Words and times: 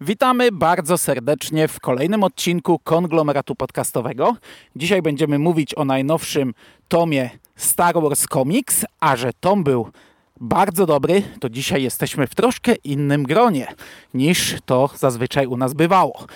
Witamy 0.00 0.52
bardzo 0.52 0.98
serdecznie 0.98 1.68
w 1.68 1.80
kolejnym 1.80 2.24
odcinku 2.24 2.78
konglomeratu 2.78 3.54
podcastowego. 3.54 4.36
Dzisiaj 4.76 5.02
będziemy 5.02 5.38
mówić 5.38 5.74
o 5.74 5.84
najnowszym 5.84 6.54
tomie 6.88 7.30
Star 7.56 7.94
Wars 7.94 8.26
Comics, 8.26 8.84
a 9.00 9.16
że 9.16 9.30
tom 9.40 9.64
był 9.64 9.88
bardzo 10.40 10.86
dobry, 10.86 11.22
to 11.40 11.48
dzisiaj 11.48 11.82
jesteśmy 11.82 12.26
w 12.26 12.34
troszkę 12.34 12.74
innym 12.74 13.22
gronie 13.22 13.66
niż 14.14 14.56
to 14.66 14.90
zazwyczaj 14.96 15.46
u 15.46 15.56
nas 15.56 15.74
bywało. 15.74 16.26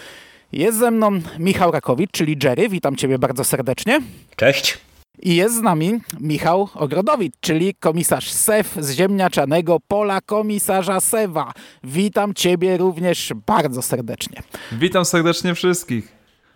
Jest 0.52 0.78
ze 0.78 0.90
mną 0.90 1.10
Michał 1.38 1.70
Rakowicz, 1.70 2.10
czyli 2.10 2.36
Jerry. 2.44 2.68
Witam 2.68 2.96
Ciebie 2.96 3.18
bardzo 3.18 3.44
serdecznie. 3.44 4.00
Cześć. 4.36 4.91
I 5.18 5.36
jest 5.36 5.56
z 5.56 5.60
nami 5.60 6.00
Michał 6.20 6.68
Ogrodowicz, 6.74 7.34
czyli 7.40 7.74
komisarz 7.74 8.32
SEW 8.32 8.76
z 8.80 8.90
ziemniaczanego 8.90 9.80
pola 9.88 10.20
komisarza 10.20 11.00
Sewa. 11.00 11.52
Witam 11.84 12.34
Ciebie 12.34 12.76
również 12.76 13.32
bardzo 13.46 13.82
serdecznie. 13.82 14.42
Witam 14.72 15.04
serdecznie 15.04 15.54
wszystkich. 15.54 16.12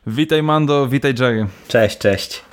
Witaj 0.07 0.43
Mando, 0.43 0.89
witaj 0.89 1.15
Jerry. 1.21 1.47
Cześć, 1.69 1.99
cześć. 1.99 2.46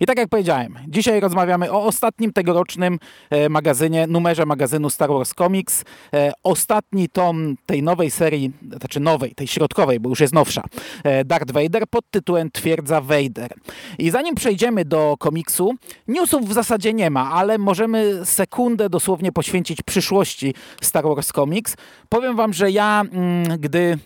I 0.00 0.06
tak 0.06 0.18
jak 0.18 0.28
powiedziałem, 0.28 0.74
dzisiaj 0.88 1.20
rozmawiamy 1.20 1.72
o 1.72 1.84
ostatnim 1.84 2.32
tegorocznym 2.32 2.98
e, 3.30 3.48
magazynie, 3.48 4.06
numerze 4.06 4.46
magazynu 4.46 4.90
Star 4.90 5.08
Wars 5.08 5.34
Comics. 5.34 5.84
E, 6.14 6.32
ostatni 6.42 7.08
tom 7.08 7.56
tej 7.66 7.82
nowej 7.82 8.10
serii, 8.10 8.52
znaczy 8.78 9.00
nowej, 9.00 9.34
tej 9.34 9.46
środkowej, 9.46 10.00
bo 10.00 10.08
już 10.08 10.20
jest 10.20 10.34
nowsza, 10.34 10.62
e, 11.04 11.24
Darth 11.24 11.52
Vader 11.52 11.82
pod 11.90 12.04
tytułem 12.10 12.50
Twierdza 12.50 13.00
Vader. 13.00 13.54
I 13.98 14.10
zanim 14.10 14.34
przejdziemy 14.34 14.84
do 14.84 15.16
komiksu, 15.18 15.74
newsów 16.08 16.48
w 16.48 16.52
zasadzie 16.52 16.92
nie 16.92 17.10
ma, 17.10 17.30
ale 17.30 17.58
możemy 17.58 18.20
sekundę 18.24 18.90
dosłownie 18.90 19.32
poświęcić 19.32 19.82
przyszłości 19.82 20.54
Star 20.80 21.04
Wars 21.04 21.32
Comics. 21.32 21.76
Powiem 22.08 22.36
wam, 22.36 22.52
że 22.52 22.70
ja, 22.70 23.04
mm, 23.12 23.58
gdy 23.58 23.98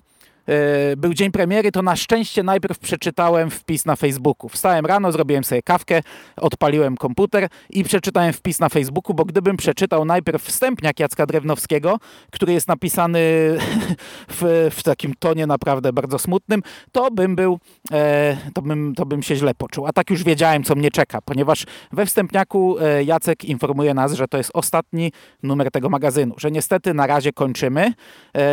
był 0.96 1.14
dzień 1.14 1.30
premiery, 1.30 1.72
to 1.72 1.82
na 1.82 1.96
szczęście 1.96 2.42
najpierw 2.42 2.78
przeczytałem 2.78 3.50
wpis 3.50 3.86
na 3.86 3.96
Facebooku. 3.96 4.48
Wstałem 4.48 4.86
rano, 4.86 5.12
zrobiłem 5.12 5.44
sobie 5.44 5.62
kawkę, 5.62 6.02
odpaliłem 6.36 6.96
komputer 6.96 7.48
i 7.70 7.84
przeczytałem 7.84 8.32
wpis 8.32 8.60
na 8.60 8.68
Facebooku, 8.68 9.14
bo 9.14 9.24
gdybym 9.24 9.56
przeczytał 9.56 10.04
najpierw 10.04 10.42
wstępniak 10.42 11.00
Jacka 11.00 11.26
Drewnowskiego, 11.26 11.98
który 12.30 12.52
jest 12.52 12.68
napisany 12.68 13.20
w, 14.40 14.68
w 14.70 14.82
takim 14.82 15.14
tonie 15.18 15.46
naprawdę 15.46 15.92
bardzo 15.92 16.18
smutnym, 16.18 16.62
to 16.92 17.10
bym 17.10 17.36
był, 17.36 17.58
e, 17.92 18.36
to, 18.54 18.62
bym, 18.62 18.94
to 18.94 19.06
bym 19.06 19.22
się 19.22 19.36
źle 19.36 19.54
poczuł. 19.54 19.86
A 19.86 19.92
tak 19.92 20.10
już 20.10 20.24
wiedziałem, 20.24 20.64
co 20.64 20.74
mnie 20.74 20.90
czeka, 20.90 21.18
ponieważ 21.24 21.64
we 21.92 22.06
wstępniaku 22.06 22.78
e, 22.78 23.04
Jacek 23.04 23.44
informuje 23.44 23.94
nas, 23.94 24.12
że 24.12 24.28
to 24.28 24.38
jest 24.38 24.50
ostatni 24.54 25.12
numer 25.42 25.70
tego 25.70 25.88
magazynu, 25.88 26.34
że 26.38 26.50
niestety 26.50 26.94
na 26.94 27.06
razie 27.06 27.32
kończymy. 27.32 27.92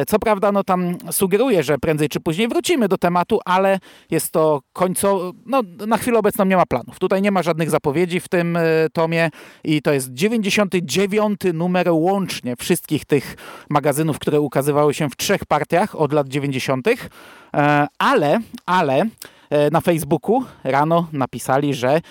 Co 0.07 0.19
prawda, 0.19 0.51
no 0.51 0.63
tam 0.63 0.95
sugeruje, 1.11 1.63
że 1.63 1.77
prędzej 1.81 2.09
czy 2.09 2.19
później 2.19 2.47
wrócimy 2.47 2.87
do 2.87 2.97
tematu, 2.97 3.39
ale 3.45 3.79
jest 4.11 4.31
to 4.31 4.61
końco, 4.73 5.33
no 5.45 5.61
na 5.87 5.97
chwilę 5.97 6.19
obecną 6.19 6.45
nie 6.45 6.55
ma 6.57 6.65
planów. 6.65 6.99
Tutaj 6.99 7.21
nie 7.21 7.31
ma 7.31 7.43
żadnych 7.43 7.69
zapowiedzi 7.69 8.19
w 8.19 8.27
tym 8.27 8.57
e, 8.57 8.61
tomie 8.93 9.29
i 9.63 9.81
to 9.81 9.93
jest 9.93 10.13
99 10.13 11.39
numer 11.53 11.89
łącznie 11.91 12.55
wszystkich 12.55 13.05
tych 13.05 13.35
magazynów, 13.69 14.19
które 14.19 14.41
ukazywały 14.41 14.93
się 14.93 15.09
w 15.09 15.15
trzech 15.15 15.45
partiach 15.45 15.95
od 15.95 16.13
lat 16.13 16.27
90. 16.27 16.87
E, 16.87 17.87
ale, 17.97 18.39
ale 18.65 19.05
e, 19.49 19.69
na 19.71 19.81
Facebooku 19.81 20.43
rano 20.63 21.07
napisali, 21.13 21.73
że 21.73 22.01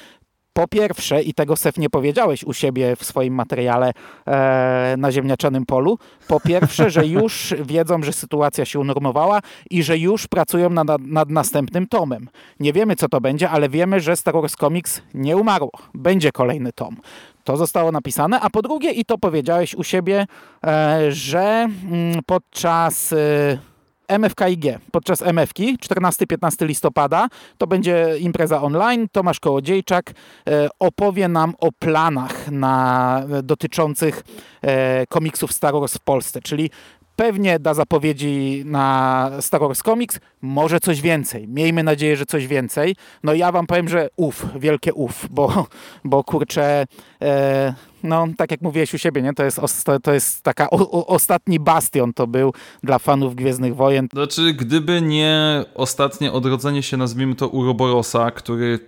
po 0.52 0.68
pierwsze, 0.68 1.22
i 1.22 1.34
tego 1.34 1.56
Sef 1.56 1.76
nie 1.78 1.90
powiedziałeś 1.90 2.44
u 2.44 2.52
siebie 2.52 2.96
w 2.96 3.04
swoim 3.04 3.34
materiale 3.34 3.92
e, 4.26 4.94
na 4.98 5.12
ziemniaczanym 5.12 5.66
polu, 5.66 5.98
po 6.28 6.40
pierwsze, 6.40 6.90
że 6.90 7.06
już 7.06 7.54
wiedzą, 7.64 8.02
że 8.02 8.12
sytuacja 8.12 8.64
się 8.64 8.80
unormowała 8.80 9.40
i 9.70 9.82
że 9.82 9.98
już 9.98 10.26
pracują 10.26 10.70
nad, 10.70 10.88
nad 11.00 11.30
następnym 11.30 11.86
tomem. 11.86 12.28
Nie 12.60 12.72
wiemy, 12.72 12.96
co 12.96 13.08
to 13.08 13.20
będzie, 13.20 13.50
ale 13.50 13.68
wiemy, 13.68 14.00
że 14.00 14.16
Star 14.16 14.34
Wars 14.34 14.56
Comics 14.56 15.02
nie 15.14 15.36
umarło. 15.36 15.70
Będzie 15.94 16.32
kolejny 16.32 16.72
tom. 16.72 16.96
To 17.44 17.56
zostało 17.56 17.92
napisane, 17.92 18.40
a 18.40 18.50
po 18.50 18.62
drugie, 18.62 18.90
i 18.90 19.04
to 19.04 19.18
powiedziałeś 19.18 19.74
u 19.74 19.84
siebie, 19.84 20.26
e, 20.66 21.12
że 21.12 21.68
mm, 21.90 22.20
podczas... 22.26 23.12
E, 23.12 23.69
MFKIG 24.18 24.78
podczas 24.92 25.22
MFki 25.22 25.78
14-15 25.78 26.66
listopada. 26.66 27.28
To 27.58 27.66
będzie 27.66 28.18
impreza 28.18 28.62
online. 28.62 29.08
Tomasz 29.12 29.40
Kołodziejczak 29.40 30.10
e, 30.10 30.68
opowie 30.78 31.28
nam 31.28 31.54
o 31.58 31.72
planach 31.72 32.50
na, 32.50 33.22
dotyczących 33.42 34.22
e, 34.62 35.06
komiksów 35.06 35.52
Star 35.52 35.74
Wars 35.74 35.94
w 35.94 36.00
Polsce, 36.00 36.40
czyli 36.42 36.70
pewnie 37.20 37.58
da 37.58 37.74
zapowiedzi 37.74 38.62
na 38.66 39.30
Star 39.40 39.60
Wars 39.60 39.82
Comics, 39.82 40.20
może 40.42 40.80
coś 40.80 41.00
więcej. 41.00 41.48
Miejmy 41.48 41.82
nadzieję, 41.82 42.16
że 42.16 42.26
coś 42.26 42.46
więcej. 42.46 42.96
No 43.22 43.34
ja 43.34 43.52
wam 43.52 43.66
powiem, 43.66 43.88
że 43.88 44.08
uf, 44.16 44.46
wielkie 44.58 44.94
uf, 44.94 45.26
bo, 45.30 45.66
bo 46.04 46.24
kurczę, 46.24 46.86
e, 47.22 47.74
no 48.02 48.26
tak 48.36 48.50
jak 48.50 48.62
mówiłeś 48.62 48.94
u 48.94 48.98
siebie, 48.98 49.22
nie? 49.22 49.34
To, 49.34 49.44
jest, 49.44 49.60
to 50.02 50.12
jest 50.12 50.42
taka 50.42 50.70
o, 50.70 50.90
o, 50.90 51.06
ostatni 51.06 51.60
bastion 51.60 52.12
to 52.12 52.26
był 52.26 52.52
dla 52.82 52.98
fanów 52.98 53.34
Gwiezdnych 53.34 53.76
Wojen. 53.76 54.08
Znaczy, 54.12 54.54
gdyby 54.54 55.02
nie 55.02 55.64
ostatnie 55.74 56.32
odrodzenie 56.32 56.82
się, 56.82 56.96
nazwijmy 56.96 57.34
to 57.34 57.48
Uroborosa, 57.48 58.30
który 58.30 58.78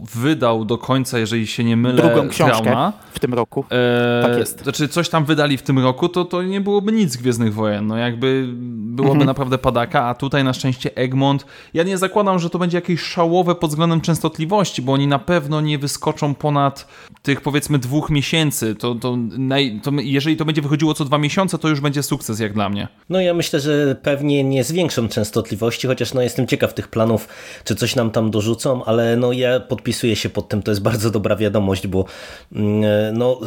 wydał 0.00 0.64
do 0.64 0.78
końca, 0.78 1.18
jeżeli 1.18 1.46
się 1.46 1.64
nie 1.64 1.76
mylę, 1.76 2.02
drugą 2.02 2.28
książkę 2.28 2.62
Trauma. 2.62 2.92
w 3.12 3.18
tym 3.18 3.34
roku. 3.34 3.64
E, 3.70 4.22
tak 4.28 4.38
jest. 4.38 4.62
Znaczy 4.62 4.88
coś 4.88 5.08
tam 5.08 5.24
wydali 5.24 5.56
w 5.56 5.62
tym 5.62 5.78
roku, 5.78 6.08
to, 6.08 6.24
to 6.24 6.42
nie 6.42 6.60
byłoby 6.60 6.92
nic 6.92 7.16
Gwiezdnych 7.16 7.54
Wojen. 7.54 7.86
No 7.86 7.96
jakby 7.96 8.48
byłoby 8.96 9.12
mhm. 9.12 9.26
naprawdę 9.26 9.58
padaka, 9.58 10.04
a 10.04 10.14
tutaj 10.14 10.44
na 10.44 10.52
szczęście 10.52 10.94
Egmont. 10.94 11.46
Ja 11.74 11.82
nie 11.82 11.98
zakładam, 11.98 12.38
że 12.38 12.50
to 12.50 12.58
będzie 12.58 12.78
jakieś 12.78 13.00
szałowe 13.00 13.54
pod 13.54 13.70
względem 13.70 14.00
częstotliwości, 14.00 14.82
bo 14.82 14.92
oni 14.92 15.06
na 15.06 15.18
pewno 15.18 15.60
nie 15.60 15.78
wyskoczą 15.78 16.34
ponad 16.34 16.86
tych 17.22 17.40
powiedzmy 17.40 17.78
dwóch 17.78 18.10
miesięcy. 18.10 18.74
To, 18.74 18.94
to, 18.94 19.16
naj, 19.38 19.80
to 19.82 19.90
jeżeli 19.96 20.36
to 20.36 20.44
będzie 20.44 20.62
wychodziło 20.62 20.94
co 20.94 21.04
dwa 21.04 21.18
miesiące, 21.18 21.58
to 21.58 21.68
już 21.68 21.80
będzie 21.80 22.02
sukces 22.02 22.40
jak 22.40 22.52
dla 22.52 22.68
mnie. 22.68 22.88
No 23.08 23.20
ja 23.20 23.34
myślę, 23.34 23.60
że 23.60 23.96
pewnie 24.02 24.44
nie 24.44 24.64
zwiększą 24.64 25.08
częstotliwości, 25.08 25.86
chociaż 25.86 26.14
no 26.14 26.22
jestem 26.22 26.46
ciekaw 26.46 26.74
tych 26.74 26.88
planów, 26.88 27.28
czy 27.64 27.74
coś 27.74 27.96
nam 27.96 28.10
tam 28.10 28.30
dorzucą, 28.30 28.84
ale 28.84 29.16
no 29.16 29.32
ja 29.32 29.60
pod 29.60 29.82
podpisuję 29.82 30.16
się 30.16 30.28
pod 30.28 30.48
tym, 30.48 30.62
to 30.62 30.70
jest 30.70 30.82
bardzo 30.82 31.10
dobra 31.10 31.36
wiadomość, 31.36 31.86
bo 31.86 32.04
mm, 32.52 33.18
no, 33.18 33.40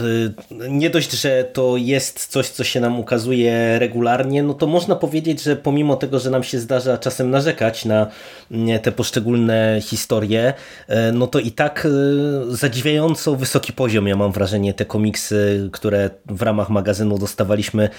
y, 0.62 0.70
nie 0.70 0.90
dość, 0.90 1.12
że 1.12 1.44
to 1.54 1.78
jest 1.78 2.26
coś, 2.26 2.50
co 2.50 2.64
się 2.64 2.80
nam 2.80 3.00
ukazuje 3.00 3.80
regularnie, 3.80 4.44
no 4.44 4.54
to 4.54 4.68
można 4.68 4.96
powiedzieć, 4.96 5.35
że 5.42 5.56
pomimo 5.56 5.96
tego, 5.96 6.20
że 6.20 6.30
nam 6.30 6.44
się 6.44 6.60
zdarza 6.60 6.98
czasem 6.98 7.30
narzekać 7.30 7.86
na 7.86 8.08
mm, 8.52 8.80
te 8.80 8.92
poszczególne 8.92 9.80
historie, 9.82 10.54
y, 10.90 10.94
no 11.14 11.28
to 11.28 11.40
i 11.40 11.52
tak 11.52 11.86
y, 11.86 12.56
zadziwiająco 12.56 13.36
wysoki 13.36 13.74
poziom, 13.74 14.08
ja 14.08 14.16
mam 14.16 14.32
wrażenie, 14.32 14.74
te 14.74 14.86
komiksy, 14.86 15.70
które 15.74 16.10
w 16.26 16.42
ramach 16.42 16.70
magazynu 16.70 17.18
dostawaliśmy, 17.18 17.90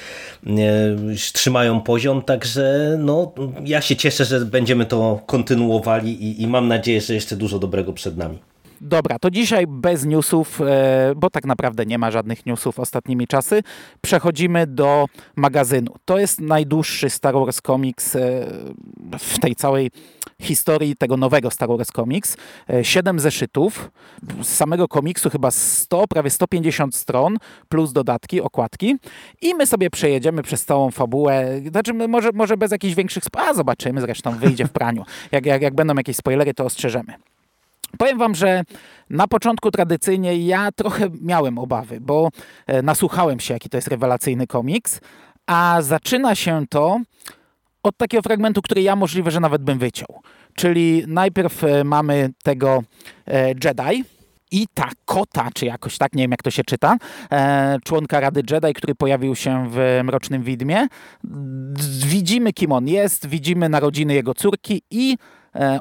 trzymają 1.33 1.81
poziom, 1.81 2.23
także 2.23 2.97
no, 2.99 3.33
ja 3.65 3.81
się 3.81 3.97
cieszę, 3.97 4.25
że 4.25 4.41
będziemy 4.41 4.87
to 4.87 5.21
kontynuowali 5.27 6.25
i, 6.25 6.43
i 6.43 6.47
mam 6.47 6.69
nadzieję, 6.69 7.01
że 7.01 7.15
jeszcze 7.15 7.37
dużo 7.37 7.59
dobrego 7.59 7.93
przed 7.93 8.17
nami. 8.17 8.39
Dobra, 8.81 9.19
to 9.19 9.31
dzisiaj 9.31 9.66
bez 9.66 10.04
newsów, 10.04 10.60
e, 10.60 11.12
bo 11.16 11.31
tak 11.31 11.44
naprawdę 11.44 11.87
nie 11.87 11.98
ma 11.98 12.10
żadnych 12.10 12.47
newsów 12.47 12.81
ostatnimi 12.81 13.26
czasy. 13.26 13.62
Przechodzimy 14.00 14.66
do 14.66 15.06
magazynu. 15.37 15.94
To 16.04 16.19
jest 16.19 16.41
najdłuższy 16.41 17.11
Star 17.11 17.34
Wars 17.34 17.61
Comics 17.61 18.17
e, 18.17 18.20
w 19.19 19.38
tej 19.38 19.55
całej 19.55 19.90
historii 20.43 20.96
tego 20.96 21.17
nowego 21.17 21.50
Star 21.50 21.69
Wars 21.69 21.88
Comics. 21.88 22.37
E, 22.70 22.84
siedem 22.84 23.20
zeszytów. 23.20 23.90
Z 24.43 24.49
samego 24.49 24.88
komiksu 24.88 25.31
chyba 25.31 25.50
100, 25.50 26.08
prawie 26.08 26.31
150 26.31 26.94
stron, 26.94 27.37
plus 27.69 27.93
dodatki, 27.93 28.40
okładki. 28.40 28.96
I 29.43 29.55
my 29.55 29.67
sobie 29.67 29.90
przejedziemy 29.90 30.43
przez 30.43 30.64
całą 30.64 30.90
fabułę. 30.90 31.61
Znaczy, 31.70 31.94
może, 31.94 32.31
może 32.34 32.56
bez 32.56 32.72
jakichś 32.72 32.94
większych... 32.94 33.22
A, 33.32 33.55
zobaczymy, 33.55 34.00
zresztą 34.00 34.38
wyjdzie 34.38 34.64
w 34.67 34.72
praniu. 34.72 35.05
Jak, 35.32 35.46
jak, 35.46 35.62
jak 35.62 35.75
będą 35.75 35.94
jakieś 35.94 36.17
spoilery, 36.17 36.55
to 36.55 36.64
ostrzeżemy. 36.64 37.14
Powiem 37.99 38.19
wam, 38.19 38.35
że 38.35 38.62
na 39.11 39.29
początku 39.29 39.71
tradycyjnie 39.71 40.47
ja 40.47 40.73
trochę 40.73 41.09
miałem 41.21 41.59
obawy, 41.59 42.00
bo 42.00 42.29
e, 42.67 42.83
nasłuchałem 42.83 43.41
się, 43.41 43.55
jaki 43.55 43.69
to 43.69 43.77
jest 43.77 43.88
rewelacyjny 43.88 44.47
komiks, 44.47 45.00
a 45.47 45.79
zaczyna 45.81 46.35
się 46.35 46.65
to 46.71 47.00
od 47.83 47.97
takiego 47.97 48.23
fragmentu, 48.23 48.62
który 48.62 48.83
ja 48.83 48.97
możliwe, 48.97 49.31
że 49.31 49.41
nawet 49.41 49.62
bym 49.62 49.79
wyciął. 49.79 50.23
Czyli 50.55 51.05
najpierw 51.06 51.65
e, 51.65 51.85
mamy 51.85 52.31
tego 52.43 52.83
e, 53.27 53.49
Jedi, 53.49 54.05
i 54.50 54.67
ta 54.75 54.91
kota, 55.05 55.49
czy 55.55 55.67
jakoś 55.67 55.99
tak, 55.99 56.12
nie 56.12 56.25
wiem 56.25 56.31
jak 56.31 56.43
to 56.43 56.50
się 56.50 56.65
czyta, 56.65 56.97
członka 57.85 58.21
Rady 58.21 58.43
Jedi, 58.50 58.75
który 58.75 58.94
pojawił 58.94 59.35
się 59.35 59.71
w 59.71 60.00
Mrocznym 60.05 60.43
Widmie. 60.43 60.87
Widzimy 62.06 62.53
kim 62.53 62.73
on 62.73 62.89
jest, 62.89 63.27
widzimy 63.27 63.69
narodziny 63.69 64.15
jego 64.15 64.35
córki 64.35 64.82
i 64.91 65.17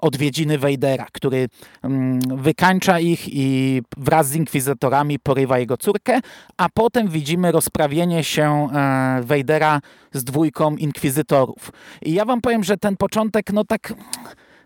odwiedziny 0.01 0.57
Wejdera, 0.57 1.07
który 1.11 1.47
mm, 1.83 2.19
wykańcza 2.19 2.99
ich 2.99 3.33
i 3.33 3.81
wraz 3.97 4.27
z 4.27 4.35
inkwizytorami 4.35 5.19
porywa 5.19 5.59
jego 5.59 5.77
córkę, 5.77 6.19
a 6.57 6.69
potem 6.73 7.07
widzimy 7.07 7.51
rozprawienie 7.51 8.23
się 8.23 8.67
e, 8.73 9.21
Wejdera 9.23 9.81
z 10.13 10.23
dwójką 10.23 10.75
inkwizytorów. 10.75 11.71
I 12.01 12.13
ja 12.13 12.25
wam 12.25 12.41
powiem, 12.41 12.63
że 12.63 12.77
ten 12.77 12.97
początek, 12.97 13.53
no 13.53 13.63
tak 13.63 13.93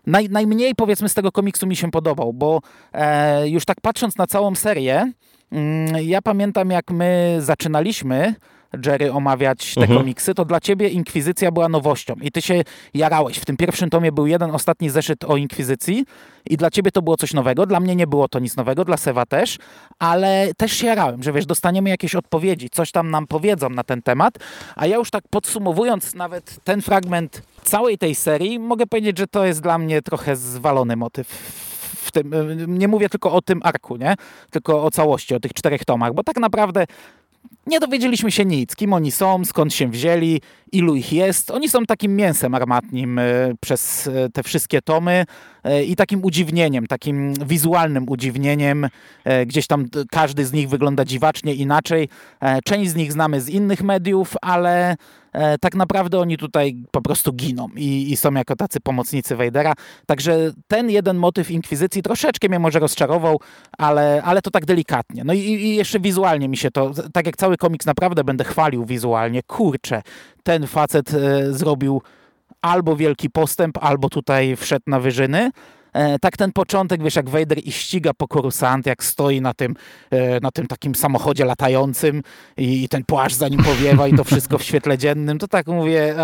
naj, 0.06 0.28
najmniej 0.28 0.74
powiedzmy 0.74 1.08
z 1.08 1.14
tego 1.14 1.32
komiksu 1.32 1.66
mi 1.66 1.76
się 1.76 1.90
podobał, 1.90 2.32
bo 2.32 2.60
e, 2.92 3.48
już 3.48 3.64
tak 3.64 3.80
patrząc 3.80 4.16
na 4.16 4.26
całą 4.26 4.54
serię, 4.54 5.12
mm, 5.52 6.04
ja 6.04 6.22
pamiętam 6.22 6.70
jak 6.70 6.90
my 6.90 7.36
zaczynaliśmy 7.40 8.34
Jerry 8.86 9.12
omawiać 9.12 9.74
te 9.74 9.80
mhm. 9.80 9.98
komiksy, 9.98 10.34
to 10.34 10.44
dla 10.44 10.60
ciebie 10.60 10.88
Inkwizycja 10.88 11.52
była 11.52 11.68
nowością 11.68 12.14
i 12.22 12.30
ty 12.30 12.42
się 12.42 12.62
jarałeś. 12.94 13.38
W 13.38 13.44
tym 13.44 13.56
pierwszym 13.56 13.90
tomie 13.90 14.12
był 14.12 14.26
jeden 14.26 14.50
ostatni 14.50 14.90
zeszyt 14.90 15.24
o 15.24 15.36
Inkwizycji 15.36 16.04
i 16.46 16.56
dla 16.56 16.70
ciebie 16.70 16.90
to 16.90 17.02
było 17.02 17.16
coś 17.16 17.34
nowego, 17.34 17.66
dla 17.66 17.80
mnie 17.80 17.96
nie 17.96 18.06
było 18.06 18.28
to 18.28 18.38
nic 18.38 18.56
nowego, 18.56 18.84
dla 18.84 18.96
Sewa 18.96 19.26
też, 19.26 19.58
ale 19.98 20.50
też 20.56 20.72
się 20.72 20.86
jarałem, 20.86 21.22
że 21.22 21.32
wiesz, 21.32 21.46
dostaniemy 21.46 21.90
jakieś 21.90 22.14
odpowiedzi, 22.14 22.70
coś 22.70 22.92
tam 22.92 23.10
nam 23.10 23.26
powiedzą 23.26 23.70
na 23.70 23.84
ten 23.84 24.02
temat, 24.02 24.38
a 24.76 24.86
ja 24.86 24.96
już 24.96 25.10
tak 25.10 25.24
podsumowując 25.30 26.14
nawet 26.14 26.64
ten 26.64 26.82
fragment 26.82 27.42
całej 27.62 27.98
tej 27.98 28.14
serii, 28.14 28.58
mogę 28.58 28.86
powiedzieć, 28.86 29.18
że 29.18 29.26
to 29.26 29.44
jest 29.44 29.60
dla 29.60 29.78
mnie 29.78 30.02
trochę 30.02 30.36
zwalony 30.36 30.96
motyw 30.96 31.26
w 32.00 32.12
tym, 32.12 32.32
nie 32.78 32.88
mówię 32.88 33.08
tylko 33.08 33.32
o 33.32 33.42
tym 33.42 33.60
arku, 33.62 33.96
nie? 33.96 34.14
Tylko 34.50 34.84
o 34.84 34.90
całości, 34.90 35.34
o 35.34 35.40
tych 35.40 35.52
czterech 35.52 35.84
tomach, 35.84 36.14
bo 36.14 36.22
tak 36.22 36.36
naprawdę 36.36 36.86
nie 37.70 37.80
dowiedzieliśmy 37.80 38.30
się 38.30 38.44
nic, 38.44 38.76
kim 38.76 38.92
oni 38.92 39.10
są, 39.10 39.44
skąd 39.44 39.74
się 39.74 39.88
wzięli, 39.88 40.40
ilu 40.72 40.94
ich 40.94 41.12
jest. 41.12 41.50
Oni 41.50 41.68
są 41.68 41.86
takim 41.86 42.16
mięsem 42.16 42.54
armatnim 42.54 43.18
e, 43.18 43.22
przez 43.60 44.06
e, 44.06 44.30
te 44.30 44.42
wszystkie 44.42 44.82
tomy 44.82 45.24
e, 45.64 45.84
i 45.84 45.96
takim 45.96 46.24
udziwnieniem, 46.24 46.86
takim 46.86 47.34
wizualnym 47.46 48.08
udziwnieniem. 48.08 48.88
Gdzieś 49.46 49.66
tam 49.66 49.86
każdy 50.10 50.44
z 50.44 50.52
nich 50.52 50.68
wygląda 50.68 51.04
dziwacznie 51.04 51.54
inaczej. 51.54 52.08
Część 52.64 52.90
z 52.90 52.94
nich 52.94 53.12
znamy 53.12 53.40
z 53.40 53.48
innych 53.48 53.82
mediów, 53.82 54.34
ale 54.42 54.96
tak 55.60 55.74
naprawdę 55.74 56.18
oni 56.18 56.36
tutaj 56.36 56.76
po 56.90 57.02
prostu 57.02 57.32
giną 57.32 57.68
i, 57.76 58.12
i, 58.12 58.16
są 58.16 58.34
jako 58.34 58.56
tacy 58.56 58.80
pomocnicy 58.80 59.36
Wejdera. 59.36 59.72
Także 60.06 60.50
ten 60.68 60.90
jeden 60.90 61.16
motyw 61.16 61.50
Inkwizycji 61.50 62.02
troszeczkę 62.02 62.48
mnie 62.48 62.58
może 62.58 62.78
rozczarował, 62.78 63.40
ale, 63.78 64.22
ale 64.24 64.42
to 64.42 64.50
tak 64.50 64.64
delikatnie. 64.66 65.24
No 65.24 65.32
i, 65.32 65.38
i 65.38 65.76
jeszcze 65.76 66.00
wizualnie 66.00 66.48
mi 66.48 66.56
się 66.56 66.70
to, 66.70 66.90
tak 67.12 67.26
jak 67.26 67.36
cały 67.36 67.56
komiks 67.60 67.86
naprawdę 67.86 68.24
będę 68.24 68.44
chwalił 68.44 68.84
wizualnie, 68.84 69.42
kurczę, 69.42 70.02
ten 70.42 70.66
facet 70.66 71.14
e, 71.14 71.52
zrobił 71.52 72.02
albo 72.62 72.96
wielki 72.96 73.30
postęp, 73.30 73.78
albo 73.80 74.08
tutaj 74.08 74.56
wszedł 74.56 74.84
na 74.86 75.00
wyżyny. 75.00 75.50
E, 75.92 76.18
tak 76.18 76.36
ten 76.36 76.52
początek, 76.52 77.02
wiesz, 77.02 77.16
jak 77.16 77.28
Vader 77.28 77.58
i 77.64 77.72
ściga 77.72 78.14
po 78.14 78.28
Coruscant, 78.28 78.86
jak 78.86 79.04
stoi 79.04 79.40
na 79.40 79.54
tym, 79.54 79.74
e, 80.10 80.40
na 80.40 80.50
tym 80.50 80.66
takim 80.66 80.94
samochodzie 80.94 81.44
latającym 81.44 82.22
i, 82.56 82.84
i 82.84 82.88
ten 82.88 83.04
płaszcz 83.04 83.36
za 83.36 83.48
nim 83.48 83.62
powiewa 83.64 84.08
i 84.08 84.14
to 84.14 84.24
wszystko 84.24 84.58
w 84.58 84.62
świetle 84.62 84.98
dziennym, 84.98 85.38
to 85.38 85.48
tak 85.48 85.66
mówię, 85.66 86.14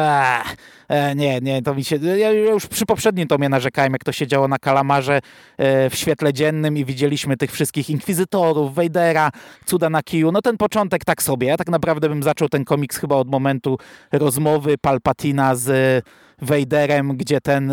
e, 0.88 1.14
nie, 1.14 1.40
nie, 1.40 1.62
to 1.62 1.74
mi 1.74 1.84
się, 1.84 1.96
ja 1.96 2.30
już 2.30 2.66
przy 2.66 2.86
poprzednim 2.86 3.28
tomie 3.28 3.48
narzekałem, 3.48 3.92
jak 3.92 4.04
to 4.04 4.12
się 4.12 4.26
działo 4.26 4.48
na 4.48 4.58
Kalamarze 4.58 5.20
w 5.58 5.92
świetle 5.94 6.32
dziennym 6.32 6.76
i 6.76 6.84
widzieliśmy 6.84 7.36
tych 7.36 7.52
wszystkich 7.52 7.90
inkwizytorów, 7.90 8.74
Vadera, 8.74 9.30
cuda 9.64 9.90
na 9.90 10.02
kiju, 10.02 10.32
no 10.32 10.42
ten 10.42 10.56
początek 10.56 11.04
tak 11.04 11.22
sobie, 11.22 11.46
ja 11.46 11.56
tak 11.56 11.68
naprawdę 11.68 12.08
bym 12.08 12.22
zaczął 12.22 12.48
ten 12.48 12.64
komiks 12.64 12.96
chyba 12.96 13.16
od 13.16 13.30
momentu 13.30 13.78
rozmowy 14.12 14.78
Palpatina 14.78 15.54
z 15.54 16.04
Vaderem, 16.42 17.16
gdzie 17.16 17.40
ten 17.40 17.72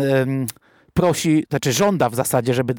prosi, 0.94 1.46
znaczy 1.50 1.72
żąda 1.72 2.08
w 2.10 2.14
zasadzie, 2.14 2.54
żeby 2.54 2.74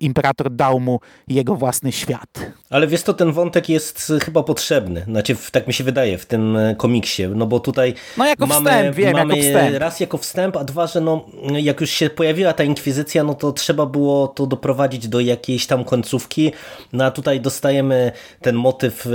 imperator 0.00 0.50
dał 0.50 0.80
mu 0.80 1.00
jego 1.28 1.54
własny 1.54 1.92
świat. 1.92 2.50
Ale 2.70 2.86
wiesz 2.86 3.02
to, 3.02 3.14
ten 3.14 3.32
wątek 3.32 3.68
jest 3.68 4.12
chyba 4.24 4.42
potrzebny, 4.42 5.04
znaczy 5.04 5.36
tak 5.52 5.66
mi 5.66 5.72
się 5.72 5.84
wydaje 5.84 6.18
w 6.18 6.26
tym 6.26 6.56
e, 6.56 6.74
komiksie, 6.74 7.28
no 7.34 7.46
bo 7.46 7.60
tutaj 7.60 7.94
no 8.16 8.26
jako 8.26 8.46
mamy, 8.46 8.70
wstęp, 8.70 8.96
wiem, 8.96 9.12
mamy 9.12 9.36
jako 9.36 9.48
wstęp. 9.48 9.78
raz 9.78 10.00
jako 10.00 10.18
wstęp, 10.18 10.56
a 10.56 10.64
dwa, 10.64 10.86
że 10.86 11.00
no 11.00 11.24
jak 11.58 11.80
już 11.80 11.90
się 11.90 12.10
pojawiła 12.10 12.52
ta 12.52 12.64
inkwizycja, 12.64 13.24
no 13.24 13.34
to 13.34 13.52
trzeba 13.52 13.86
było 13.86 14.28
to 14.28 14.46
doprowadzić 14.46 15.08
do 15.08 15.20
jakiejś 15.20 15.66
tam 15.66 15.84
końcówki, 15.84 16.52
no 16.92 17.04
a 17.04 17.10
tutaj 17.10 17.40
dostajemy 17.40 18.12
ten 18.40 18.56
motyw, 18.56 19.08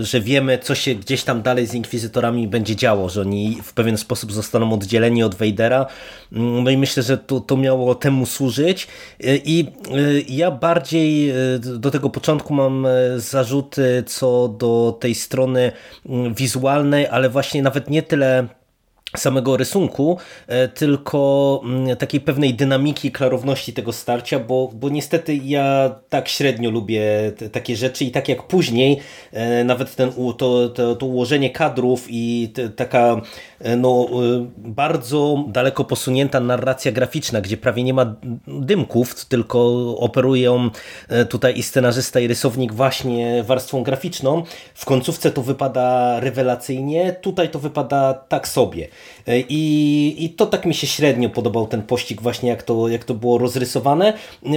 że 0.00 0.20
wiemy 0.20 0.58
co 0.58 0.74
się 0.74 0.94
gdzieś 0.94 1.24
tam 1.24 1.42
dalej 1.42 1.66
z 1.66 1.74
inkwizytorami 1.74 2.48
będzie 2.48 2.76
działo, 2.76 3.08
że 3.08 3.20
oni 3.20 3.58
w 3.62 3.72
pewien 3.72 3.98
sposób 3.98 4.32
zostaną 4.32 4.72
oddzieleni 4.72 5.22
od 5.22 5.34
Vadera, 5.34 5.86
mm, 6.32 6.64
no 6.64 6.70
i 6.70 6.76
myślę, 6.76 7.02
że 7.02 7.18
to, 7.18 7.40
to 7.40 7.56
miało 7.56 7.94
temu 7.94 8.26
służyć. 8.26 8.88
I 9.24 9.66
ja 10.28 10.50
bardziej 10.50 11.30
e, 11.30 11.34
do 11.58 11.90
tego 11.90 12.10
początku 12.10 12.54
mam 12.54 12.86
e, 12.86 12.90
zarzuty 13.20 14.04
co 14.06 14.48
do 14.48 14.98
tej 15.00 15.14
strony 15.14 15.72
mm, 16.06 16.34
wizualnej, 16.34 17.06
ale 17.06 17.30
właśnie 17.30 17.62
nawet 17.62 17.90
nie 17.90 18.02
tyle 18.02 18.48
samego 19.16 19.56
rysunku, 19.56 20.18
e, 20.46 20.68
tylko 20.68 21.60
mm, 21.64 21.96
takiej 21.96 22.20
pewnej 22.20 22.54
dynamiki, 22.54 23.12
klarowności 23.12 23.72
tego 23.72 23.92
starcia, 23.92 24.38
bo, 24.38 24.70
bo 24.74 24.88
niestety 24.88 25.36
ja 25.36 25.94
tak 26.08 26.28
średnio 26.28 26.70
lubię 26.70 27.32
te, 27.36 27.50
takie 27.50 27.76
rzeczy 27.76 28.04
i 28.04 28.10
tak 28.10 28.28
jak 28.28 28.42
później 28.42 29.00
nawet 29.64 29.94
ten, 29.94 30.12
to, 30.38 30.68
to, 30.68 30.96
to 30.96 31.06
ułożenie 31.06 31.50
kadrów 31.50 32.06
i 32.08 32.50
te, 32.54 32.68
taka 32.68 33.20
E, 33.60 33.76
no, 33.76 34.08
e, 34.12 34.46
bardzo 34.56 35.44
daleko 35.48 35.84
posunięta 35.84 36.40
narracja 36.40 36.92
graficzna, 36.92 37.40
gdzie 37.40 37.56
prawie 37.56 37.84
nie 37.84 37.94
ma 37.94 38.14
dymków, 38.46 39.24
tylko 39.24 39.58
operują 39.98 40.70
e, 41.08 41.24
tutaj 41.24 41.58
i 41.58 41.62
scenarzysta, 41.62 42.20
i 42.20 42.26
rysownik 42.26 42.72
właśnie 42.72 43.42
warstwą 43.42 43.82
graficzną. 43.82 44.42
W 44.74 44.84
końcówce 44.84 45.30
to 45.30 45.42
wypada 45.42 46.20
rewelacyjnie, 46.20 47.12
tutaj 47.12 47.48
to 47.50 47.58
wypada 47.58 48.14
tak 48.14 48.48
sobie. 48.48 48.88
I, 49.48 50.14
I 50.18 50.30
to 50.30 50.46
tak 50.46 50.66
mi 50.66 50.74
się 50.74 50.86
średnio 50.86 51.30
podobał 51.30 51.66
ten 51.66 51.82
pościg 51.82 52.22
właśnie 52.22 52.48
jak 52.48 52.62
to, 52.62 52.88
jak 52.88 53.04
to 53.04 53.14
było 53.14 53.38
rozrysowane. 53.38 54.12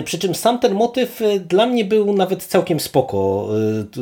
Przy 0.06 0.20
czym 0.20 0.36
sam 0.36 0.60
ten 0.60 0.74
motyw 0.74 1.22
dla 1.50 1.66
mnie 1.66 1.86
był 1.86 2.14
nawet 2.14 2.44
całkiem 2.44 2.80
spoko. 2.80 3.50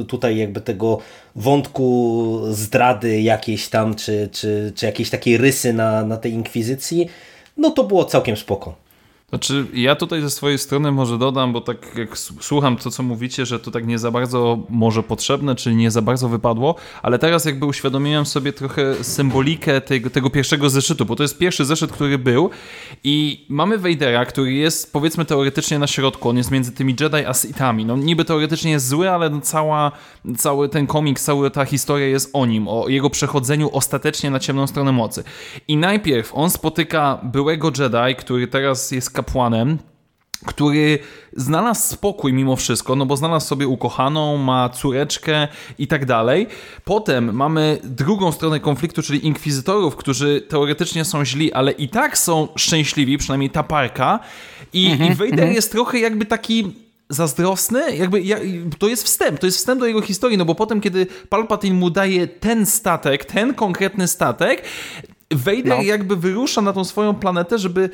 Tutaj 0.08 0.38
jakby 0.38 0.62
tego 0.62 1.00
wątku 1.36 2.40
zdrady 2.50 3.22
jakiejś 3.22 3.68
tam, 3.68 3.96
czy, 3.96 4.30
czy, 4.32 4.74
czy 4.76 4.86
jakiejś 4.86 5.10
takiej 5.10 5.38
rysy 5.38 5.74
na, 5.74 6.06
na 6.06 6.18
tej 6.18 6.32
inkwizycji, 6.32 7.08
no 7.58 7.70
to 7.70 7.84
było 7.84 8.06
całkiem 8.06 8.38
spoko. 8.38 8.89
Znaczy, 9.30 9.66
ja 9.74 9.96
tutaj 9.96 10.22
ze 10.22 10.30
swojej 10.30 10.58
strony 10.58 10.92
może 10.92 11.18
dodam, 11.18 11.54
bo 11.54 11.62
tak 11.62 11.96
jak 11.98 12.18
słucham 12.18 12.78
to, 12.78 12.92
co 12.92 13.04
mówicie, 13.04 13.46
że 13.46 13.60
to 13.60 13.72
tak 13.72 13.88
nie 13.88 14.00
za 14.00 14.12
bardzo 14.12 14.60
może 14.70 15.04
potrzebne, 15.04 15.56
czy 15.56 15.76
nie 15.76 15.92
za 15.92 16.02
bardzo 16.02 16.30
wypadło, 16.30 16.76
ale 17.02 17.20
teraz 17.20 17.46
jakby 17.46 17.66
uświadomiłem 17.66 18.26
sobie 18.26 18.54
trochę 18.54 19.04
symbolikę 19.04 19.82
tego, 19.82 20.10
tego 20.10 20.30
pierwszego 20.30 20.70
zeszytu, 20.70 21.06
bo 21.06 21.16
to 21.16 21.24
jest 21.24 21.38
pierwszy 21.38 21.66
zeszyt, 21.66 21.92
który 21.92 22.18
był 22.18 22.50
i 23.04 23.46
mamy 23.50 23.78
Vadera, 23.78 24.26
który 24.26 24.54
jest 24.54 24.94
powiedzmy 24.94 25.26
teoretycznie 25.26 25.80
na 25.80 25.88
środku, 25.88 26.30
on 26.30 26.38
jest 26.38 26.52
między 26.52 26.72
tymi 26.72 26.96
Jedi 27.00 27.26
a 27.26 27.34
Sithami. 27.34 27.86
No 27.86 27.98
niby 27.98 28.26
teoretycznie 28.26 28.72
jest 28.72 28.88
zły, 28.88 29.10
ale 29.10 29.30
no 29.30 29.42
cała, 29.42 29.92
cały 30.38 30.70
ten 30.70 30.88
komiks, 30.88 31.24
cała 31.24 31.50
ta 31.50 31.66
historia 31.66 32.08
jest 32.08 32.30
o 32.34 32.46
nim, 32.46 32.68
o 32.68 32.88
jego 32.88 33.10
przechodzeniu 33.10 33.70
ostatecznie 33.74 34.30
na 34.30 34.40
ciemną 34.40 34.68
stronę 34.68 34.92
mocy. 34.92 35.24
I 35.68 35.78
najpierw 35.78 36.32
on 36.34 36.50
spotyka 36.50 37.20
byłego 37.24 37.72
Jedi, 37.80 38.16
który 38.18 38.48
teraz 38.48 38.92
jest 38.92 39.19
kapłanem, 39.24 39.78
który 40.46 41.00
znalazł 41.34 41.94
spokój 41.94 42.34
mimo 42.34 42.56
wszystko, 42.56 42.96
no 42.96 43.06
bo 43.06 43.18
znalazł 43.18 43.48
sobie 43.48 43.68
ukochaną, 43.68 44.38
ma 44.38 44.70
córeczkę 44.70 45.48
i 45.80 45.88
tak 45.88 46.06
dalej. 46.06 46.48
Potem 46.86 47.36
mamy 47.36 47.80
drugą 47.84 48.32
stronę 48.32 48.60
konfliktu, 48.60 49.02
czyli 49.02 49.28
inkwizytorów, 49.28 49.96
którzy 49.96 50.42
teoretycznie 50.42 51.06
są 51.06 51.26
źli, 51.26 51.54
ale 51.54 51.72
i 51.72 51.90
tak 51.90 52.18
są 52.18 52.48
szczęśliwi, 52.56 53.18
przynajmniej 53.18 53.50
ta 53.50 53.64
parka. 53.64 54.20
I, 54.74 54.92
mhm, 54.92 55.12
i 55.12 55.16
Vader 55.16 55.34
mhm. 55.34 55.54
jest 55.54 55.72
trochę 55.72 56.00
jakby 56.00 56.26
taki 56.26 56.74
zazdrosny, 57.10 57.96
jakby 57.96 58.22
to 58.80 58.88
jest 58.88 59.04
wstęp, 59.04 59.40
to 59.40 59.46
jest 59.46 59.58
wstęp 59.58 59.80
do 59.80 59.86
jego 59.86 60.02
historii, 60.02 60.38
no 60.38 60.46
bo 60.46 60.56
potem, 60.56 60.82
kiedy 60.82 61.08
Palpatine 61.30 61.76
mu 61.76 61.90
daje 61.90 62.28
ten 62.28 62.66
statek, 62.66 63.26
ten 63.26 63.54
konkretny 63.54 64.08
statek, 64.08 64.64
Vader 65.34 65.78
no. 65.78 65.82
jakby 65.82 66.16
wyrusza 66.16 66.62
na 66.62 66.74
tą 66.74 66.84
swoją 66.84 67.16
planetę, 67.16 67.58
żeby 67.58 67.90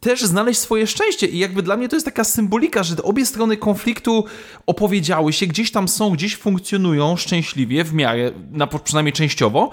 też 0.00 0.22
znaleźć 0.22 0.60
swoje 0.60 0.86
szczęście 0.86 1.26
i 1.26 1.38
jakby 1.38 1.62
dla 1.62 1.76
mnie 1.76 1.88
to 1.88 1.96
jest 1.96 2.06
taka 2.06 2.24
symbolika, 2.24 2.82
że 2.82 3.02
obie 3.02 3.26
strony 3.26 3.56
konfliktu 3.56 4.24
opowiedziały 4.66 5.32
się, 5.32 5.46
gdzieś 5.46 5.70
tam 5.70 5.88
są, 5.88 6.10
gdzieś 6.10 6.36
funkcjonują 6.36 7.16
szczęśliwie 7.16 7.84
w 7.84 7.94
miarę, 7.94 8.32
na, 8.52 8.66
przynajmniej 8.66 9.12
częściowo, 9.12 9.70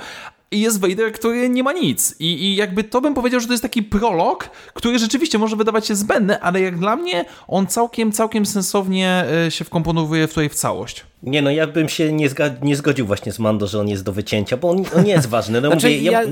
i 0.51 0.59
jest 0.59 0.79
Vader, 0.79 1.11
który 1.11 1.49
nie 1.49 1.63
ma 1.63 1.73
nic. 1.73 2.15
I, 2.19 2.25
I 2.25 2.55
jakby 2.55 2.83
to 2.83 3.01
bym 3.01 3.13
powiedział, 3.13 3.39
że 3.39 3.47
to 3.47 3.53
jest 3.53 3.63
taki 3.63 3.83
prolog, 3.83 4.49
który 4.73 4.99
rzeczywiście 4.99 5.37
może 5.37 5.55
wydawać 5.55 5.87
się 5.87 5.95
zbędny, 5.95 6.41
ale 6.41 6.61
jak 6.61 6.79
dla 6.79 6.95
mnie 6.95 7.25
on 7.47 7.67
całkiem, 7.67 8.11
całkiem 8.11 8.45
sensownie 8.45 9.25
e, 9.45 9.51
się 9.51 9.65
wkomponowuje 9.65 10.27
tutaj 10.27 10.49
w 10.49 10.55
całość. 10.55 11.05
Nie 11.25 11.41
no, 11.41 11.51
ja 11.51 11.67
bym 11.67 11.89
się 11.89 12.13
nie, 12.13 12.29
nie 12.61 12.75
zgodził 12.75 13.07
właśnie 13.07 13.31
z 13.31 13.39
Mando, 13.39 13.67
że 13.67 13.79
on 13.79 13.87
jest 13.87 14.03
do 14.03 14.11
wycięcia, 14.11 14.57
bo 14.57 14.69
on, 14.69 14.83
on 14.95 15.03
nie 15.03 15.11
jest 15.11 15.27
ważny. 15.27 15.61
No 15.61 15.67
znaczy, 15.67 15.87
mówię, 15.87 16.01
ja... 16.01 16.23
Ja, 16.23 16.29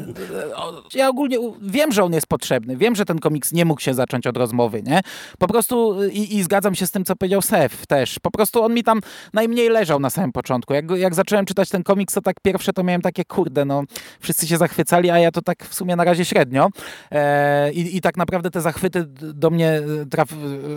ja, 0.93 1.09
ogólnie 1.09 1.37
wiem, 1.61 1.91
że 1.91 2.03
on 2.03 2.13
jest 2.13 2.27
potrzebny, 2.27 2.77
wiem, 2.77 2.95
że 2.95 3.05
ten 3.05 3.19
komiks 3.19 3.51
nie 3.51 3.65
mógł 3.65 3.81
się 3.81 3.93
zacząć 3.93 4.27
od 4.27 4.37
rozmowy, 4.37 4.83
nie? 4.83 5.01
Po 5.39 5.47
prostu 5.47 6.03
i, 6.03 6.37
i 6.37 6.43
zgadzam 6.43 6.75
się 6.75 6.87
z 6.87 6.91
tym, 6.91 7.05
co 7.05 7.15
powiedział 7.15 7.41
Sef 7.41 7.85
też. 7.85 8.19
Po 8.19 8.31
prostu 8.31 8.63
on 8.63 8.73
mi 8.73 8.83
tam 8.83 9.01
najmniej 9.33 9.69
leżał 9.69 9.99
na 9.99 10.09
samym 10.09 10.31
początku. 10.31 10.73
Jak, 10.73 10.91
jak 10.91 11.15
zacząłem 11.15 11.45
czytać 11.45 11.69
ten 11.69 11.83
komiks, 11.83 12.13
to 12.13 12.21
tak 12.21 12.35
pierwsze 12.41 12.73
to 12.73 12.83
miałem 12.83 13.01
takie, 13.01 13.25
kurde, 13.25 13.65
no 13.65 13.83
wszyscy 14.19 14.47
się 14.47 14.57
zachwycali, 14.57 15.09
a 15.09 15.19
ja 15.19 15.31
to 15.31 15.41
tak 15.41 15.65
w 15.65 15.73
sumie 15.73 15.95
na 15.95 16.03
razie 16.03 16.25
średnio. 16.25 16.69
E, 17.11 17.71
i, 17.71 17.97
I 17.97 18.01
tak 18.01 18.17
naprawdę 18.17 18.51
te 18.51 18.61
zachwyty 18.61 19.03
do 19.33 19.49
mnie 19.49 19.81
traf, 20.11 20.29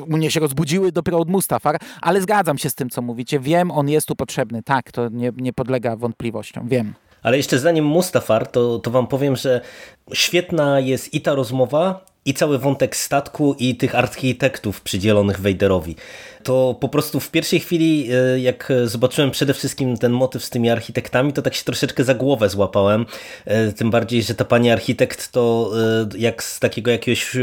u 0.08 0.16
mnie 0.16 0.30
się 0.30 0.40
rozbudziły 0.40 0.92
dopiero 0.92 1.18
od 1.18 1.28
Mustafar, 1.28 1.78
ale 2.02 2.20
zgadzam 2.20 2.58
się 2.58 2.70
z 2.70 2.74
tym, 2.74 2.90
co 2.90 3.02
mówicie. 3.02 3.40
Wiem, 3.40 3.70
on 3.70 3.88
jest 3.88 4.05
tu 4.06 4.16
potrzebny. 4.16 4.62
Tak, 4.62 4.92
to 4.92 5.08
nie, 5.08 5.32
nie 5.36 5.52
podlega 5.52 5.96
wątpliwościom. 5.96 6.68
Wiem. 6.68 6.94
Ale 7.22 7.36
jeszcze 7.36 7.58
zanim 7.58 7.84
Mustafar, 7.84 8.46
to, 8.46 8.78
to 8.78 8.90
wam 8.90 9.06
powiem, 9.06 9.36
że 9.36 9.60
świetna 10.12 10.80
jest 10.80 11.14
i 11.14 11.20
ta 11.20 11.34
rozmowa, 11.34 12.04
i 12.26 12.34
cały 12.34 12.58
wątek 12.58 12.96
statku 12.96 13.56
i 13.58 13.76
tych 13.76 13.94
architektów 13.94 14.80
przydzielonych 14.80 15.40
Wejderowi. 15.40 15.96
To 16.42 16.76
po 16.80 16.88
prostu 16.88 17.20
w 17.20 17.30
pierwszej 17.30 17.60
chwili, 17.60 18.08
e, 18.12 18.40
jak 18.40 18.72
zobaczyłem 18.84 19.30
przede 19.30 19.54
wszystkim 19.54 19.96
ten 19.96 20.12
motyw 20.12 20.44
z 20.44 20.50
tymi 20.50 20.70
architektami, 20.70 21.32
to 21.32 21.42
tak 21.42 21.54
się 21.54 21.64
troszeczkę 21.64 22.04
za 22.04 22.14
głowę 22.14 22.48
złapałem. 22.48 23.06
E, 23.44 23.72
tym 23.72 23.90
bardziej, 23.90 24.22
że 24.22 24.34
ta 24.34 24.44
pani 24.44 24.70
architekt 24.70 25.32
to 25.32 25.72
e, 26.14 26.18
jak 26.18 26.42
z 26.42 26.60
takiego 26.60 26.90
jakiegoś 26.90 27.36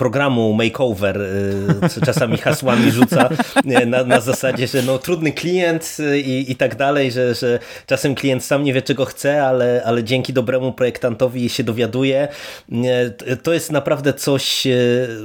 programu 0.00 0.52
makeover 0.52 1.22
y, 1.98 2.00
czasami 2.06 2.38
hasłami 2.38 2.90
rzuca 2.90 3.28
y, 3.82 3.86
na, 3.86 4.04
na 4.04 4.20
zasadzie, 4.20 4.66
że 4.66 4.82
no 4.82 4.98
trudny 4.98 5.32
klient 5.32 5.96
y, 6.00 6.20
i, 6.20 6.52
i 6.52 6.56
tak 6.56 6.76
dalej, 6.76 7.12
że, 7.12 7.34
że 7.34 7.58
czasem 7.86 8.14
klient 8.14 8.44
sam 8.44 8.64
nie 8.64 8.72
wie 8.72 8.82
czego 8.82 9.04
chce, 9.04 9.46
ale, 9.46 9.82
ale 9.84 10.04
dzięki 10.04 10.32
dobremu 10.32 10.72
projektantowi 10.72 11.48
się 11.48 11.64
dowiaduje. 11.64 12.28
To 13.42 13.52
jest 13.52 13.72
naprawdę 13.72 14.12
coś 14.12 14.66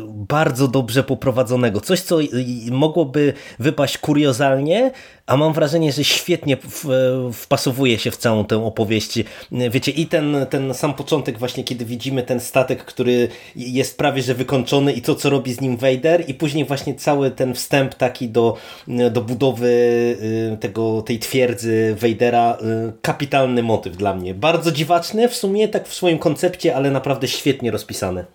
bardzo 0.07 0.67
dobrze 0.67 1.03
poprowadzonego. 1.03 1.81
Coś, 1.81 2.01
co 2.01 2.17
mogłoby 2.71 3.33
wypaść 3.59 3.97
kuriozalnie, 3.97 4.91
a 5.27 5.37
mam 5.37 5.53
wrażenie, 5.53 5.91
że 5.91 6.03
świetnie 6.03 6.57
wpasowuje 7.33 7.99
się 7.99 8.11
w 8.11 8.17
całą 8.17 8.45
tę 8.45 8.65
opowieść. 8.65 9.19
Wiecie, 9.51 9.91
i 9.91 10.07
ten, 10.07 10.35
ten 10.49 10.73
sam 10.73 10.93
początek 10.93 11.39
właśnie, 11.39 11.63
kiedy 11.63 11.85
widzimy 11.85 12.23
ten 12.23 12.39
statek, 12.39 12.85
który 12.85 13.27
jest 13.55 13.97
prawie 13.97 14.21
że 14.21 14.33
wykończony 14.33 14.93
i 14.93 15.01
to, 15.01 15.15
co 15.15 15.29
robi 15.29 15.53
z 15.53 15.61
nim 15.61 15.77
Vader 15.77 16.29
i 16.29 16.33
później 16.33 16.65
właśnie 16.65 16.95
cały 16.95 17.31
ten 17.31 17.53
wstęp 17.53 17.95
taki 17.95 18.29
do, 18.29 18.57
do 19.11 19.21
budowy 19.21 19.67
y, 20.53 20.57
tego, 20.59 21.01
tej 21.01 21.19
twierdzy 21.19 21.95
Vadera, 22.01 22.57
y, 22.89 22.93
kapitalny 23.01 23.63
motyw 23.63 23.97
dla 23.97 24.15
mnie. 24.15 24.33
Bardzo 24.33 24.71
dziwaczny 24.71 25.29
w 25.29 25.35
sumie, 25.35 25.67
tak 25.67 25.87
w 25.87 25.93
swoim 25.93 26.19
koncepcie, 26.19 26.75
ale 26.75 26.91
naprawdę 26.91 27.27
świetnie 27.27 27.71
rozpisany. 27.71 28.25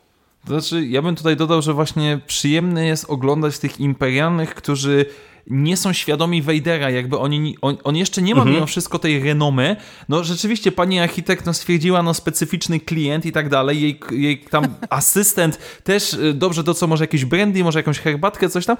To 0.47 0.61
znaczy, 0.61 0.87
ja 0.87 1.03
bym 1.03 1.17
tutaj 1.17 1.37
dodał, 1.37 1.63
że 1.63 1.73
właśnie 1.73 2.21
przyjemne 2.27 2.87
jest 2.87 3.11
oglądać 3.11 3.59
tych 3.59 3.81
imperialnych, 3.81 4.55
którzy 4.55 5.07
nie 5.47 5.77
są 5.77 5.93
świadomi 5.93 6.43
Wejdera, 6.43 6.91
jakby 6.91 7.19
oni, 7.19 7.57
on, 7.61 7.77
on 7.85 7.97
jeszcze 7.97 8.23
nie 8.23 8.35
ma 8.35 8.41
mhm. 8.41 8.55
mimo 8.55 8.67
wszystko 8.67 8.99
tej 8.99 9.23
renomy. 9.23 9.77
No 10.09 10.25
rzeczywiście 10.25 10.73
pani 10.73 11.01
architekt 11.01 11.47
no, 11.47 11.55
stwierdziła, 11.55 12.03
no 12.03 12.15
specyficzny 12.15 12.81
klient 12.81 13.27
i 13.27 13.33
tak 13.33 13.49
dalej, 13.49 13.83
jej, 13.83 14.01
jej 14.11 14.39
tam 14.39 14.65
asystent 14.91 15.59
też 15.85 16.15
y, 16.15 16.35
dobrze 16.35 16.65
to 16.65 16.75
co, 16.75 16.87
może 16.87 17.05
jakieś 17.05 17.25
brandy, 17.25 17.65
może 17.65 17.79
jakąś 17.79 17.99
herbatkę, 17.99 18.49
coś 18.49 18.67
tam. 18.67 18.77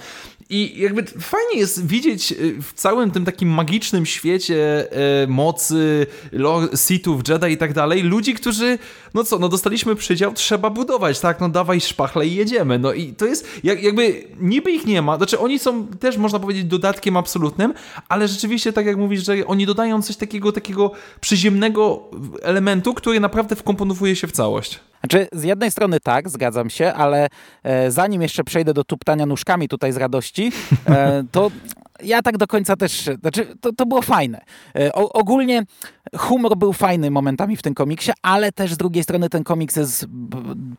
I 0.51 0.81
jakby 0.81 1.03
fajnie 1.05 1.61
jest 1.61 1.87
widzieć 1.87 2.33
y, 2.33 2.63
w 2.63 2.73
całym 2.73 3.11
tym 3.11 3.25
takim 3.25 3.49
magicznym 3.49 4.07
świecie 4.07 4.89
e, 4.93 5.27
mocy, 5.27 6.07
Sithów, 6.87 7.29
Jedi 7.29 7.47
i 7.47 7.57
tak 7.57 7.73
dalej, 7.73 8.03
ludzi, 8.03 8.35
którzy, 8.35 8.79
no 9.15 9.25
co, 9.25 9.39
no 9.39 9.49
dostaliśmy 9.49 9.97
przydział, 9.97 10.33
trzeba 10.33 10.71
budować, 10.71 11.21
tak, 11.21 11.41
no 11.41 11.49
dawaj 11.49 11.81
szpachle 11.81 12.27
i 12.27 12.35
jedziemy, 12.35 12.79
no 12.79 12.93
i 12.93 13.13
to 13.13 13.27
jest, 13.27 13.49
jak, 13.65 13.83
jakby 13.83 14.25
niby 14.41 14.71
ich 14.71 14.87
nie 14.87 15.03
ma, 15.03 15.17
znaczy 15.17 15.39
oni 15.39 15.59
są 15.59 15.87
też, 15.87 16.17
można 16.17 16.39
powiedzieć, 16.39 16.50
powiedzieć 16.51 16.71
dodatkiem 16.71 17.17
absolutnym, 17.17 17.75
ale 18.09 18.29
rzeczywiście, 18.29 18.73
tak 18.73 18.87
jak 18.87 18.97
mówisz, 18.97 19.25
że 19.25 19.47
oni 19.47 19.67
dodają 19.67 20.03
coś 20.03 20.17
takiego, 20.17 20.53
takiego 20.53 20.91
przyziemnego 21.21 22.11
elementu, 22.43 22.95
który 22.95 23.21
naprawdę 23.21 23.57
wkomponowuje 23.57 24.17
się 24.17 24.27
w 24.27 24.33
całość. 24.33 24.81
Znaczy, 25.01 25.29
z 25.33 25.43
jednej 25.43 25.71
strony 25.71 26.01
tak, 26.01 26.29
zgadzam 26.29 26.71
się, 26.71 26.93
ale 26.93 27.29
e, 27.63 27.91
zanim 27.91 28.23
jeszcze 28.23 28.45
przejdę 28.45 28.75
do 28.75 28.85
tuptania 28.85 29.27
nóżkami 29.27 29.69
tutaj 29.69 29.93
z 29.93 29.97
radości, 29.97 30.53
e, 30.89 31.25
to 31.33 31.51
ja 32.03 32.23
tak 32.23 32.39
do 32.39 32.47
końca 32.47 32.77
też, 32.77 33.11
znaczy 33.21 33.47
to, 33.61 33.73
to 33.73 33.87
było 33.87 34.03
fajne. 34.03 34.41
E, 34.79 34.93
o, 34.93 35.13
ogólnie 35.13 35.63
humor 36.19 36.57
był 36.57 36.73
fajny 36.73 37.11
momentami 37.11 37.57
w 37.57 37.63
tym 37.63 37.75
komiksie, 37.75 38.13
ale 38.23 38.53
też 38.53 38.75
z 38.75 38.77
drugiej 38.77 39.03
strony 39.03 39.29
ten 39.29 39.45
komiks 39.45 39.77
jest 39.77 40.07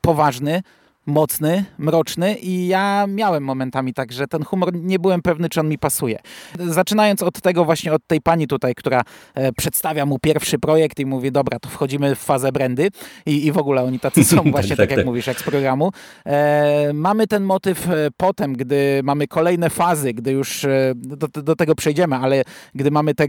poważny, 0.02 0.62
mocny, 1.06 1.66
mroczny 1.78 2.36
i 2.36 2.68
ja 2.68 3.06
miałem 3.08 3.44
momentami 3.44 3.94
tak, 3.94 4.12
że 4.12 4.28
ten 4.28 4.44
humor 4.44 4.74
nie 4.74 5.00
byłem 5.00 5.22
pewny, 5.22 5.50
czy 5.50 5.60
on 5.60 5.70
mi 5.70 5.78
pasuje. 5.78 6.20
Zaczynając 6.60 7.24
od 7.24 7.42
tego 7.42 7.66
właśnie, 7.66 7.94
od 7.94 8.08
tej 8.08 8.22
pani 8.22 8.48
tutaj, 8.48 8.76
która 8.76 9.02
e, 9.34 9.54
przedstawia 9.54 10.06
mu 10.06 10.20
pierwszy 10.20 10.60
projekt 10.60 11.00
i 11.00 11.06
mówi, 11.06 11.32
dobra, 11.32 11.60
to 11.60 11.70
wchodzimy 11.70 12.16
w 12.16 12.20
fazę 12.20 12.52
brandy 12.52 12.90
i, 13.26 13.46
i 13.46 13.52
w 13.52 13.58
ogóle 13.58 13.84
oni 13.84 14.00
tacy 14.00 14.24
są 14.24 14.44
właśnie, 14.52 14.70
tak, 14.70 14.78
tak, 14.78 14.90
jak 14.90 15.00
tak. 15.00 15.06
mówisz, 15.06 15.28
jak 15.28 15.40
z 15.40 15.44
programu. 15.44 15.92
E, 16.26 16.92
mamy 16.94 17.28
ten 17.28 17.44
motyw 17.44 17.90
e, 17.90 18.08
potem, 18.18 18.54
gdy 18.54 19.02
mamy 19.04 19.28
kolejne 19.28 19.70
fazy, 19.70 20.14
gdy 20.14 20.32
już 20.32 20.66
e, 20.66 20.94
do, 20.96 21.28
do 21.28 21.56
tego 21.56 21.76
przejdziemy, 21.76 22.16
ale 22.16 22.44
gdy 22.76 22.92
mamy 22.92 23.16
te, 23.16 23.28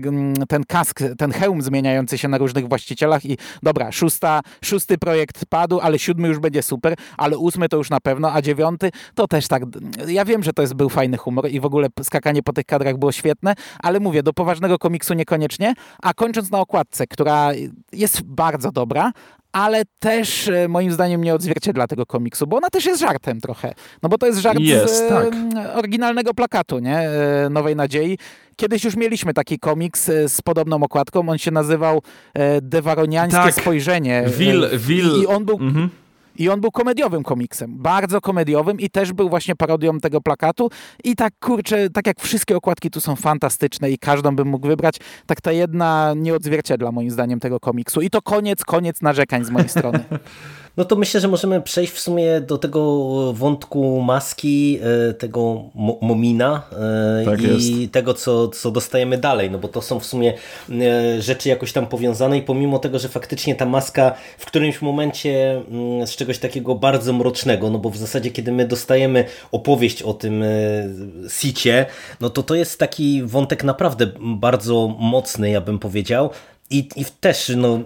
ten 0.48 0.64
kask, 0.68 1.00
ten 1.18 1.32
hełm 1.32 1.62
zmieniający 1.62 2.18
się 2.18 2.28
na 2.28 2.38
różnych 2.38 2.68
właścicielach 2.68 3.24
i 3.24 3.38
dobra, 3.62 3.92
szósta, 3.92 4.40
szósty 4.64 4.98
projekt 4.98 5.46
padł, 5.46 5.80
ale 5.80 5.98
siódmy 5.98 6.28
już 6.28 6.38
będzie 6.38 6.62
super, 6.62 6.94
ale 7.16 7.38
ósmy 7.38 7.61
ósmy 7.62 7.68
to 7.68 7.76
już 7.76 7.90
na 7.90 8.00
pewno, 8.00 8.32
a 8.32 8.42
dziewiąty 8.42 8.90
to 9.14 9.28
też 9.28 9.48
tak. 9.48 9.62
Ja 10.06 10.24
wiem, 10.24 10.42
że 10.42 10.52
to 10.52 10.62
jest, 10.62 10.74
był 10.74 10.88
fajny 10.88 11.16
humor 11.16 11.48
i 11.50 11.60
w 11.60 11.64
ogóle 11.64 11.88
skakanie 12.02 12.42
po 12.42 12.52
tych 12.52 12.64
kadrach 12.64 12.96
było 12.96 13.12
świetne, 13.12 13.54
ale 13.82 14.00
mówię, 14.00 14.22
do 14.22 14.32
poważnego 14.32 14.78
komiksu 14.78 15.14
niekoniecznie. 15.14 15.74
A 16.02 16.14
kończąc 16.14 16.50
na 16.50 16.60
okładce, 16.60 17.06
która 17.06 17.50
jest 17.92 18.22
bardzo 18.22 18.72
dobra, 18.72 19.12
ale 19.52 19.82
też 19.98 20.48
e, 20.48 20.68
moim 20.68 20.92
zdaniem 20.92 21.24
nie 21.24 21.34
odzwierciedla 21.34 21.86
tego 21.86 22.06
komiksu, 22.06 22.46
bo 22.46 22.56
ona 22.56 22.70
też 22.70 22.84
jest 22.84 23.00
żartem 23.00 23.40
trochę. 23.40 23.74
No 24.02 24.08
bo 24.08 24.18
to 24.18 24.26
jest 24.26 24.38
żart 24.38 24.58
jest, 24.60 24.96
z 24.96 25.08
tak. 25.08 25.28
oryginalnego 25.74 26.34
plakatu, 26.34 26.78
nie? 26.78 26.98
E, 26.98 27.50
Nowej 27.50 27.76
Nadziei. 27.76 28.18
Kiedyś 28.56 28.84
już 28.84 28.96
mieliśmy 28.96 29.34
taki 29.34 29.58
komiks 29.58 30.08
e, 30.08 30.28
z 30.28 30.42
podobną 30.42 30.82
okładką, 30.82 31.28
on 31.28 31.38
się 31.38 31.50
nazywał 31.50 32.02
Dewaroniańskie 32.62 33.42
tak. 33.42 33.54
spojrzenie. 33.54 34.24
Wil, 34.26 34.68
Wil. 34.78 35.22
I 35.22 35.26
on 35.26 35.44
był... 35.44 35.56
Mhm 35.56 36.01
i 36.36 36.48
on 36.48 36.60
był 36.60 36.70
komediowym 36.70 37.22
komiksem, 37.22 37.78
bardzo 37.78 38.20
komediowym 38.20 38.80
i 38.80 38.90
też 38.90 39.12
był 39.12 39.28
właśnie 39.28 39.56
parodią 39.56 40.00
tego 40.00 40.20
plakatu. 40.20 40.70
I 41.04 41.16
tak 41.16 41.32
kurczę, 41.40 41.90
tak 41.90 42.06
jak 42.06 42.20
wszystkie 42.20 42.56
okładki 42.56 42.90
tu 42.90 43.00
są 43.00 43.16
fantastyczne 43.16 43.90
i 43.90 43.98
każdą 43.98 44.36
bym 44.36 44.48
mógł 44.48 44.66
wybrać, 44.66 44.96
tak 45.26 45.40
ta 45.40 45.52
jedna 45.52 46.14
nie 46.16 46.34
odzwierciedla 46.34 46.92
moim 46.92 47.10
zdaniem 47.10 47.40
tego 47.40 47.60
komiksu. 47.60 48.00
I 48.00 48.10
to 48.10 48.22
koniec, 48.22 48.64
koniec 48.64 49.02
narzekań 49.02 49.44
z 49.44 49.50
mojej 49.50 49.68
strony. 49.68 50.04
No 50.76 50.84
to 50.84 50.96
myślę, 50.96 51.20
że 51.20 51.28
możemy 51.28 51.60
przejść 51.60 51.92
w 51.92 52.00
sumie 52.00 52.40
do 52.40 52.58
tego 52.58 53.32
wątku 53.32 54.00
maski, 54.00 54.78
e, 55.10 55.14
tego 55.14 55.62
Momina 56.00 56.62
e, 57.22 57.24
tak 57.24 57.42
i 57.42 57.80
jest. 57.80 57.92
tego, 57.92 58.14
co, 58.14 58.48
co 58.48 58.70
dostajemy 58.70 59.18
dalej, 59.18 59.50
no 59.50 59.58
bo 59.58 59.68
to 59.68 59.82
są 59.82 60.00
w 60.00 60.06
sumie 60.06 60.34
e, 60.70 61.22
rzeczy 61.22 61.48
jakoś 61.48 61.72
tam 61.72 61.86
powiązane 61.86 62.38
i 62.38 62.42
pomimo 62.42 62.78
tego, 62.78 62.98
że 62.98 63.08
faktycznie 63.08 63.54
ta 63.54 63.66
maska 63.66 64.14
w 64.38 64.46
którymś 64.46 64.82
momencie 64.82 65.62
mm, 65.70 66.06
z 66.06 66.16
czegoś 66.16 66.38
takiego 66.38 66.74
bardzo 66.74 67.12
mrocznego, 67.12 67.70
no 67.70 67.78
bo 67.78 67.90
w 67.90 67.96
zasadzie 67.96 68.30
kiedy 68.30 68.52
my 68.52 68.68
dostajemy 68.68 69.24
opowieść 69.52 70.02
o 70.02 70.14
tym 70.14 70.44
Sicie, 71.28 71.86
no 72.20 72.30
to 72.30 72.42
to 72.42 72.54
jest 72.54 72.78
taki 72.78 73.22
wątek 73.22 73.64
naprawdę 73.64 74.06
bardzo 74.20 74.96
mocny, 74.98 75.50
ja 75.50 75.60
bym 75.60 75.78
powiedział, 75.78 76.30
i, 76.72 76.88
I 76.96 77.04
też, 77.20 77.52
no, 77.56 77.80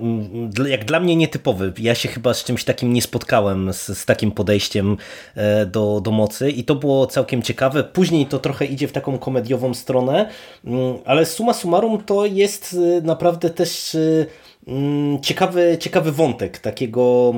jak 0.66 0.84
dla 0.84 1.00
mnie 1.00 1.16
nietypowy. 1.16 1.72
Ja 1.78 1.94
się 1.94 2.08
chyba 2.08 2.34
z 2.34 2.44
czymś 2.44 2.64
takim 2.64 2.92
nie 2.92 3.02
spotkałem, 3.02 3.72
z, 3.72 3.86
z 3.86 4.04
takim 4.04 4.30
podejściem 4.30 4.96
e, 5.34 5.66
do, 5.66 6.00
do 6.00 6.10
mocy 6.10 6.50
i 6.50 6.64
to 6.64 6.74
było 6.74 7.06
całkiem 7.06 7.42
ciekawe. 7.42 7.84
Później 7.84 8.26
to 8.26 8.38
trochę 8.38 8.64
idzie 8.64 8.88
w 8.88 8.92
taką 8.92 9.18
komediową 9.18 9.74
stronę, 9.74 10.30
mm, 10.64 10.98
ale 11.04 11.26
suma 11.26 11.54
summarum 11.54 12.02
to 12.04 12.26
jest 12.26 12.76
e, 12.98 13.00
naprawdę 13.00 13.50
też 13.50 13.94
e, 13.94 14.26
mm, 14.68 15.20
ciekawy, 15.22 15.76
ciekawy 15.80 16.12
wątek 16.12 16.58
takiego 16.58 17.32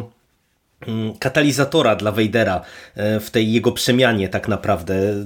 mm, 0.87 1.15
katalizatora 1.19 1.97
dla 1.97 2.13
Wejdera 2.13 2.61
w 2.97 3.31
tej 3.31 3.53
jego 3.53 3.73
przemianie 3.73 4.29
tak 4.29 4.49
naprawdę 4.49 5.25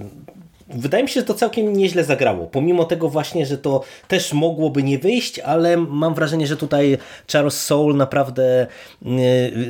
wydaje 0.75 1.03
mi 1.03 1.09
się, 1.09 1.21
że 1.21 1.27
to 1.27 1.35
całkiem 1.35 1.73
nieźle 1.73 2.05
zagrało. 2.05 2.47
Pomimo 2.47 2.85
tego 2.85 3.09
właśnie, 3.09 3.47
że 3.47 3.59
to 3.59 3.83
też 4.09 4.33
mogłoby 4.33 4.83
nie 4.83 4.99
wyjść, 4.99 5.39
ale 5.39 5.77
mam 5.77 6.15
wrażenie, 6.15 6.47
że 6.47 6.57
tutaj 6.57 6.99
Charles 7.33 7.61
Soul 7.61 7.97
naprawdę 7.97 8.67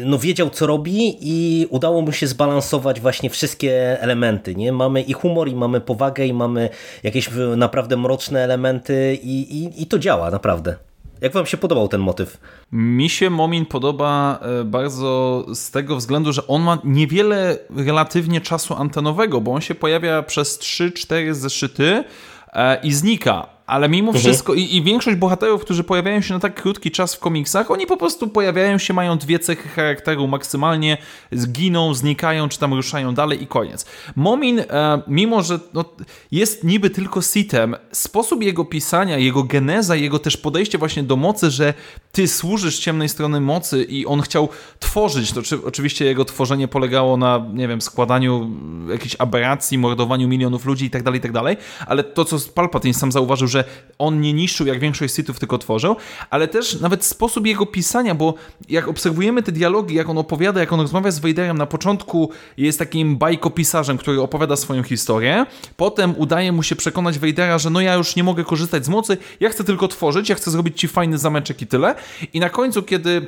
no, 0.05 0.19
wiedział, 0.19 0.51
co 0.51 0.67
robi 0.67 1.17
i 1.21 1.67
udało 1.71 2.03
mu 2.03 2.13
się 2.13 2.27
zbalansować 2.27 3.01
właśnie 3.01 3.31
wszystkie 3.31 4.01
elementy. 4.01 4.55
Nie? 4.55 4.73
Mamy 4.73 5.03
i 5.03 5.13
humor, 5.13 5.49
i 5.49 5.55
mamy 5.55 5.81
powagę, 5.81 6.27
i 6.27 6.33
mamy 6.33 6.69
jakieś 7.03 7.31
naprawdę 7.57 7.97
mroczne 7.97 8.45
elementy 8.45 9.19
i, 9.23 9.63
i, 9.63 9.83
i 9.83 9.87
to 9.87 9.99
działa 9.99 10.31
naprawdę. 10.31 10.92
Jak 11.23 11.33
wam 11.33 11.47
się 11.47 11.57
podobał 11.57 11.89
ten 11.89 12.01
motyw? 12.01 12.39
Mi 12.73 13.09
się 13.09 13.31
Momin 13.31 13.67
podoba 13.67 14.39
e, 14.61 14.65
bardzo 14.65 15.45
z 15.55 15.71
tego 15.71 15.97
względu, 15.97 16.33
że 16.33 16.47
on 16.47 16.63
ma 16.63 16.79
niewiele 16.85 17.59
relatywnie 17.77 18.41
czasu 18.41 18.75
antenowego, 18.75 19.41
bo 19.41 19.53
on 19.53 19.61
się 19.61 19.75
pojawia 19.75 20.23
przez 20.23 20.59
3-4 20.59 21.33
zeszyty 21.35 22.05
e, 22.53 22.81
i 22.83 22.93
znika 22.93 23.47
ale 23.73 23.89
mimo 23.89 24.09
mhm. 24.09 24.23
wszystko 24.23 24.55
i, 24.55 24.77
i, 24.77 24.83
większość 24.83 25.17
bohaterów, 25.17 25.63
którzy 25.63 25.85
pojawiają 25.85 26.21
się 26.21 26.35
na 26.35 26.41
tak 26.41 26.63
krótki 26.63 26.91
czas 26.91 27.15
w 27.15 27.19
komiksach, 27.19 27.71
oni 27.71 27.87
po 27.87 27.97
prostu 27.97 28.29
pojawiają 28.29 28.79
się, 28.79 28.95
mają 28.95 29.19
dwie 29.19 29.39
cechy 29.39 29.69
charakteru 29.69 30.29
maksymalnie, 30.29 30.97
zginą, 31.33 31.95
znikają, 31.95 32.49
czy 32.49 32.59
tam 32.59 32.75
ruszają 32.75 33.15
dalej 33.15 33.43
i 33.43 33.47
koniec. 33.47 33.87
Momin, 34.17 34.61
e, 34.61 35.03
mimo 35.07 35.43
że 35.43 35.61
no, 35.75 35.85
jest 36.33 36.65
niby 36.65 36.91
tylko 36.91 37.23
sitem, 37.23 37.77
sposób 37.93 38.43
jego 38.43 38.65
pisania, 38.65 39.19
jego 39.19 39.43
geneza, 39.43 39.97
jego 39.97 40.19
też 40.19 40.37
podejście 40.37 40.79
właśnie 40.79 41.03
do 41.03 41.17
mocy, 41.17 41.51
że 41.51 41.75
ty 42.13 42.29
służysz 42.29 42.79
ciemnej 42.79 43.09
strony 43.09 43.41
mocy 43.41 43.85
i 43.85 44.07
on 44.07 44.21
chciał 44.21 44.49
tworzyć, 44.81 45.33
to 45.33 45.43
czy, 45.43 45.65
oczywiście 45.65 46.05
jego 46.05 46.25
tworzenie 46.25 46.69
polegało 46.69 47.17
na, 47.17 47.47
nie 47.53 47.69
wiem, 47.69 47.81
składaniu 47.81 48.51
jakichś 48.91 49.17
aberracji, 49.19 49.79
mordowaniu 49.79 50.29
milionów 50.29 50.65
ludzi 50.67 50.85
i 50.85 50.91
tak 50.91 51.03
dalej, 51.03 51.19
i 51.19 51.23
tak 51.23 51.33
dalej, 51.33 51.57
ale 51.87 52.05
to, 52.05 52.25
co 52.25 52.37
Palpatine 52.55 52.95
sam 52.95 53.13
zauważył, 53.13 53.49
że 53.49 53.62
on 53.99 54.21
nie 54.21 54.33
niszczył 54.33 54.67
jak 54.67 54.81
większość 54.81 55.15
sitów, 55.15 55.39
tylko 55.39 55.59
tworzył, 55.59 55.97
ale 56.31 56.49
też 56.49 56.81
nawet 56.81 57.05
sposób 57.05 57.47
jego 57.47 57.67
pisania, 57.67 58.15
bo 58.15 58.35
jak 58.69 58.89
obserwujemy 58.89 59.43
te 59.43 59.53
dialogi, 59.53 59.95
jak 59.95 60.09
on 60.09 60.19
opowiada, 60.19 60.61
jak 60.61 60.73
on 60.73 60.81
rozmawia 60.81 61.11
z 61.11 61.19
Vaderem, 61.19 61.59
na 61.59 61.67
początku 61.67 62.31
jest 62.57 62.79
takim 62.79 63.17
bajkopisarzem, 63.17 63.99
który 63.99 64.21
opowiada 64.21 64.57
swoją 64.57 64.83
historię, 64.83 65.47
potem 65.77 66.15
udaje 66.19 66.53
mu 66.53 66.63
się 66.63 66.77
przekonać 66.77 67.19
Vadera, 67.19 67.59
że 67.59 67.71
no 67.71 67.81
ja 67.81 67.95
już 67.95 68.17
nie 68.17 68.25
mogę 68.25 68.45
korzystać 68.45 68.85
z 68.85 68.89
mocy, 68.89 69.17
ja 69.41 69.49
chcę 69.49 69.65
tylko 69.65 69.89
tworzyć, 69.89 70.29
ja 70.29 70.35
chcę 70.35 70.51
zrobić 70.51 70.81
ci 70.81 70.89
fajny 70.89 71.19
zameczek 71.19 71.63
i 71.63 71.67
tyle. 71.67 71.95
I 72.33 72.41
na 72.41 72.51
końcu, 72.51 72.83
kiedy 72.83 73.27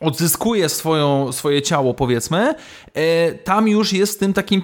odzyskuje 0.00 0.68
swoją, 0.68 1.32
swoje 1.32 1.62
ciało, 1.62 1.94
powiedzmy, 1.94 2.54
e, 2.94 3.32
tam 3.32 3.68
już 3.68 3.92
jest 3.92 4.20
tym 4.20 4.32
takim, 4.32 4.62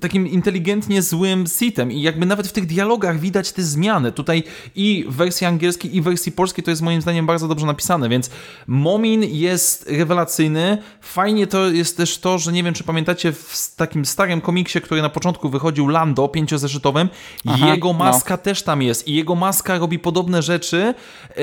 takim 0.00 0.26
inteligentnie 0.26 1.02
złym 1.02 1.44
sitem 1.46 1.92
i 1.92 2.02
jakby 2.02 2.26
nawet 2.26 2.48
w 2.48 2.52
tych 2.52 2.66
dialogach 2.66 3.20
widać 3.20 3.52
te 3.52 3.62
zmiany. 3.62 4.12
Tutaj 4.12 4.42
i 4.74 5.04
w 5.08 5.14
wersji 5.16 5.46
angielskiej, 5.46 5.96
i 5.96 6.00
w 6.00 6.04
wersji 6.04 6.32
polskiej 6.32 6.64
to 6.64 6.70
jest 6.70 6.82
moim 6.82 7.02
zdaniem 7.02 7.26
bardzo 7.26 7.48
dobrze 7.48 7.66
napisane, 7.66 8.08
więc 8.08 8.30
Momin 8.66 9.24
jest 9.24 9.90
rewelacyjny. 9.90 10.78
Fajnie 11.00 11.46
to 11.46 11.70
jest 11.70 11.96
też 11.96 12.18
to, 12.18 12.38
że 12.38 12.52
nie 12.52 12.62
wiem, 12.62 12.74
czy 12.74 12.84
pamiętacie 12.84 13.32
w 13.32 13.74
takim 13.76 14.04
starym 14.04 14.40
komiksie, 14.40 14.80
który 14.80 15.02
na 15.02 15.08
początku 15.08 15.48
wychodził, 15.48 15.88
Lando, 15.88 16.28
pięciozeszytowym, 16.28 17.08
Aha, 17.46 17.68
jego 17.68 17.88
no. 17.88 17.98
maska 17.98 18.34
no. 18.34 18.38
też 18.38 18.62
tam 18.62 18.82
jest 18.82 19.08
i 19.08 19.14
jego 19.14 19.34
maska 19.34 19.78
robi 19.78 19.98
podobne 19.98 20.42
rzeczy, 20.42 20.94
e, 21.30 21.34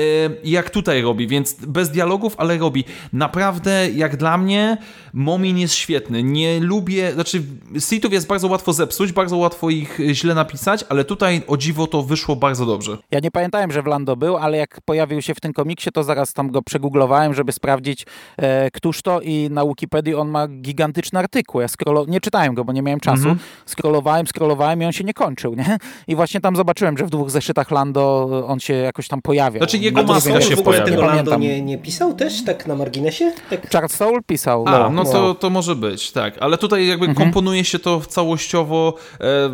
jak 0.44 0.70
tutaj 0.70 1.02
robi, 1.02 1.28
więc 1.28 1.54
bez 1.54 1.90
dialogów, 1.90 2.34
ale 2.36 2.58
robi 2.58 2.84
naprawdę, 3.12 3.90
jak 3.90 4.16
dla 4.16 4.38
mnie, 4.38 4.76
Momin 5.12 5.58
jest 5.58 5.74
świetny. 5.74 6.22
Nie 6.22 6.60
lubię, 6.60 7.12
znaczy 7.12 7.42
Sithów 7.78 8.12
jest 8.12 8.26
bardzo 8.26 8.48
łatwo 8.48 8.72
zepsuć, 8.72 9.12
bardzo 9.12 9.36
łatwo 9.36 9.70
ich 9.70 9.98
źle 10.12 10.34
napisać, 10.34 10.84
ale 10.88 11.04
tutaj 11.04 11.42
o 11.46 11.56
dziwo 11.56 11.86
to 11.86 12.02
wyszło 12.02 12.36
bardzo 12.36 12.66
dobrze. 12.66 12.98
Ja 13.10 13.20
nie 13.20 13.30
pamiętałem, 13.30 13.72
że 13.72 13.82
w 13.82 13.86
Lando 13.86 14.16
był, 14.16 14.36
ale 14.36 14.56
jak 14.58 14.80
pojawił 14.84 15.22
się 15.22 15.34
w 15.34 15.40
tym 15.40 15.52
komiksie, 15.52 15.90
to 15.92 16.04
zaraz 16.04 16.32
tam 16.32 16.50
go 16.50 16.62
przegooglowałem, 16.62 17.34
żeby 17.34 17.52
sprawdzić, 17.52 18.06
e, 18.36 18.70
któż 18.70 19.02
to 19.02 19.20
i 19.20 19.48
na 19.50 19.66
Wikipedii 19.66 20.14
on 20.14 20.28
ma 20.28 20.48
gigantyczny 20.48 21.18
artykuł. 21.18 21.60
Ja 21.60 21.68
scrollo... 21.68 22.04
nie 22.08 22.20
czytałem 22.20 22.54
go, 22.54 22.64
bo 22.64 22.72
nie 22.72 22.82
miałem 22.82 23.00
czasu. 23.00 23.24
Mm 23.24 23.36
-hmm. 23.36 23.40
Scrollowałem, 23.66 24.26
scrollowałem 24.26 24.82
i 24.82 24.84
on 24.84 24.92
się 24.92 25.04
nie 25.04 25.14
kończył, 25.14 25.54
nie? 25.54 25.78
I 26.08 26.16
właśnie 26.16 26.40
tam 26.40 26.56
zobaczyłem, 26.56 26.98
że 26.98 27.06
w 27.06 27.10
dwóch 27.10 27.30
zeszytach 27.30 27.70
Lando 27.70 28.28
on 28.46 28.60
się 28.60 28.74
jakoś 28.74 29.08
tam 29.08 29.22
pojawiał. 29.22 29.60
Znaczy 29.60 29.78
jego 29.78 30.02
maska 30.02 30.40
się 30.40 30.56
pojawiła. 30.56 31.14
Lando 31.14 31.38
nie, 31.38 31.62
nie 31.62 31.78
pisał 31.78 32.14
też 32.14 32.44
tak 32.44 32.66
na 32.66 32.74
marginesie? 32.74 33.01
Tak? 33.50 33.70
Charles 33.70 33.92
Soule 33.92 34.22
pisał. 34.26 34.64
A, 34.68 34.70
no, 34.70 34.90
no 34.90 35.04
to, 35.04 35.34
to 35.34 35.50
może 35.50 35.76
być, 35.76 36.12
tak. 36.12 36.34
Ale 36.40 36.58
tutaj 36.58 36.86
jakby 36.86 37.06
mhm. 37.06 37.24
komponuje 37.24 37.64
się 37.64 37.78
to 37.78 38.00
całościowo... 38.00 38.94
E, 39.20 39.50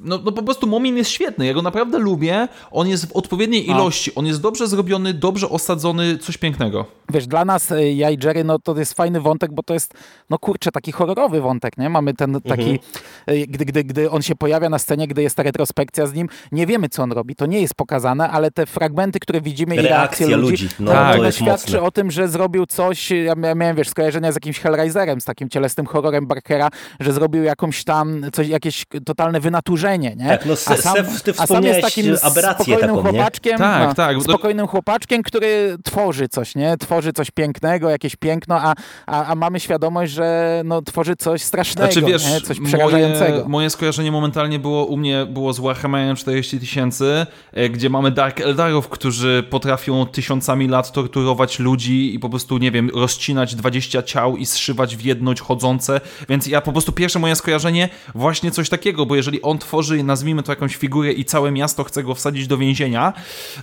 no, 0.00 0.18
no 0.24 0.32
po 0.32 0.42
prostu 0.42 0.66
Momin 0.66 0.96
jest 0.96 1.10
świetny, 1.10 1.46
ja 1.46 1.54
go 1.54 1.62
naprawdę 1.62 1.98
lubię, 1.98 2.48
on 2.70 2.88
jest 2.88 3.06
w 3.06 3.12
odpowiedniej 3.12 3.70
ilości, 3.70 4.14
on 4.14 4.26
jest 4.26 4.40
dobrze 4.40 4.66
zrobiony, 4.66 5.14
dobrze 5.14 5.48
osadzony, 5.48 6.18
coś 6.18 6.36
pięknego. 6.38 6.86
Wiesz, 7.08 7.26
dla 7.26 7.44
nas, 7.44 7.72
e, 7.72 7.92
ja 7.92 8.10
i 8.10 8.18
Jerry, 8.24 8.44
no 8.44 8.58
to 8.58 8.78
jest 8.78 8.94
fajny 8.94 9.20
wątek, 9.20 9.52
bo 9.52 9.62
to 9.62 9.74
jest, 9.74 9.94
no 10.30 10.38
kurczę, 10.38 10.70
taki 10.72 10.92
horrorowy 10.92 11.40
wątek, 11.40 11.78
nie? 11.78 11.88
Mamy 11.88 12.14
ten 12.14 12.40
taki, 12.40 12.70
mhm. 12.70 12.78
E, 13.26 13.46
gdy, 13.46 13.64
gdy, 13.64 13.84
gdy 13.84 14.10
on 14.10 14.22
się 14.22 14.34
pojawia 14.34 14.68
na 14.68 14.78
scenie, 14.78 15.08
gdy 15.08 15.22
jest 15.22 15.36
ta 15.36 15.42
retrospekcja 15.42 16.06
z 16.06 16.14
nim, 16.14 16.28
nie 16.52 16.66
wiemy, 16.66 16.88
co 16.88 17.02
on 17.02 17.12
robi, 17.12 17.36
to 17.36 17.46
nie 17.46 17.60
jest 17.60 17.74
pokazane, 17.74 18.30
ale 18.30 18.50
te 18.50 18.66
fragmenty, 18.66 19.20
które 19.20 19.40
widzimy 19.40 19.74
Reakcja 19.74 19.90
i 19.90 19.98
reakcje 19.98 20.36
ludzi, 20.36 20.64
ludzi. 20.64 20.68
No, 20.80 20.92
tak, 20.92 21.16
to 21.16 21.30
świadczy 21.30 21.72
mocne. 21.72 21.82
o 21.82 21.90
tym, 21.90 22.10
że 22.10 22.28
zrobił 22.28 22.66
coś, 22.66 23.10
ja 23.10 23.34
miałem, 23.34 23.76
wiesz, 23.76 23.88
skojarzenia 23.88 24.32
z 24.32 24.34
jakimś 24.34 24.60
Hellraiserem, 24.60 25.20
z 25.20 25.24
takim 25.24 25.48
cielesnym 25.48 25.86
horrorem 25.86 26.26
Barkera, 26.26 26.68
że 27.00 27.12
zrobił 27.12 27.42
jakąś 27.42 27.84
tam, 27.84 28.22
coś, 28.32 28.48
jakieś 28.48 28.84
totalne 29.04 29.40
wynaturzenie, 29.40 30.16
nie? 30.16 30.28
Tak, 30.28 30.46
no 30.46 30.52
a 30.52 30.76
sam, 30.76 30.96
ty 31.24 31.32
a 31.38 31.46
sam 31.46 31.64
jest 31.64 31.80
takim 31.80 32.16
spokojnym 32.16 32.80
taką, 32.80 33.02
chłopaczkiem, 33.02 33.58
tak, 33.58 33.88
no, 33.88 33.94
tak. 33.94 34.22
spokojnym 34.22 34.66
chłopaczkiem, 34.66 35.22
który 35.22 35.76
tworzy 35.84 36.28
coś, 36.28 36.54
nie? 36.54 36.76
Tworzy 36.76 37.03
coś 37.12 37.30
pięknego, 37.30 37.90
jakieś 37.90 38.16
piękno, 38.16 38.60
a, 38.60 38.74
a, 39.06 39.26
a 39.26 39.34
mamy 39.34 39.60
świadomość, 39.60 40.12
że 40.12 40.62
no, 40.64 40.82
tworzy 40.82 41.16
coś 41.16 41.42
strasznego, 41.42 41.92
znaczy, 41.92 42.06
wiesz, 42.06 42.30
nie? 42.30 42.40
coś 42.40 42.60
przerażającego. 42.60 43.36
Moje, 43.36 43.48
moje 43.48 43.70
skojarzenie 43.70 44.12
momentalnie 44.12 44.58
było 44.58 44.84
u 44.84 44.96
mnie 44.96 45.26
było 45.26 45.52
z 45.52 45.60
Warhammerem 45.60 46.16
40 46.16 46.60
tysięcy, 46.60 47.26
e, 47.52 47.68
gdzie 47.68 47.90
mamy 47.90 48.10
Dark 48.10 48.40
Eldarów, 48.40 48.88
którzy 48.88 49.44
potrafią 49.50 50.06
tysiącami 50.06 50.68
lat 50.68 50.92
torturować 50.92 51.58
ludzi 51.58 52.14
i 52.14 52.18
po 52.18 52.28
prostu, 52.28 52.58
nie 52.58 52.70
wiem, 52.70 52.90
rozcinać 52.94 53.54
20 53.54 54.02
ciał 54.02 54.36
i 54.36 54.46
zszywać 54.46 54.96
w 54.96 55.04
jedność 55.04 55.40
chodzące, 55.40 56.00
więc 56.28 56.46
ja 56.46 56.60
po 56.60 56.72
prostu 56.72 56.92
pierwsze 56.92 57.18
moje 57.18 57.36
skojarzenie 57.36 57.88
właśnie 58.14 58.50
coś 58.50 58.68
takiego, 58.68 59.06
bo 59.06 59.16
jeżeli 59.16 59.42
on 59.42 59.58
tworzy 59.58 60.02
nazwijmy 60.02 60.42
to 60.42 60.52
jakąś 60.52 60.76
figurę 60.76 61.12
i 61.12 61.24
całe 61.24 61.50
miasto 61.50 61.84
chce 61.84 62.02
go 62.02 62.14
wsadzić 62.14 62.46
do 62.46 62.58
więzienia, 62.58 63.12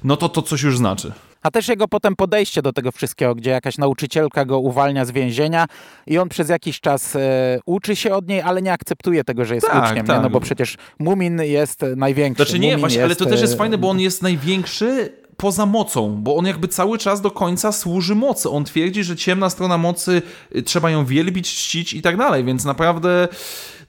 no 0.04 0.17
to 0.17 0.30
to 0.30 0.41
coś 0.41 0.62
już 0.62 0.77
znaczy. 0.77 1.12
A 1.41 1.51
też 1.51 1.67
jego 1.67 1.88
potem 1.88 2.15
podejście 2.15 2.62
do 2.62 2.73
tego 2.73 2.91
wszystkiego, 2.91 3.36
gdzie 3.36 3.51
jakaś 3.51 3.77
nauczycielka 3.77 4.45
go 4.45 4.60
uwalnia 4.60 5.06
z 5.06 5.12
więzienia 5.12 5.65
i 6.08 6.17
on 6.17 6.30
przez 6.30 6.49
jakiś 6.49 6.80
czas 6.80 7.15
e, 7.15 7.60
uczy 7.65 7.95
się 7.95 8.15
od 8.15 8.27
niej, 8.27 8.41
ale 8.41 8.62
nie 8.62 8.73
akceptuje 8.73 9.23
tego, 9.23 9.45
że 9.45 9.56
jest 9.56 9.67
tak, 9.67 9.86
uczniem, 9.86 10.06
tak. 10.06 10.17
Nie? 10.17 10.23
no 10.23 10.30
bo 10.30 10.39
przecież 10.39 10.77
Mumin 10.99 11.41
jest 11.43 11.86
największy. 11.95 12.43
Znaczy 12.43 12.60
nie, 12.60 12.67
Mumin 12.67 12.80
właśnie, 12.80 12.97
jest, 12.97 13.06
ale 13.06 13.15
to 13.15 13.25
też 13.25 13.41
jest 13.41 13.54
e, 13.54 13.58
fajne, 13.58 13.77
bo 13.77 13.89
on 13.89 13.99
jest 13.99 14.21
największy 14.21 15.13
poza 15.41 15.65
mocą, 15.65 16.15
bo 16.21 16.36
on 16.36 16.45
jakby 16.45 16.67
cały 16.67 16.97
czas 16.97 17.21
do 17.21 17.32
końca 17.32 17.71
służy 17.71 18.15
mocy. 18.15 18.49
On 18.49 18.65
twierdzi, 18.65 19.04
że 19.04 19.15
ciemna 19.15 19.49
strona 19.49 19.77
mocy 19.77 20.21
y, 20.56 20.63
trzeba 20.63 20.89
ją 20.89 21.06
wielbić, 21.06 21.56
czcić 21.56 21.93
i 21.93 22.01
tak 22.01 22.17
dalej, 22.17 22.43
więc 22.43 22.65
naprawdę 22.65 23.27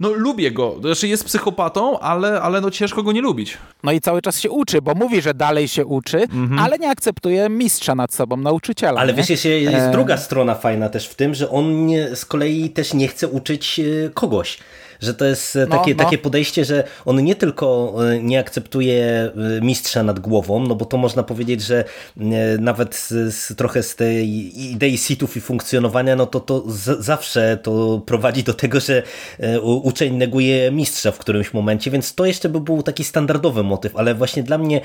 no 0.01 0.11
lubię 0.12 0.51
go. 0.51 0.77
Znaczy 0.81 1.09
jest 1.09 1.25
psychopatą, 1.25 1.99
ale, 1.99 2.41
ale 2.41 2.61
no 2.61 2.71
ciężko 2.71 3.03
go 3.03 3.12
nie 3.12 3.21
lubić. 3.21 3.59
No 3.83 3.93
i 3.93 4.01
cały 4.01 4.23
czas 4.23 4.41
się 4.41 4.51
uczy, 4.51 4.83
bo 4.83 4.95
mówi, 4.95 5.23
że 5.23 5.35
dalej 5.35 5.69
się 5.69 5.87
uczy, 5.87 6.23
mhm. 6.23 6.59
ale 6.59 6.79
nie 6.79 6.91
akceptuje 6.91 7.49
mistrza 7.49 7.95
nad 7.95 8.15
sobą, 8.15 8.37
nauczyciela. 8.37 9.01
Ale 9.01 9.15
wiesz, 9.15 9.31
jest, 9.31 9.45
jest 9.45 9.77
e... 9.77 9.93
druga 9.93 10.17
strona 10.17 10.55
fajna 10.55 10.88
też 10.88 11.09
w 11.09 11.15
tym, 11.15 11.35
że 11.35 11.51
on 11.51 11.87
nie, 11.87 12.17
z 12.17 12.25
kolei 12.25 12.71
też 12.71 12.95
nie 12.95 13.09
chce 13.09 13.29
uczyć 13.29 13.79
y, 13.79 14.11
kogoś 14.15 14.59
że 15.03 15.15
to 15.15 15.25
jest 15.25 15.57
e, 15.57 15.67
no, 15.67 15.79
takie, 15.79 15.95
no. 15.95 16.05
takie 16.05 16.19
podejście, 16.19 16.65
że 16.65 16.85
on 17.05 17.25
nie 17.25 17.35
tylko 17.35 17.95
e, 18.11 18.23
nie 18.23 18.38
akceptuje 18.38 19.05
e, 19.05 19.61
mistrza 19.61 20.03
nad 20.03 20.21
głową, 20.21 20.61
no 20.67 20.75
bo 20.75 20.85
to 20.85 20.97
można 20.97 21.23
powiedzieć, 21.23 21.62
że 21.62 21.85
nawet 22.59 22.95
z, 22.95 23.57
trochę 23.57 23.83
z 23.83 23.97
tej 23.97 24.61
idei 24.73 24.99
sitów 24.99 25.37
i 25.37 25.41
funkcjonowania, 25.41 26.17
no 26.17 26.27
to 26.27 26.41
to 26.41 26.65
z, 26.67 27.05
zawsze 27.05 27.59
to 27.62 28.03
prowadzi 28.07 28.43
do 28.43 28.55
tego, 28.55 28.81
że 28.81 29.03
uczeń 29.62 30.17
neguje 30.17 30.71
mistrza 30.71 31.12
w 31.12 31.19
którymś 31.19 31.55
momencie, 31.55 31.91
więc 31.91 32.15
to 32.15 32.27
jeszcze 32.27 32.49
by 32.49 32.61
był 32.61 32.83
taki 32.83 33.05
standardowy 33.05 33.62
motyw, 33.62 33.97
ale 33.97 34.15
właśnie 34.15 34.43
dla 34.43 34.59
mnie 34.59 34.81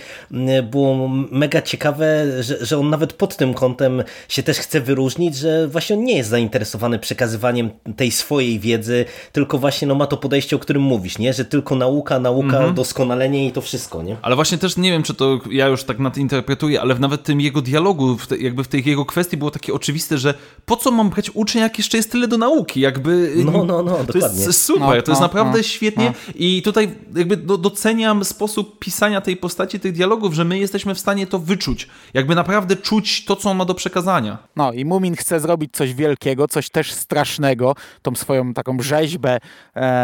było 0.72 1.08
mega 1.32 1.62
ciekawe, 1.62 2.26
że, 2.44 2.66
że 2.66 2.78
on 2.78 2.90
nawet 2.90 3.14
pod 3.14 3.38
tym 3.38 3.54
kątem 3.54 4.04
się 4.30 4.44
też 4.44 4.58
chce 4.58 4.82
wyróżnić, 4.82 5.36
że 5.36 5.68
właśnie 5.68 5.96
on 5.96 6.04
nie 6.04 6.18
jest 6.18 6.30
zainteresowany 6.30 7.00
przekazywaniem 7.00 7.70
tej 7.96 8.12
swojej 8.12 8.60
wiedzy, 8.60 9.06
tylko 9.32 9.58
właśnie 9.58 9.88
no 9.88 9.96
ma 9.96 10.07
ma 10.08 10.12
to 10.12 10.18
podejście, 10.18 10.56
o 10.56 10.60
którym 10.60 10.82
mówisz, 10.82 11.18
nie? 11.18 11.34
Że 11.34 11.46
tylko 11.46 11.76
nauka, 11.76 12.20
nauka, 12.20 12.58
mhm. 12.58 12.74
doskonalenie 12.74 13.48
i 13.48 13.52
to 13.52 13.62
wszystko, 13.62 14.04
nie? 14.04 14.18
Ale 14.22 14.36
właśnie 14.36 14.58
też 14.58 14.78
nie 14.78 14.92
wiem, 14.92 15.04
czy 15.04 15.14
to 15.14 15.40
ja 15.52 15.68
już 15.68 15.84
tak 15.84 16.00
nadinterpretuję, 16.00 16.82
ale 16.82 16.96
nawet 16.96 17.24
tym 17.24 17.42
jego 17.42 17.62
dialogu, 17.62 18.18
w 18.18 18.28
te, 18.28 18.38
jakby 18.38 18.64
w 18.64 18.68
tej 18.68 18.84
jego 18.86 19.06
kwestii 19.06 19.38
było 19.38 19.52
takie 19.52 19.74
oczywiste, 19.74 20.18
że 20.18 20.34
po 20.66 20.76
co 20.78 20.92
mam 20.92 21.10
brać 21.10 21.32
uczeń, 21.34 21.62
jak 21.62 21.78
jeszcze 21.78 21.98
jest 21.98 22.12
tyle 22.12 22.28
do 22.28 22.38
nauki? 22.38 22.80
Jakby... 22.80 23.34
No, 23.46 23.52
no, 23.52 23.84
no, 23.84 23.98
to 23.98 24.14
dokładnie. 24.14 24.46
jest 24.46 24.62
super, 24.62 24.82
no, 24.82 24.90
to 24.90 25.12
jest 25.12 25.22
no, 25.22 25.28
naprawdę 25.28 25.58
no, 25.58 25.64
świetnie 25.64 26.14
no. 26.28 26.34
i 26.36 26.62
tutaj 26.62 26.96
jakby 27.16 27.38
do, 27.38 27.58
doceniam 27.58 28.26
sposób 28.26 28.80
pisania 28.80 29.22
tej 29.22 29.38
postaci, 29.38 29.80
tych 29.80 29.94
dialogów, 29.94 30.34
że 30.34 30.46
my 30.46 30.60
jesteśmy 30.60 30.96
w 30.96 31.00
stanie 31.00 31.28
to 31.28 31.40
wyczuć. 31.40 31.88
Jakby 32.14 32.36
naprawdę 32.36 32.76
czuć 32.76 33.26
to, 33.26 33.36
co 33.36 33.50
on 33.50 33.58
ma 33.58 33.66
do 33.66 33.74
przekazania. 33.74 34.38
No 34.56 34.74
i 34.74 34.86
Mumin 34.86 35.16
chce 35.16 35.40
zrobić 35.40 35.74
coś 35.74 35.94
wielkiego, 35.94 36.48
coś 36.48 36.70
też 36.70 36.92
strasznego, 36.92 37.76
tą 38.02 38.16
swoją 38.16 38.54
taką 38.54 38.78
rzeźbę. 38.82 39.40
E, 39.76 39.97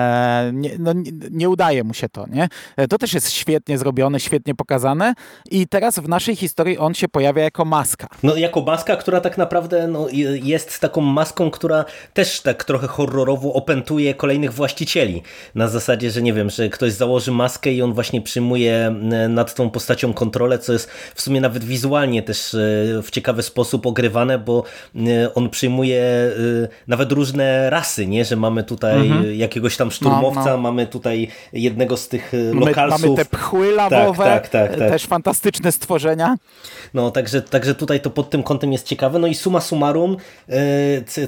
nie, 0.54 0.72
no, 0.80 0.94
nie, 0.94 1.12
nie, 1.32 1.50
udaje 1.50 1.84
mu 1.84 1.94
się 1.94 2.10
to, 2.10 2.26
nie? 2.30 2.50
E, 2.78 2.88
to 2.88 2.98
też 2.98 3.14
jest 3.14 3.32
świetnie 3.32 3.78
zrobione, 3.78 4.20
świetnie 4.20 4.56
pokazane 4.56 5.14
i 5.52 5.68
teraz 5.68 6.00
w 6.00 6.10
naszej 6.10 6.36
historii 6.36 6.78
on 6.78 6.94
się 6.94 7.08
pojawia 7.08 7.44
jako 7.44 7.66
maska. 7.66 8.08
No 8.24 8.36
jako 8.36 8.62
maska, 8.62 8.96
która 8.96 9.22
tak 9.22 9.38
naprawdę 9.38 9.88
no, 9.88 10.08
jest 10.44 10.80
taką 10.80 11.02
maską, 11.02 11.52
która 11.52 11.86
też 12.14 12.42
tak 12.42 12.64
trochę 12.64 12.88
horrorowo 12.88 13.54
opętuje 13.54 14.14
kolejnych 14.14 14.54
właścicieli. 14.54 15.22
Na 15.56 15.68
zasadzie, 15.68 16.12
że 16.12 16.22
nie 16.22 16.34
wiem, 16.34 16.50
że 16.50 16.70
ktoś 16.70 16.94
założy 16.94 17.32
maskę 17.32 17.74
i 17.74 17.82
on 17.82 17.94
właśnie 17.94 18.22
przyjmuje 18.22 18.96
nad 19.30 19.56
tą 19.56 19.70
postacią 19.70 20.14
kontrolę, 20.14 20.60
co 20.60 20.74
jest 20.74 20.90
w 21.16 21.22
sumie 21.22 21.42
nawet 21.42 21.64
wizualnie 21.64 22.24
też 22.24 22.54
e, 22.54 22.58
w 23.04 23.12
ciekawy 23.12 23.44
sposób 23.44 23.86
ogrywane, 23.86 24.40
bo 24.40 24.64
e, 24.96 25.34
on 25.34 25.50
przyjmuje 25.50 26.02
e, 26.02 26.32
nawet 26.88 27.12
różne 27.12 27.70
rasy, 27.70 28.08
nie? 28.08 28.26
że 28.26 28.36
mamy 28.36 28.64
tutaj 28.64 29.08
mhm. 29.08 29.36
jakiegoś 29.36 29.78
tam 29.78 29.83
szturmowca, 29.92 30.46
no, 30.46 30.52
no. 30.52 30.58
mamy 30.58 30.88
tutaj 30.88 31.28
jednego 31.54 31.98
z 31.98 32.08
tych 32.08 32.34
lokalsów. 32.54 33.02
Mamy 33.02 33.16
te 33.16 33.26
pchły 33.26 33.72
lawowe, 33.72 34.24
tak, 34.24 34.50
tak, 34.50 34.70
tak, 34.70 34.80
tak. 34.80 34.90
też 34.90 35.06
fantastyczne 35.06 35.72
stworzenia. 35.72 36.36
No, 36.94 37.12
także, 37.12 37.42
także 37.42 37.76
tutaj 37.76 38.02
to 38.02 38.10
pod 38.10 38.30
tym 38.30 38.44
kątem 38.44 38.72
jest 38.72 38.88
ciekawe. 38.88 39.20
No 39.20 39.28
i 39.28 39.36
suma 39.36 39.62
summarum, 39.62 40.18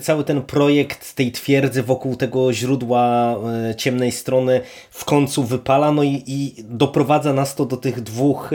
cały 0.02 0.24
ten 0.24 0.42
projekt 0.42 1.16
tej 1.16 1.32
twierdzy 1.32 1.84
wokół 1.84 2.16
tego 2.16 2.54
źródła 2.54 3.36
ciemnej 3.78 4.12
strony 4.12 4.62
w 4.92 5.06
końcu 5.06 5.44
wypala, 5.44 5.92
no 5.92 6.04
i, 6.04 6.24
i 6.28 6.56
doprowadza 6.64 7.34
nas 7.34 7.56
to 7.56 7.66
do 7.66 7.78
tych 7.78 8.02
dwóch 8.02 8.52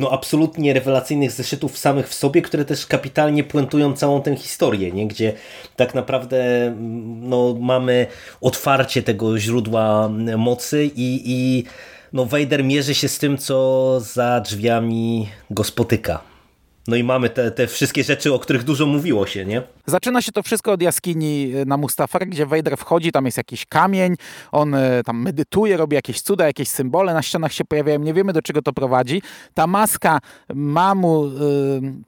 no 0.00 0.10
absolutnie 0.10 0.74
rewelacyjnych 0.74 1.32
zeszytów 1.32 1.78
samych 1.78 2.08
w 2.08 2.14
sobie, 2.14 2.42
które 2.42 2.64
też 2.64 2.86
kapitalnie 2.86 3.44
puentują 3.44 3.92
całą 3.92 4.22
tę 4.22 4.36
historię, 4.36 4.92
nie? 4.92 5.08
gdzie 5.08 5.32
tak 5.76 5.94
naprawdę 5.94 6.66
mm, 6.66 7.28
no, 7.28 7.56
mamy 7.60 8.06
otwarcie 8.40 9.02
tego 9.02 9.38
źródła 9.38 10.10
mocy 10.36 10.84
i, 10.84 11.22
i 11.24 11.64
no, 12.12 12.24
Vader 12.24 12.64
mierzy 12.64 12.94
się 12.94 13.08
z 13.08 13.18
tym, 13.18 13.38
co 13.38 14.00
za 14.00 14.40
drzwiami 14.40 15.28
go 15.50 15.64
spotyka. 15.64 16.29
No 16.88 16.96
i 16.96 17.04
mamy 17.04 17.30
te, 17.30 17.50
te 17.50 17.66
wszystkie 17.66 18.04
rzeczy, 18.04 18.34
o 18.34 18.38
których 18.38 18.62
dużo 18.62 18.86
mówiło 18.86 19.26
się, 19.26 19.44
nie? 19.44 19.62
Zaczyna 19.86 20.22
się 20.22 20.32
to 20.32 20.42
wszystko 20.42 20.72
od 20.72 20.82
jaskini 20.82 21.52
e, 21.54 21.64
na 21.64 21.76
Mustafar, 21.76 22.26
gdzie 22.26 22.46
Vader 22.46 22.76
wchodzi, 22.76 23.12
tam 23.12 23.24
jest 23.24 23.36
jakiś 23.36 23.66
kamień, 23.66 24.14
on 24.52 24.74
e, 24.74 25.02
tam 25.04 25.22
medytuje, 25.22 25.76
robi 25.76 25.94
jakieś 25.94 26.20
cuda, 26.20 26.46
jakieś 26.46 26.68
symbole, 26.68 27.14
na 27.14 27.22
ścianach 27.22 27.52
się 27.52 27.64
pojawiają, 27.64 27.98
nie 27.98 28.14
wiemy 28.14 28.32
do 28.32 28.42
czego 28.42 28.62
to 28.62 28.72
prowadzi. 28.72 29.22
Ta 29.54 29.66
maska 29.66 30.18
ma 30.54 30.94
mu 30.94 31.26
y, 31.26 31.30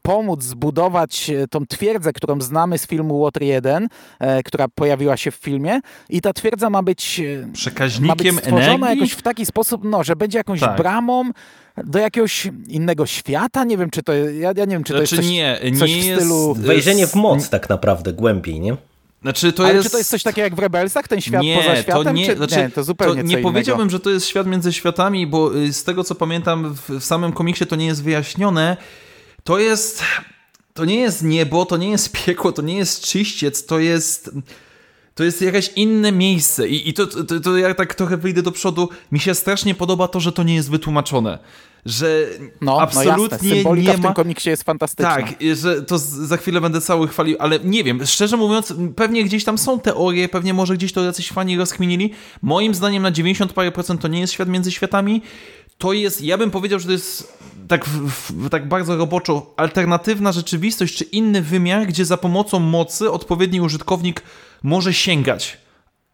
pomóc 0.03 0.43
zbudować 0.43 1.31
tą 1.51 1.67
twierdzę, 1.67 2.13
którą 2.13 2.41
znamy 2.41 2.79
z 2.79 2.87
filmu 2.87 3.23
Water 3.25 3.43
1, 3.43 3.85
y, 3.85 4.43
która 4.45 4.67
pojawiła 4.69 5.17
się 5.17 5.31
w 5.31 5.35
filmie 5.35 5.81
i 6.09 6.21
ta 6.21 6.33
twierdza 6.33 6.71
ma 6.71 6.83
być 6.83 7.21
przekaźnikiem 7.53 8.09
ma 8.09 8.17
być 8.17 8.45
stworzona 8.45 8.73
energii? 8.73 9.01
jakoś 9.01 9.13
w 9.13 9.23
taki 9.23 9.47
sposób, 9.47 9.85
no, 9.85 10.05
że 10.05 10.17
będzie 10.17 10.39
jakąś 10.39 10.61
tak. 10.61 10.77
bramą 10.77 11.31
do 11.77 11.99
jakiegoś 11.99 12.49
innego 12.69 13.07
świata? 13.07 13.65
Nie 13.65 13.77
wiem, 13.77 13.91
czy 13.91 14.03
to 14.03 14.13
ja, 14.15 14.53
ja 14.63 14.67
nie 14.67 14.77
wiem, 14.77 14.85
czy 14.85 14.93
to 14.93 14.99
znaczy, 14.99 15.17
jest 15.17 15.27
coś, 15.27 15.33
nie, 15.33 15.61
coś 15.79 15.91
nie 15.91 16.17
w 16.17 16.17
stylu... 16.17 16.49
Jest, 16.49 16.61
wejrzenie 16.61 17.07
w 17.07 17.15
moc 17.15 17.49
tak 17.49 17.69
naprawdę, 17.69 18.13
głębiej, 18.13 18.61
nie? 18.61 18.77
Znaczy, 19.23 19.53
to 19.53 19.65
Ale 19.65 19.75
jest... 19.75 19.87
czy 19.87 19.93
to 19.93 19.99
jest 19.99 20.11
coś 20.11 20.23
takiego 20.23 20.45
jak 20.45 20.55
w 20.55 20.59
Rebelsach, 20.59 21.09
ten 21.09 21.21
świat 21.21 21.43
nie, 21.43 21.57
poza 21.57 21.77
światem? 21.77 22.05
To 22.05 22.13
nie, 22.13 22.27
czy... 22.27 22.37
znaczy, 22.37 22.57
nie, 22.57 22.71
to 22.71 22.85
zupełnie 22.85 23.23
to 23.23 23.29
Nie 23.29 23.39
powiedziałbym, 23.39 23.91
że 23.91 24.01
to 24.01 24.11
jest 24.11 24.27
świat 24.27 24.47
między 24.47 24.73
światami, 24.73 25.27
bo 25.27 25.57
y, 25.57 25.73
z 25.73 25.85
tego 25.85 26.05
co 26.05 26.15
pamiętam 26.15 26.75
w, 26.75 26.91
w 26.91 27.05
samym 27.05 27.33
komiksie 27.33 27.67
to 27.67 27.77
nie 27.77 27.87
jest 27.87 28.03
wyjaśnione. 28.03 28.77
To 29.45 29.59
jest... 29.59 30.03
To 30.75 30.85
nie 30.85 30.97
jest 30.97 31.23
niebo, 31.23 31.67
to 31.67 31.77
nie 31.77 31.91
jest 31.91 32.13
piekło, 32.25 32.53
to 32.53 32.63
nie 32.63 32.77
jest 32.77 33.05
czyściec, 33.05 33.67
to 33.67 33.79
jest 33.79 34.31
to 35.15 35.25
jest 35.25 35.43
jakieś 35.43 35.73
inne 35.77 36.13
miejsce 36.13 36.69
i, 36.69 36.89
i 36.89 36.95
to, 36.95 37.07
to, 37.07 37.41
to 37.41 37.57
ja 37.57 37.75
tak 37.75 37.95
trochę 37.95 38.17
wyjdę 38.17 38.43
do 38.43 38.53
przodu. 38.53 38.89
Mi 39.13 39.21
się 39.21 39.35
strasznie 39.35 39.75
podoba 39.75 40.09
to, 40.09 40.21
że 40.21 40.33
to 40.33 40.43
nie 40.43 40.55
jest 40.55 40.71
wytłumaczone 40.71 41.39
że 41.87 42.27
no, 42.61 42.81
absolutnie 42.81 43.65
no 43.65 43.77
nie 43.77 43.89
ma... 43.89 43.97
w 43.97 44.01
tym 44.01 44.13
komiksie 44.15 44.51
jest 44.51 44.63
fantastyczna. 44.63 45.17
Tak, 45.17 45.35
że 45.55 45.83
to 45.83 45.99
za 45.99 46.37
chwilę 46.37 46.61
będę 46.61 46.81
cały 46.81 47.09
chwalił, 47.09 47.37
ale 47.39 47.59
nie 47.59 47.85
wiem, 47.85 48.07
szczerze 48.07 48.37
mówiąc, 48.37 48.75
pewnie 48.97 49.25
gdzieś 49.25 49.45
tam 49.45 49.59
są 49.59 49.81
teorie, 49.81 50.29
pewnie 50.29 50.55
może 50.55 50.75
gdzieś 50.77 50.93
to 50.93 51.05
jacyś 51.05 51.29
fani 51.29 51.57
rozkminili. 51.57 52.13
Moim 52.43 52.75
zdaniem 52.75 53.03
na 53.03 53.11
90 53.11 53.53
parę 53.53 53.73
procent 53.73 54.01
to 54.01 54.09
nie 54.09 54.21
jest 54.21 54.33
świat 54.33 54.49
między 54.49 54.73
światami. 54.73 55.23
To 55.79 55.93
jest, 55.93 56.23
ja 56.23 56.39
bym 56.39 56.51
powiedział, 56.51 56.79
że 56.79 56.87
to 56.87 56.93
jest 56.93 57.39
tak, 57.69 57.85
w, 57.85 58.49
tak 58.49 58.69
bardzo 58.69 58.97
roboczo 58.97 59.55
alternatywna 59.57 60.33
rzeczywistość, 60.33 60.97
czy 60.97 61.05
inny 61.05 61.43
wymiar, 61.43 61.87
gdzie 61.87 62.05
za 62.05 62.17
pomocą 62.17 62.59
mocy 62.59 63.11
odpowiedni 63.11 63.61
użytkownik 63.61 64.23
może 64.63 64.95
sięgać. 64.95 65.59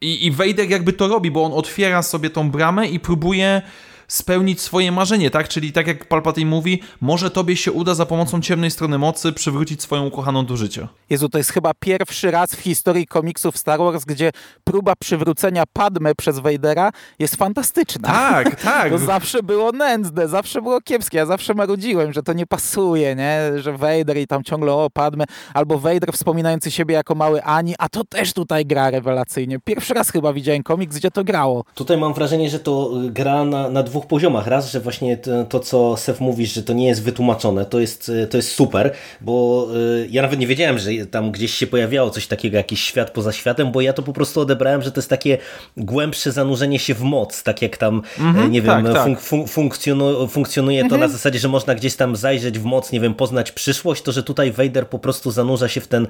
I, 0.01 0.27
I 0.27 0.31
Vader 0.31 0.71
jakby 0.71 0.93
to 0.93 1.09
robi, 1.09 1.31
bo 1.31 1.45
on 1.45 1.53
otwiera 1.53 2.03
sobie 2.03 2.31
tą 2.31 2.51
bramę 2.51 2.89
i 2.89 3.01
próbuje 3.01 3.63
spełnić 4.09 4.61
swoje 4.61 4.93
marzenie, 4.93 5.31
tak? 5.31 5.49
Czyli 5.49 5.73
tak 5.73 5.87
jak 5.87 6.09
Palpatine 6.09 6.51
mówi, 6.51 6.83
może 7.01 7.31
tobie 7.31 7.57
się 7.57 7.73
uda 7.73 7.95
za 7.95 8.07
pomocą 8.07 8.41
ciemnej 8.41 8.71
strony 8.71 8.99
mocy 8.99 9.33
przywrócić 9.33 9.83
swoją 9.83 10.07
ukochaną 10.07 10.47
do 10.47 10.57
życia. 10.57 10.89
Jezu, 11.11 11.29
to 11.29 11.39
jest 11.39 11.51
chyba 11.51 11.73
pierwszy 11.81 12.31
raz 12.31 12.55
w 12.55 12.61
historii 12.61 13.07
komiksów 13.07 13.59
Star 13.59 13.79
Wars, 13.79 14.05
gdzie 14.05 14.31
próba 14.65 14.93
przywrócenia 15.01 15.65
Padme 15.73 16.15
przez 16.15 16.39
Vadera 16.39 16.91
jest 17.19 17.37
fantastyczna. 17.37 18.09
Tak, 18.09 18.61
tak. 18.63 18.93
to 18.93 18.99
zawsze 18.99 19.43
było 19.43 19.73
nędzne, 19.73 20.29
zawsze 20.29 20.63
było 20.63 20.81
kiepskie. 20.81 21.19
Ja 21.19 21.27
zawsze 21.27 21.55
marudziłem, 21.55 22.13
że 22.13 22.23
to 22.23 22.33
nie 22.33 22.47
pasuje, 22.47 23.15
nie? 23.15 23.41
Że 23.57 23.73
Vader 23.73 24.17
i 24.17 24.27
tam 24.27 24.45
ciągle 24.45 24.73
o 24.73 24.91
Padme, 24.91 25.25
albo 25.55 25.79
Vader 25.79 26.13
wspominający 26.13 26.71
siebie 26.71 26.95
jako 26.95 27.15
mały 27.15 27.43
Ani, 27.43 27.75
a 27.79 27.89
to 27.89 28.05
też 28.05 28.33
tutaj 28.33 28.67
gra 28.67 28.91
rewelacyjnie. 28.91 29.59
Pierwszy 29.65 29.95
raz 29.95 30.11
chyba 30.11 30.33
widziałem 30.33 30.63
komiks, 30.63 30.97
gdzie 30.97 31.11
to 31.11 31.25
grało. 31.25 31.65
Tutaj 31.75 31.97
mam 31.99 32.15
wrażenie, 32.15 32.51
że 32.51 32.61
to 32.61 32.91
gra 33.11 33.45
na, 33.45 33.69
na 33.69 33.83
dwóch 33.83 33.98
dwóch 33.99 34.07
poziomach. 34.09 34.47
Raz, 34.47 34.71
że 34.71 34.81
właśnie 34.81 35.17
to, 35.17 35.45
to, 35.45 35.61
co 35.61 35.97
Sef 35.97 36.21
mówisz, 36.21 36.53
że 36.53 36.63
to 36.63 36.73
nie 36.73 36.87
jest 36.87 37.03
wytłumaczone, 37.03 37.65
to 37.65 37.81
jest, 37.81 38.13
to 38.31 38.37
jest 38.37 38.51
super, 38.51 38.93
bo 39.21 39.67
y, 39.77 40.09
ja 40.11 40.23
nawet 40.23 40.41
nie 40.41 40.47
wiedziałem, 40.47 40.79
że 40.79 40.91
tam 41.11 41.33
gdzieś 41.33 41.55
się 41.55 41.67
pojawiało 41.67 42.11
coś 42.11 42.27
takiego, 42.27 42.57
jakiś 42.57 42.81
świat 42.81 43.11
poza 43.11 43.33
światem, 43.33 43.73
bo 43.73 43.81
ja 43.81 43.93
to 43.93 44.03
po 44.03 44.13
prostu 44.13 44.41
odebrałem, 44.41 44.83
że 44.83 44.93
to 44.93 45.01
jest 45.01 45.11
takie 45.11 45.39
głębsze 45.77 46.33
zanurzenie 46.33 46.79
się 46.79 46.95
w 46.95 47.01
moc, 47.01 47.43
tak 47.43 47.63
jak 47.63 47.77
tam, 47.77 48.03
mm-hmm, 48.19 48.51
nie 48.51 48.63
wiem, 48.63 48.85
tak, 48.85 48.95
tak. 48.95 49.07
Fun- 49.07 49.17
fun- 49.17 49.47
funkcjonu- 49.47 50.29
funkcjonuje 50.29 50.83
to 50.83 50.89
na 50.89 50.95
mhm. 50.95 51.13
zasadzie, 51.13 51.39
że 51.39 51.49
można 51.49 51.75
gdzieś 51.75 51.97
tam 51.97 52.17
zajrzeć 52.17 52.59
w 52.59 52.65
moc, 52.65 52.93
nie 52.93 53.01
wiem, 53.01 53.15
poznać 53.15 53.53
przyszłość, 53.53 54.03
to 54.03 54.13
że 54.13 54.23
tutaj 54.23 54.53
Vader 54.53 54.89
po 54.89 54.99
prostu 54.99 55.31
zanurza 55.31 55.69
się 55.69 55.81
w 55.81 55.89
ten, 55.89 56.07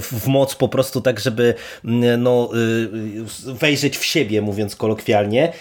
w 0.00 0.26
moc 0.26 0.54
po 0.54 0.68
prostu 0.68 1.00
tak, 1.00 1.20
żeby 1.20 1.54
no, 2.18 2.50
y, 2.54 3.54
wejrzeć 3.54 3.98
w 3.98 4.04
siebie, 4.04 4.42
mówiąc 4.42 4.76
kolokwialnie 4.76 5.52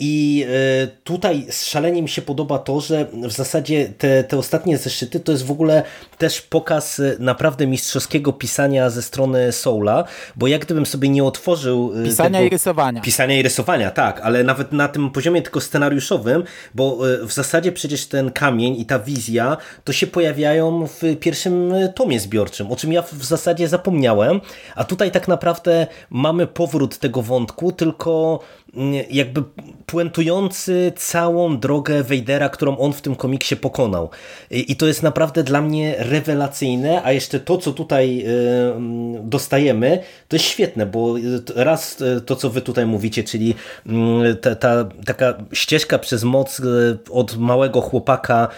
i 0.00 0.46
tutaj 0.86 1.46
szalenie 1.50 2.02
mi 2.02 2.08
się 2.08 2.22
podoba 2.22 2.58
to, 2.58 2.80
że 2.80 3.06
w 3.12 3.32
zasadzie 3.32 3.92
te, 3.98 4.24
te 4.24 4.38
ostatnie 4.38 4.78
zeszyty 4.78 5.20
to 5.20 5.32
jest 5.32 5.46
w 5.46 5.50
ogóle 5.50 5.82
też 6.18 6.40
pokaz 6.40 7.02
naprawdę 7.18 7.66
mistrzowskiego 7.66 8.32
pisania 8.32 8.90
ze 8.90 9.02
strony 9.02 9.52
Soula, 9.52 10.04
bo 10.36 10.46
jak 10.46 10.64
gdybym 10.64 10.86
sobie 10.86 11.08
nie 11.08 11.24
otworzył... 11.24 11.92
Y, 12.00 12.04
pisania 12.04 12.38
tego, 12.38 12.46
i 12.46 12.50
rysowania. 12.50 13.00
Pisania 13.00 13.38
i 13.38 13.42
rysowania, 13.42 13.90
tak, 13.90 14.20
ale 14.20 14.44
nawet 14.44 14.72
na 14.72 14.88
tym 14.88 15.10
poziomie 15.10 15.42
tylko 15.42 15.60
scenariuszowym, 15.60 16.44
bo 16.74 17.08
y, 17.08 17.26
w 17.26 17.32
zasadzie 17.32 17.72
przecież 17.72 18.06
ten 18.06 18.30
kamień 18.30 18.80
i 18.80 18.86
ta 18.86 18.98
wizja 18.98 19.56
to 19.84 19.92
się 19.92 20.06
pojawiają 20.06 20.86
w 20.86 21.00
pierwszym 21.20 21.72
tomie 21.94 22.20
zbiorczym, 22.20 22.72
o 22.72 22.76
czym 22.76 22.92
ja 22.92 23.02
w 23.02 23.24
zasadzie 23.24 23.68
zapomniałem, 23.68 24.40
a 24.74 24.84
tutaj 24.84 25.10
tak 25.10 25.28
naprawdę 25.28 25.86
mamy 26.10 26.46
powrót 26.46 26.98
tego 26.98 27.22
wątku, 27.22 27.72
tylko 27.72 28.40
jakby 29.10 29.42
puentujący 29.86 30.92
całą 30.96 31.58
drogę 31.58 32.02
Vadera, 32.02 32.48
którą 32.48 32.78
on 32.78 32.92
w 32.92 33.00
tym 33.00 33.16
komiksie 33.16 33.56
pokonał. 33.56 34.10
I 34.50 34.76
to 34.76 34.86
jest 34.86 35.02
naprawdę 35.02 35.42
dla 35.42 35.62
mnie 35.62 35.94
rewelacyjne, 35.98 37.02
a 37.04 37.12
jeszcze 37.12 37.40
to, 37.40 37.58
co 37.58 37.72
tutaj 37.72 38.24
y, 38.26 39.22
dostajemy, 39.22 40.02
to 40.28 40.36
jest 40.36 40.46
świetne, 40.46 40.86
bo 40.86 41.14
raz 41.54 42.00
y, 42.00 42.20
to, 42.20 42.36
co 42.36 42.50
wy 42.50 42.60
tutaj 42.60 42.86
mówicie, 42.86 43.24
czyli 43.24 43.54
mm, 43.86 44.36
ta, 44.36 44.54
ta 44.54 44.84
taka 45.06 45.34
ścieżka 45.52 45.98
przez 45.98 46.24
moc 46.24 46.60
y, 46.60 46.98
od 47.10 47.36
małego 47.36 47.80
chłopaka 47.80 48.48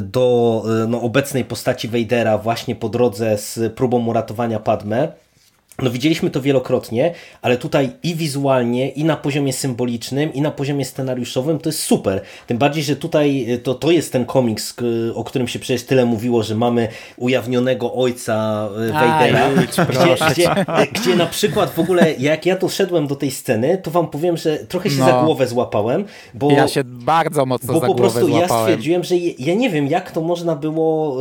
do 0.00 0.64
no, 0.88 1.02
obecnej 1.02 1.44
postaci 1.44 1.88
Vadera 1.88 2.38
właśnie 2.38 2.76
po 2.76 2.88
drodze 2.88 3.38
z 3.38 3.72
próbą 3.74 4.06
uratowania 4.06 4.60
Padme, 4.60 5.12
no 5.82 5.90
widzieliśmy 5.90 6.30
to 6.30 6.40
wielokrotnie, 6.40 7.14
ale 7.42 7.56
tutaj 7.56 7.90
i 8.02 8.14
wizualnie, 8.14 8.88
i 8.88 9.04
na 9.04 9.16
poziomie 9.16 9.52
symbolicznym, 9.52 10.34
i 10.34 10.40
na 10.40 10.50
poziomie 10.50 10.84
scenariuszowym 10.84 11.58
to 11.58 11.68
jest 11.68 11.82
super. 11.82 12.20
Tym 12.46 12.58
bardziej, 12.58 12.82
że 12.82 12.96
tutaj 12.96 13.52
y, 13.52 13.58
to, 13.58 13.74
to 13.74 13.90
jest 13.90 14.12
ten 14.12 14.24
komiks, 14.24 14.76
o 15.14 15.24
którym 15.24 15.48
się 15.48 15.58
przecież 15.58 15.82
tyle 15.82 16.06
mówiło, 16.06 16.42
że 16.42 16.54
mamy 16.54 16.88
ujawnionego 17.16 17.94
ojca 17.94 18.68
Vadera, 18.92 19.48
gdzie, 19.50 20.16
gdzie, 20.30 20.64
gdzie, 20.92 21.16
na 21.16 21.26
przykład 21.26 21.70
w 21.70 21.78
ogóle 21.78 22.14
jak 22.18 22.46
ja 22.46 22.56
doszedłem 22.56 23.06
do 23.06 23.16
tej 23.16 23.30
sceny, 23.30 23.78
to 23.78 23.90
wam 23.90 24.10
powiem, 24.10 24.36
że 24.36 24.58
trochę 24.58 24.90
się 24.90 24.98
no. 24.98 25.06
za 25.06 25.22
głowę 25.22 25.46
złapałem, 25.46 26.04
bo 26.34 26.50
ja 26.50 26.68
się 26.68 26.84
bardzo 26.84 27.46
mocno 27.46 27.74
bo 27.74 27.80
za 27.80 27.86
po 27.86 27.94
prostu 27.94 28.26
złapałem. 28.26 28.48
ja 28.48 28.60
stwierdziłem, 28.60 29.04
że 29.04 29.16
ja 29.38 29.54
nie 29.54 29.70
wiem 29.70 29.86
jak 29.86 30.10
to 30.10 30.20
można 30.20 30.56
było, 30.56 31.18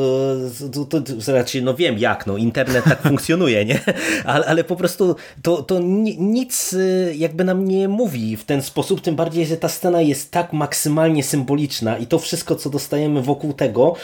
to, 0.73 0.85
to, 0.85 1.01
to, 1.01 1.21
znaczy 1.21 1.61
no 1.61 1.73
wiem 1.73 1.97
jak, 1.97 2.27
no 2.27 2.37
internet 2.37 2.83
tak 2.83 3.01
funkcjonuje, 3.07 3.65
nie? 3.65 3.79
Ale, 4.25 4.45
ale 4.49 4.63
po 4.63 4.75
prostu 4.75 5.15
to, 5.41 5.63
to 5.63 5.79
nic 6.19 6.73
y, 6.73 7.13
jakby 7.17 7.43
nam 7.43 7.65
nie 7.65 7.87
mówi 7.87 8.37
w 8.37 8.43
ten 8.43 8.61
sposób, 8.61 9.01
tym 9.01 9.15
bardziej, 9.15 9.45
że 9.45 9.57
ta 9.57 9.69
scena 9.69 10.01
jest 10.01 10.31
tak 10.31 10.53
maksymalnie 10.53 11.23
symboliczna 11.23 11.97
i 11.97 12.07
to 12.07 12.19
wszystko, 12.19 12.55
co 12.55 12.69
dostajemy 12.69 13.21
wokół 13.21 13.53
tego 13.53 13.95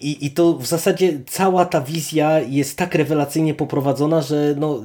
i, 0.00 0.26
i 0.26 0.30
to 0.30 0.54
w 0.54 0.66
zasadzie 0.66 1.20
cała 1.26 1.64
ta 1.64 1.80
wizja 1.80 2.40
jest 2.40 2.76
tak 2.76 2.94
rewelacyjnie 2.94 3.54
poprowadzona, 3.54 4.22
że 4.22 4.54
no 4.58 4.82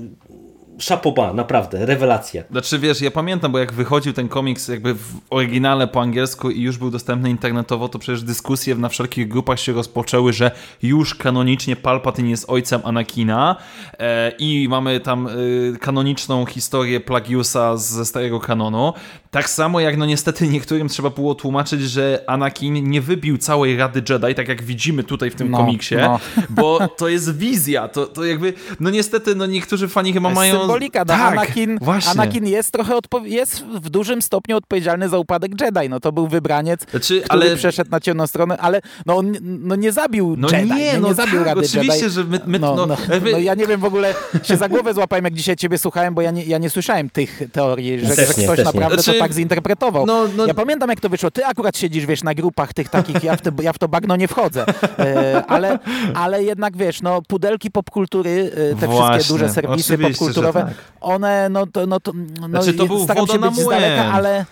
szapoba, 0.80 1.34
naprawdę, 1.34 1.86
rewelacja. 1.86 2.44
Znaczy 2.52 2.80
wiesz, 2.80 3.02
ja 3.02 3.12
pamiętam, 3.12 3.52
bo 3.52 3.60
jak 3.60 3.74
wychodził 3.74 4.14
ten 4.14 4.28
komiks 4.28 4.68
jakby 4.68 4.94
w 4.94 5.04
oryginale 5.30 5.88
po 5.88 6.02
angielsku 6.02 6.50
i 6.50 6.62
już 6.62 6.78
był 6.78 6.92
dostępny 6.92 7.30
internetowo, 7.30 7.90
to 7.90 8.00
przecież 8.00 8.24
dyskusje 8.24 8.76
na 8.76 8.90
wszelkich 8.90 9.28
grupach 9.28 9.60
się 9.60 9.74
rozpoczęły, 9.74 10.34
że 10.34 10.52
już 10.82 11.16
kanonicznie 11.16 11.76
Palpatine 11.76 12.30
jest 12.30 12.50
ojcem 12.50 12.82
Anakina 12.84 13.56
e, 14.00 14.32
i 14.40 14.68
mamy 14.70 15.00
tam 15.00 15.28
e, 15.28 15.32
kanoniczną 15.80 16.46
historię 16.46 17.00
Plagiusa 17.00 17.78
ze 17.78 18.06
starego 18.06 18.40
kanonu. 18.40 18.94
Tak 19.38 19.50
samo 19.50 19.80
jak 19.80 19.98
no 19.98 20.06
niestety 20.06 20.48
niektórym 20.48 20.90
trzeba 20.90 21.10
było 21.10 21.36
tłumaczyć, 21.36 21.82
że 21.82 22.24
Anakin 22.28 22.90
nie 22.90 23.02
wybił 23.02 23.38
całej 23.38 23.78
Rady 23.78 24.04
Jedi, 24.10 24.36
tak 24.36 24.48
jak 24.48 24.64
widzimy 24.64 25.04
tutaj 25.04 25.32
w 25.32 25.36
tym 25.36 25.52
no, 25.52 25.58
komiksie, 25.58 25.96
no. 25.96 26.20
bo 26.50 26.88
to 26.88 27.08
jest 27.08 27.38
wizja, 27.38 27.88
to, 27.88 28.06
to 28.06 28.26
jakby, 28.26 28.54
no 28.80 28.90
niestety, 28.90 29.36
no 29.36 29.46
niektórzy 29.46 29.88
fani 29.88 30.14
chyba 30.14 30.30
mają 30.30 30.60
symbolika. 30.60 31.00
No, 31.00 31.06
tak, 31.06 31.22
Anakin, 31.22 31.80
Anakin 32.12 32.48
jest 32.48 32.72
trochę 32.72 33.00
jest 33.24 33.66
w 33.66 33.90
dużym 33.90 34.22
stopniu 34.22 34.58
odpowiedzialny 34.58 35.10
za 35.10 35.18
upadek 35.18 35.52
Jedi. 35.62 35.90
No 35.90 36.00
to 36.00 36.12
był 36.12 36.28
wybraniec, 36.28 36.90
znaczy, 36.92 37.22
który 37.22 37.46
ale... 37.46 37.56
przeszedł 37.56 37.92
na 37.92 38.00
ciemną 38.00 38.28
stronę, 38.28 38.58
ale 38.58 38.82
no 39.06 39.18
on 39.18 39.34
no, 39.42 39.76
nie 39.76 39.92
zabił 39.92 40.36
no 40.38 40.48
Jedi. 40.52 40.74
Nie, 40.74 41.00
no, 41.00 41.08
nie 41.08 41.14
zabił 41.14 41.38
tak, 41.38 41.48
Rady 41.48 41.62
oczywiście, 41.62 42.04
Jedi. 42.04 42.16
że 42.16 42.24
my, 42.24 42.40
my 42.46 42.60
no, 42.60 42.76
no, 42.76 42.86
no, 42.86 42.98
no, 43.32 43.38
ja 43.38 43.56
nie 43.56 43.68
wiem 43.68 43.80
w 43.80 43.86
ogóle, 43.86 44.14
się 44.44 44.58
za 44.58 44.70
głowę 44.70 44.94
złapałem, 44.94 45.26
jak 45.26 45.34
dzisiaj 45.34 45.56
ciebie 45.56 45.78
słuchałem, 45.78 46.14
bo 46.14 46.22
ja 46.22 46.32
nie, 46.32 46.44
ja 46.44 46.58
nie 46.58 46.70
słyszałem 46.70 47.10
tych 47.10 47.42
teorii, 47.52 48.00
że, 48.00 48.16
że 48.16 48.26
ktoś 48.26 48.66
naprawdę 48.66 49.02
znaczy, 49.02 49.14
to 49.14 49.20
tak 49.20 49.27
zinterpretował. 49.34 50.06
No, 50.06 50.24
no, 50.38 50.46
ja 50.46 50.54
pamiętam, 50.54 50.90
jak 50.90 51.00
to 51.00 51.10
wyszło. 51.10 51.32
Ty 51.32 51.46
akurat 51.46 51.78
siedzisz, 51.78 52.06
wiesz, 52.06 52.24
na 52.24 52.34
grupach 52.34 52.74
tych 52.74 52.90
takich, 52.90 53.24
ja 53.24 53.36
w, 53.36 53.42
te, 53.42 53.52
ja 53.62 53.74
w 53.74 53.78
to 53.78 53.88
bagno 53.88 54.16
nie 54.16 54.28
wchodzę. 54.28 54.66
E, 55.00 55.44
ale, 55.48 55.80
ale 56.16 56.44
jednak, 56.44 56.78
wiesz, 56.78 57.02
no 57.02 57.22
pudelki 57.22 57.72
popkultury, 57.72 58.52
e, 58.74 58.76
te 58.76 58.88
Właśnie, 58.88 59.12
wszystkie 59.12 59.34
duże 59.34 59.50
serwisy 59.50 59.98
popkulturowe, 59.98 60.62
tak. 60.62 60.74
one 61.02 61.50
no 61.50 61.68
to, 61.68 61.88
no 61.88 62.00
to, 62.00 62.12
no, 62.40 62.48
znaczy, 62.48 62.74
to 62.74 62.86
był 62.86 63.04
staram 63.04 63.28
się 63.28 63.40
być 63.40 63.56
z 63.56 63.70
daleka, 63.70 64.06
ale 64.06 64.46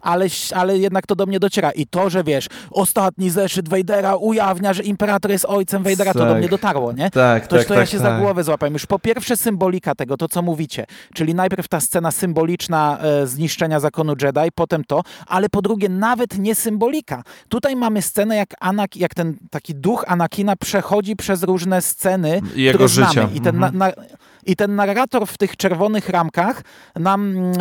ale, 0.00 0.26
ale 0.54 0.78
jednak 0.78 1.06
to 1.06 1.16
do 1.16 1.26
mnie 1.26 1.40
dociera. 1.40 1.70
I 1.70 1.86
to, 1.86 2.10
że 2.10 2.24
wiesz, 2.24 2.46
ostatni 2.70 3.30
zeszyt 3.30 3.68
Wejdera 3.68 4.16
ujawnia, 4.16 4.72
że 4.72 4.82
imperator 4.82 5.30
jest 5.30 5.44
ojcem 5.44 5.82
Wejdera, 5.82 6.12
tak. 6.12 6.22
to 6.22 6.28
do 6.28 6.34
mnie 6.34 6.42
tak. 6.42 6.50
dotarło, 6.50 6.92
nie? 6.92 7.10
Tak, 7.10 7.46
to, 7.46 7.56
tak, 7.56 7.64
to 7.64 7.74
tak, 7.74 7.78
ja 7.78 7.86
się 7.86 7.98
tak. 7.98 8.06
za 8.06 8.18
głowę 8.18 8.44
złapałem. 8.44 8.72
Już 8.72 8.86
po 8.86 8.98
pierwsze 8.98 9.36
symbolika 9.36 9.94
tego, 9.94 10.16
to 10.16 10.28
co 10.28 10.42
mówicie, 10.42 10.86
czyli 11.14 11.34
najpierw 11.34 11.68
ta 11.68 11.80
scena 11.80 12.10
symboliczna 12.10 12.98
e, 12.98 13.26
zniszczenia 13.26 13.80
zakonu 13.80 14.14
Jedi, 14.22 14.52
potem 14.54 14.84
to, 14.84 15.02
ale 15.26 15.48
po 15.48 15.62
drugie 15.62 15.88
nawet 15.88 16.38
nie 16.38 16.54
symbolika. 16.54 17.22
Tutaj 17.48 17.76
mamy 17.76 18.02
scenę, 18.02 18.36
jak, 18.36 18.54
Anak, 18.60 18.96
jak 18.96 19.14
ten 19.14 19.36
taki 19.50 19.74
duch 19.74 20.04
Anakina 20.06 20.56
przechodzi 20.56 21.16
przez 21.16 21.42
różne 21.42 21.82
sceny, 21.82 22.40
Jego 22.54 22.78
które 22.78 22.88
życia. 22.88 23.12
znamy. 23.12 23.34
I 23.34 23.40
ten 23.40 23.54
mhm. 23.54 23.78
na, 23.78 23.86
na, 23.86 23.92
i 24.46 24.56
ten 24.56 24.74
narrator 24.74 25.26
w 25.26 25.38
tych 25.38 25.56
czerwonych 25.56 26.08
ramkach 26.08 26.62
nam 26.96 27.36
y, 27.36 27.52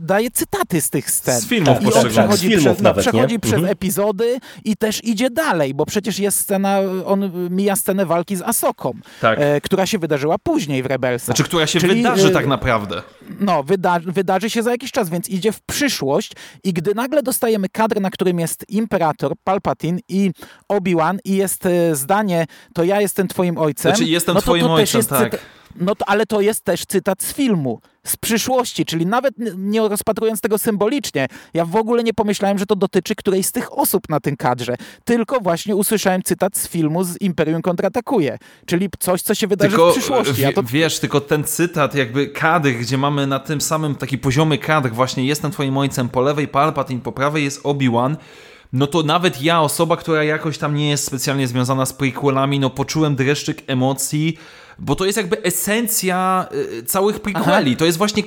daje 0.00 0.30
cytaty 0.30 0.80
z 0.80 0.90
tych 0.90 1.10
scen. 1.10 1.40
Z 1.40 1.46
filmów 1.46 1.82
I 1.82 1.92
on 1.92 2.10
przechodzi, 2.10 2.36
z 2.36 2.40
filmów 2.40 2.64
przez, 2.64 2.80
nawet, 2.80 3.06
przechodzi 3.06 3.40
przez 3.40 3.54
mhm. 3.54 3.72
epizody 3.72 4.38
i 4.64 4.76
też 4.76 5.04
idzie 5.04 5.30
dalej, 5.30 5.74
bo 5.74 5.86
przecież 5.86 6.18
jest 6.18 6.38
scena, 6.38 6.78
on 7.06 7.30
mija 7.50 7.76
scenę 7.76 8.06
walki 8.06 8.36
z 8.36 8.42
Asoką, 8.42 8.92
tak. 9.20 9.38
e, 9.40 9.60
która 9.60 9.86
się 9.86 9.98
wydarzyła 9.98 10.36
później 10.38 10.82
w 10.82 10.86
Rebelsach. 10.86 11.26
Znaczy, 11.26 11.44
która 11.44 11.66
się 11.66 11.80
Czyli, 11.80 11.94
wydarzy 11.94 12.30
tak 12.30 12.46
naprawdę. 12.46 13.02
No, 13.40 13.62
wyda 13.62 13.98
wydarzy 14.00 14.50
się 14.50 14.62
za 14.62 14.70
jakiś 14.70 14.92
czas, 14.92 15.10
więc 15.10 15.28
idzie 15.28 15.52
w 15.52 15.60
przyszłość 15.60 16.32
i 16.64 16.72
gdy 16.72 16.94
nagle 16.94 17.22
dostajemy 17.22 17.68
kadr, 17.72 18.00
na 18.00 18.10
którym 18.10 18.38
jest 18.40 18.64
Imperator, 18.68 19.32
Palpatine 19.44 19.98
i 20.08 20.30
Obi-Wan 20.68 21.18
i 21.24 21.36
jest 21.36 21.66
e, 21.66 21.96
zdanie, 21.96 22.46
to 22.74 22.84
ja 22.84 23.00
jestem 23.00 23.28
twoim 23.28 23.58
ojcem. 23.58 23.96
Znaczy, 23.96 24.10
jestem 24.10 24.34
no 24.34 24.40
to, 24.40 24.44
twoim 24.44 24.62
to 24.62 24.74
ojcem, 24.74 25.04
tak. 25.04 25.38
No 25.76 25.94
to, 25.94 26.08
ale 26.08 26.26
to 26.26 26.40
jest 26.40 26.64
też 26.64 26.86
cytat 26.86 27.22
z 27.22 27.32
filmu, 27.32 27.80
z 28.06 28.16
przyszłości, 28.16 28.84
czyli 28.84 29.06
nawet 29.06 29.34
nie 29.56 29.88
rozpatrując 29.88 30.40
tego 30.40 30.58
symbolicznie, 30.58 31.26
ja 31.54 31.64
w 31.64 31.76
ogóle 31.76 32.04
nie 32.04 32.14
pomyślałem, 32.14 32.58
że 32.58 32.66
to 32.66 32.76
dotyczy 32.76 33.14
którejś 33.14 33.46
z 33.46 33.52
tych 33.52 33.78
osób 33.78 34.08
na 34.08 34.20
tym 34.20 34.36
kadrze, 34.36 34.74
tylko 35.04 35.40
właśnie 35.40 35.76
usłyszałem 35.76 36.22
cytat 36.22 36.56
z 36.56 36.68
filmu 36.68 37.04
z 37.04 37.20
Imperium 37.20 37.62
kontratakuje, 37.62 38.38
czyli 38.66 38.88
coś, 38.98 39.22
co 39.22 39.34
się 39.34 39.46
wydarzy 39.46 39.70
tylko, 39.70 39.90
w 39.90 39.94
przyszłości. 39.94 40.42
Ja 40.42 40.52
to... 40.52 40.62
Wiesz, 40.62 40.98
tylko 40.98 41.20
ten 41.20 41.44
cytat, 41.44 41.94
jakby 41.94 42.26
kadr, 42.26 42.68
gdzie 42.68 42.98
mamy 42.98 43.26
na 43.26 43.38
tym 43.38 43.60
samym 43.60 43.94
taki 43.94 44.18
poziomy 44.18 44.58
kadr, 44.58 44.90
właśnie 44.90 45.26
jestem 45.26 45.50
twoim 45.50 45.76
ojcem, 45.76 46.08
po 46.08 46.20
lewej 46.20 46.48
Palpatine, 46.48 47.00
po 47.00 47.12
prawej 47.12 47.44
jest 47.44 47.60
Obi-Wan, 47.66 48.16
no 48.72 48.86
to 48.86 49.02
nawet 49.02 49.42
ja, 49.42 49.60
osoba, 49.60 49.96
która 49.96 50.24
jakoś 50.24 50.58
tam 50.58 50.74
nie 50.74 50.90
jest 50.90 51.04
specjalnie 51.04 51.48
związana 51.48 51.86
z 51.86 51.92
prequelami, 51.92 52.60
no 52.60 52.70
poczułem 52.70 53.16
dreszczyk 53.16 53.62
emocji, 53.66 54.38
bo 54.78 54.96
to 54.96 55.04
jest 55.04 55.16
jakby 55.16 55.42
esencja 55.42 56.48
y, 56.78 56.82
całych 56.82 57.20
prequeli. 57.20 57.76
To 57.76 57.84
jest 57.84 57.98
właśnie 57.98 58.22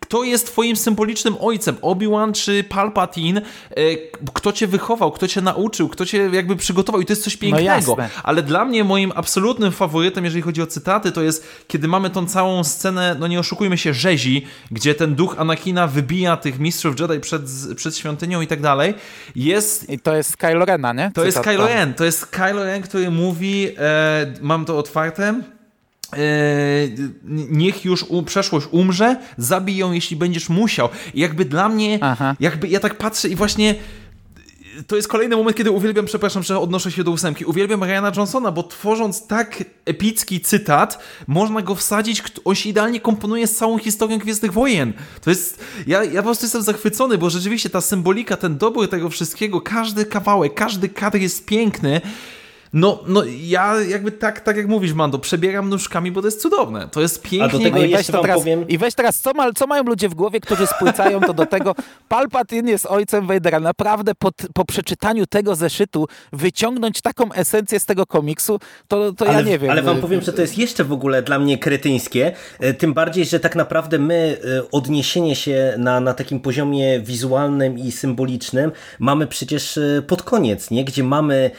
kto 0.00 0.24
jest 0.24 0.46
twoim 0.46 0.76
symbolicznym 0.76 1.36
ojcem, 1.40 1.76
Obi-Wan 1.82 2.32
czy 2.32 2.64
Palpatine, 2.64 3.38
y, 3.78 3.98
kto 4.32 4.52
cię 4.52 4.66
wychował, 4.66 5.12
kto 5.12 5.28
cię 5.28 5.40
nauczył, 5.40 5.88
kto 5.88 6.06
cię 6.06 6.30
jakby 6.32 6.56
przygotował 6.56 7.00
i 7.00 7.06
to 7.06 7.12
jest 7.12 7.24
coś 7.24 7.34
no 7.34 7.40
pięknego. 7.40 7.96
No 7.98 8.04
Ale 8.22 8.42
dla 8.42 8.64
mnie 8.64 8.84
moim 8.84 9.12
absolutnym 9.14 9.72
faworytem, 9.72 10.24
jeżeli 10.24 10.42
chodzi 10.42 10.62
o 10.62 10.66
cytaty, 10.66 11.12
to 11.12 11.22
jest 11.22 11.46
kiedy 11.66 11.88
mamy 11.88 12.10
tą 12.10 12.26
całą 12.26 12.64
scenę, 12.64 13.16
no 13.18 13.26
nie 13.26 13.40
oszukujmy 13.40 13.78
się, 13.78 13.94
rzezi, 13.94 14.46
gdzie 14.70 14.94
ten 14.94 15.14
duch 15.14 15.34
Anakina 15.38 15.86
wybija 15.86 16.36
tych 16.36 16.58
mistrzów 16.58 17.00
Jedi 17.00 17.20
przed, 17.20 17.42
przed 17.76 17.96
świątynią 17.96 18.40
i 18.40 18.46
tak 18.46 18.60
dalej. 18.60 18.94
Jest... 19.36 19.90
I 19.90 19.98
to 19.98 20.16
jest 20.16 20.36
Kylo 20.36 20.64
Rena, 20.64 20.92
nie? 20.92 21.04
To 21.04 21.08
Cytat 21.08 21.26
jest 21.26 21.40
Kylo 21.40 21.66
Ren. 21.66 21.94
To 21.94 22.04
jest 22.04 22.26
Kylo 22.26 22.64
Ren, 22.64 22.82
który 22.82 23.10
mówi, 23.10 23.68
e, 23.78 24.34
mam 24.40 24.64
to 24.64 24.78
otwarte, 24.78 25.34
niech 27.50 27.84
już 27.84 28.02
u, 28.02 28.22
przeszłość 28.22 28.66
umrze, 28.70 29.16
zabij 29.36 29.76
ją, 29.76 29.92
jeśli 29.92 30.16
będziesz 30.16 30.48
musiał. 30.48 30.88
I 31.14 31.20
jakby 31.20 31.44
dla 31.44 31.68
mnie, 31.68 31.98
Aha. 32.00 32.36
jakby 32.40 32.68
ja 32.68 32.80
tak 32.80 32.98
patrzę 32.98 33.28
i 33.28 33.36
właśnie 33.36 33.74
to 34.86 34.96
jest 34.96 35.08
kolejny 35.08 35.36
moment, 35.36 35.56
kiedy 35.56 35.70
uwielbiam, 35.70 36.06
przepraszam, 36.06 36.42
że 36.42 36.58
odnoszę 36.58 36.90
się 36.90 37.04
do 37.04 37.10
ósemki, 37.10 37.44
uwielbiam 37.44 37.84
Ryana 37.84 38.12
Johnsona, 38.16 38.52
bo 38.52 38.62
tworząc 38.62 39.26
tak 39.26 39.64
epicki 39.84 40.40
cytat, 40.40 40.98
można 41.26 41.62
go 41.62 41.74
wsadzić, 41.74 42.22
on 42.44 42.54
się 42.54 42.68
idealnie 42.68 43.00
komponuje 43.00 43.46
z 43.46 43.56
całą 43.56 43.78
historią 43.78 44.18
Gwiezdnych 44.18 44.52
Wojen. 44.52 44.92
To 45.20 45.30
jest, 45.30 45.64
ja, 45.86 46.04
ja 46.04 46.22
po 46.22 46.22
prostu 46.22 46.44
jestem 46.44 46.62
zachwycony, 46.62 47.18
bo 47.18 47.30
rzeczywiście 47.30 47.70
ta 47.70 47.80
symbolika, 47.80 48.36
ten 48.36 48.58
dobór 48.58 48.88
tego 48.88 49.10
wszystkiego, 49.10 49.60
każdy 49.60 50.04
kawałek, 50.04 50.54
każdy 50.54 50.88
kadr 50.88 51.18
jest 51.18 51.46
piękny 51.46 52.00
no, 52.72 53.00
no 53.06 53.22
ja 53.40 53.80
jakby 53.80 54.12
tak, 54.12 54.40
tak 54.40 54.56
jak 54.56 54.68
mówisz, 54.68 54.92
Mando, 54.92 55.18
przebieram 55.18 55.68
nóżkami, 55.68 56.12
bo 56.12 56.20
to 56.20 56.26
jest 56.26 56.42
cudowne. 56.42 56.88
To 56.88 57.00
jest 57.00 57.22
pięknie. 57.22 57.44
A 57.44 57.48
do 57.48 57.58
tego 57.58 57.78
no 57.78 57.84
i, 57.84 57.92
weź 57.92 58.06
to 58.06 58.22
teraz, 58.22 58.38
powiem... 58.38 58.68
I 58.68 58.78
weź 58.78 58.94
teraz, 58.94 59.20
co, 59.20 59.34
ma, 59.34 59.52
co 59.52 59.66
mają 59.66 59.82
ludzie 59.82 60.08
w 60.08 60.14
głowie, 60.14 60.40
którzy 60.40 60.66
spłycają 60.66 61.20
to 61.20 61.34
do 61.34 61.46
tego, 61.46 61.74
Palpatine 62.08 62.70
jest 62.70 62.86
ojcem 62.86 63.26
Vadera. 63.26 63.60
Naprawdę 63.60 64.14
po, 64.14 64.30
po 64.54 64.64
przeczytaniu 64.64 65.26
tego 65.26 65.54
zeszytu 65.54 66.06
wyciągnąć 66.32 67.00
taką 67.00 67.32
esencję 67.32 67.80
z 67.80 67.86
tego 67.86 68.06
komiksu, 68.06 68.58
to, 68.88 69.12
to 69.12 69.28
ale, 69.28 69.38
ja 69.38 69.40
nie 69.44 69.58
wiem. 69.58 69.70
Ale 69.70 69.82
wam 69.82 70.00
powiem, 70.00 70.20
że 70.20 70.32
to 70.32 70.42
jest 70.42 70.58
jeszcze 70.58 70.84
w 70.84 70.92
ogóle 70.92 71.22
dla 71.22 71.38
mnie 71.38 71.58
kretyńskie, 71.58 72.32
e, 72.60 72.74
tym 72.74 72.94
bardziej, 72.94 73.24
że 73.24 73.40
tak 73.40 73.56
naprawdę 73.56 73.98
my 73.98 74.38
e, 74.58 74.70
odniesienie 74.70 75.36
się 75.36 75.74
na, 75.78 76.00
na 76.00 76.14
takim 76.14 76.40
poziomie 76.40 77.00
wizualnym 77.00 77.78
i 77.78 77.92
symbolicznym 77.92 78.72
mamy 78.98 79.26
przecież 79.26 79.78
e, 79.78 80.02
pod 80.06 80.22
koniec, 80.22 80.70
nie? 80.70 80.84
gdzie 80.84 81.04
mamy 81.04 81.50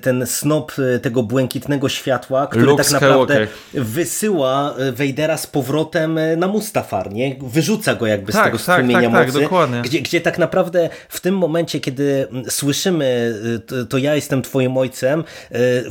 ten 0.00 0.26
snow 0.26 0.59
snop 0.60 0.72
tego 1.02 1.22
błękitnego 1.22 1.88
światła, 1.88 2.46
który 2.46 2.64
Luke 2.64 2.84
tak 2.84 2.92
naprawdę 2.92 3.34
Skywalker. 3.34 3.84
wysyła 3.84 4.74
Vadera 4.92 5.36
z 5.36 5.46
powrotem 5.46 6.18
na 6.36 6.48
Mustafar, 6.48 7.12
nie? 7.12 7.36
Wyrzuca 7.40 7.94
go 7.94 8.06
jakby 8.06 8.32
tak, 8.32 8.42
z 8.42 8.44
tego 8.44 8.58
tak, 8.58 8.62
strumienia 8.62 9.10
tak, 9.10 9.12
tak, 9.12 9.26
mocy. 9.26 9.40
Dokładnie. 9.40 9.82
Gdzie, 9.82 10.00
gdzie 10.00 10.20
tak 10.20 10.38
naprawdę 10.38 10.90
w 11.08 11.20
tym 11.20 11.38
momencie, 11.38 11.80
kiedy 11.80 12.28
słyszymy 12.48 13.34
to, 13.88 13.98
ja 13.98 14.14
jestem 14.14 14.42
twoim 14.42 14.76
ojcem, 14.76 15.24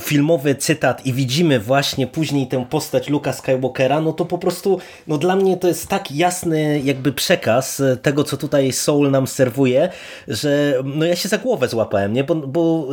filmowy 0.01 0.55
cytat 0.55 1.05
i 1.05 1.13
widzimy 1.13 1.60
właśnie 1.60 2.08
później 2.08 2.47
tę 2.47 2.65
postać 2.69 3.10
Luka 3.10 3.34
Skywalkera, 3.34 4.01
no 4.01 4.13
to 4.13 4.25
po 4.25 4.38
prostu 4.38 4.79
no 5.08 5.17
dla 5.17 5.36
mnie 5.36 5.58
to 5.58 5.67
jest 5.67 5.88
tak 5.88 6.12
jasny 6.12 6.82
jakby 6.84 7.13
przekaz 7.13 7.82
tego, 8.01 8.23
co 8.23 8.38
tutaj 8.38 8.71
Soul 8.71 9.12
nam 9.12 9.27
serwuje, 9.27 9.89
że 10.27 10.73
no 10.84 11.05
ja 11.05 11.15
się 11.15 11.29
za 11.29 11.38
głowę 11.38 11.67
złapałem, 11.67 12.13
nie? 12.13 12.23
Bo, 12.23 12.36
bo 12.36 12.88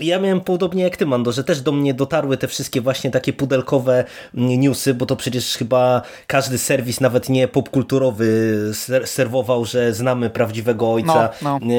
ja 0.00 0.18
miałem 0.18 0.40
podobnie 0.40 0.82
jak 0.82 0.96
ty, 0.96 1.06
Mando, 1.22 1.32
że 1.32 1.44
też 1.44 1.60
do 1.60 1.72
mnie 1.72 1.94
dotarły 1.94 2.36
te 2.36 2.48
wszystkie 2.48 2.80
właśnie 2.80 3.10
takie 3.10 3.32
pudelkowe 3.32 4.04
newsy, 4.34 4.94
bo 4.94 5.06
to 5.06 5.16
przecież 5.16 5.56
chyba 5.56 6.02
każdy 6.26 6.58
serwis, 6.58 7.00
nawet 7.00 7.28
nie 7.28 7.48
popkulturowy, 7.48 8.56
serwował, 9.04 9.64
że 9.64 9.94
znamy 9.94 10.30
prawdziwego 10.30 10.92
ojca 10.92 11.28
no, 11.42 11.58
no. 11.62 11.72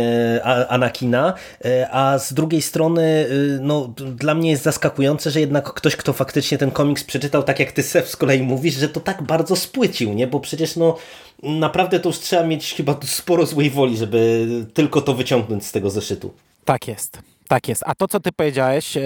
Anakina, 0.69 1.33
e, 1.65 1.89
a 1.91 2.19
z 2.19 2.33
drugiej 2.33 2.61
strony 2.61 3.01
e, 3.01 3.59
no, 3.61 3.93
dla 3.97 4.35
mnie 4.35 4.49
jest 4.49 4.63
zaskakujące, 4.63 5.31
że 5.31 5.39
jednak 5.39 5.73
ktoś, 5.73 5.95
kto 5.95 6.13
faktycznie 6.13 6.57
ten 6.57 6.71
komiks 6.71 7.03
przeczytał, 7.03 7.43
tak 7.43 7.59
jak 7.59 7.71
ty 7.71 7.83
Sef 7.83 8.09
z 8.09 8.15
kolei 8.15 8.41
mówisz, 8.41 8.75
że 8.75 8.89
to 8.89 8.99
tak 8.99 9.21
bardzo 9.21 9.55
spłycił, 9.55 10.13
nie? 10.13 10.27
Bo 10.27 10.39
przecież 10.39 10.75
no 10.75 10.97
naprawdę 11.43 11.99
to 11.99 12.09
już 12.09 12.19
trzeba 12.19 12.43
mieć 12.43 12.73
chyba 12.73 12.95
sporo 13.05 13.45
złej 13.45 13.69
woli, 13.69 13.97
żeby 13.97 14.47
tylko 14.73 15.01
to 15.01 15.13
wyciągnąć 15.13 15.65
z 15.65 15.71
tego 15.71 15.89
zeszytu. 15.89 16.33
Tak 16.65 16.87
jest. 16.87 17.32
Tak 17.47 17.67
jest. 17.67 17.83
A 17.85 17.95
to, 17.95 18.07
co 18.07 18.19
ty 18.19 18.31
powiedziałeś, 18.31 18.97
e, 18.97 19.01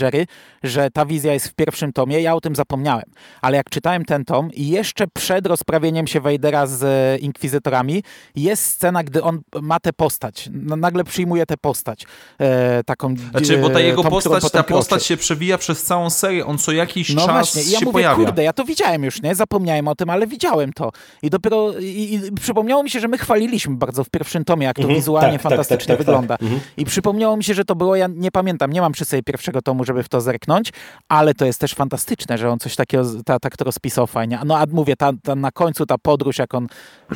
Jerry, 0.00 0.26
że 0.62 0.90
ta 0.90 1.06
wizja 1.06 1.32
jest 1.32 1.48
w 1.48 1.54
pierwszym 1.54 1.92
tomie, 1.92 2.20
ja 2.20 2.34
o 2.34 2.40
tym 2.40 2.56
zapomniałem. 2.56 3.04
Ale 3.42 3.56
jak 3.56 3.70
czytałem 3.70 4.04
ten 4.04 4.24
tom 4.24 4.52
i 4.52 4.68
jeszcze 4.68 5.06
przed 5.14 5.46
rozprawieniem 5.46 6.06
się 6.06 6.20
Wejdera 6.20 6.66
z 6.66 6.82
e, 6.82 7.18
inkwizytorami 7.18 8.02
jest 8.36 8.64
scena, 8.64 9.04
gdy 9.04 9.22
on 9.22 9.40
ma 9.62 9.80
tę 9.80 9.92
postać. 9.92 10.48
Nagle 10.52 11.04
przyjmuje 11.04 11.46
tę 11.46 11.56
postać. 11.56 12.06
E, 12.40 12.84
taką, 12.84 13.14
znaczy, 13.30 13.58
bo 13.58 13.70
ta 13.70 13.80
jego 13.80 14.02
tą, 14.02 14.10
postać, 14.10 14.50
ta 14.50 14.62
postać 14.62 15.06
się 15.06 15.16
przewija 15.16 15.58
przez 15.58 15.82
całą 15.82 16.10
serię. 16.10 16.46
On 16.46 16.58
co 16.58 16.72
jakiś 16.72 17.14
no 17.14 17.26
czas 17.26 17.54
właśnie. 17.54 17.72
Ja 17.72 17.78
się 17.78 17.84
mówię, 17.84 17.92
pojawia. 17.92 18.24
kurde, 18.24 18.42
ja 18.42 18.52
to 18.52 18.64
widziałem 18.64 19.04
już, 19.04 19.22
nie? 19.22 19.34
Zapomniałem 19.34 19.88
o 19.88 19.94
tym, 19.94 20.10
ale 20.10 20.26
widziałem 20.26 20.72
to. 20.72 20.92
I 21.22 21.30
dopiero 21.30 21.72
i, 21.78 22.14
i 22.14 22.32
przypomniało 22.32 22.82
mi 22.82 22.90
się, 22.90 23.00
że 23.00 23.08
my 23.08 23.18
chwaliliśmy 23.18 23.76
bardzo 23.76 24.04
w 24.04 24.10
pierwszym 24.10 24.44
tomie, 24.44 24.66
jak 24.66 24.76
to 24.76 24.82
mhm, 24.82 25.00
wizualnie 25.00 25.32
tak, 25.32 25.42
tak 25.42 25.50
fantastycznie 25.50 25.86
tak, 25.86 25.96
tak, 25.98 26.06
wygląda. 26.06 26.36
Mhm. 26.42 26.60
I 26.76 26.84
przypomniało 26.84 27.36
mi 27.36 27.44
się, 27.44 27.54
że 27.54 27.64
to 27.64 27.74
było, 27.76 27.96
ja 27.96 28.06
nie 28.14 28.30
pamiętam, 28.30 28.72
nie 28.72 28.80
mam 28.80 28.92
przy 28.92 29.04
sobie 29.04 29.22
pierwszego 29.22 29.62
tomu, 29.62 29.84
żeby 29.84 30.02
w 30.02 30.08
to 30.08 30.20
zerknąć, 30.20 30.72
ale 31.08 31.34
to 31.34 31.44
jest 31.44 31.60
też 31.60 31.74
fantastyczne, 31.74 32.38
że 32.38 32.50
on 32.50 32.58
coś 32.58 32.76
takiego 32.76 33.04
ta, 33.24 33.38
tak 33.38 33.56
to 33.56 33.64
rozpisał 33.64 34.06
fajnie. 34.06 34.40
No 34.46 34.58
a 34.58 34.64
mówię, 34.72 34.96
ta, 34.96 35.12
ta, 35.22 35.34
na 35.34 35.50
końcu 35.50 35.86
ta 35.86 35.98
podróż, 35.98 36.38
jak 36.38 36.54
on 36.54 36.66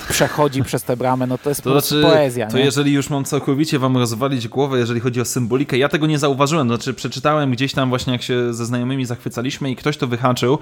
przechodzi 0.09 0.63
przez 0.71 0.83
tę 0.83 0.97
bramę, 0.97 1.27
no 1.27 1.39
to 1.39 1.49
jest 1.49 1.63
to 1.63 1.81
znaczy, 1.81 2.03
poezja. 2.03 2.47
To 2.47 2.59
nie? 2.59 2.65
jeżeli 2.65 2.93
już 2.93 3.11
mam 3.11 3.25
całkowicie 3.25 3.79
wam 3.79 3.97
rozwalić 3.97 4.49
głowę, 4.49 4.79
jeżeli 4.79 5.01
chodzi 5.01 5.21
o 5.21 5.25
symbolikę, 5.25 5.79
ja 5.79 5.89
tego 5.89 6.07
nie 6.07 6.19
zauważyłem, 6.19 6.69
znaczy 6.69 6.95
przeczytałem 6.95 7.51
gdzieś 7.51 7.73
tam 7.73 7.89
właśnie, 7.89 8.13
jak 8.13 8.23
się 8.23 8.55
ze 8.55 8.67
znajomymi 8.67 9.05
zachwycaliśmy 9.05 9.71
i 9.71 9.77
ktoś 9.77 9.97
to 9.97 10.07
wyhaczył, 10.07 10.59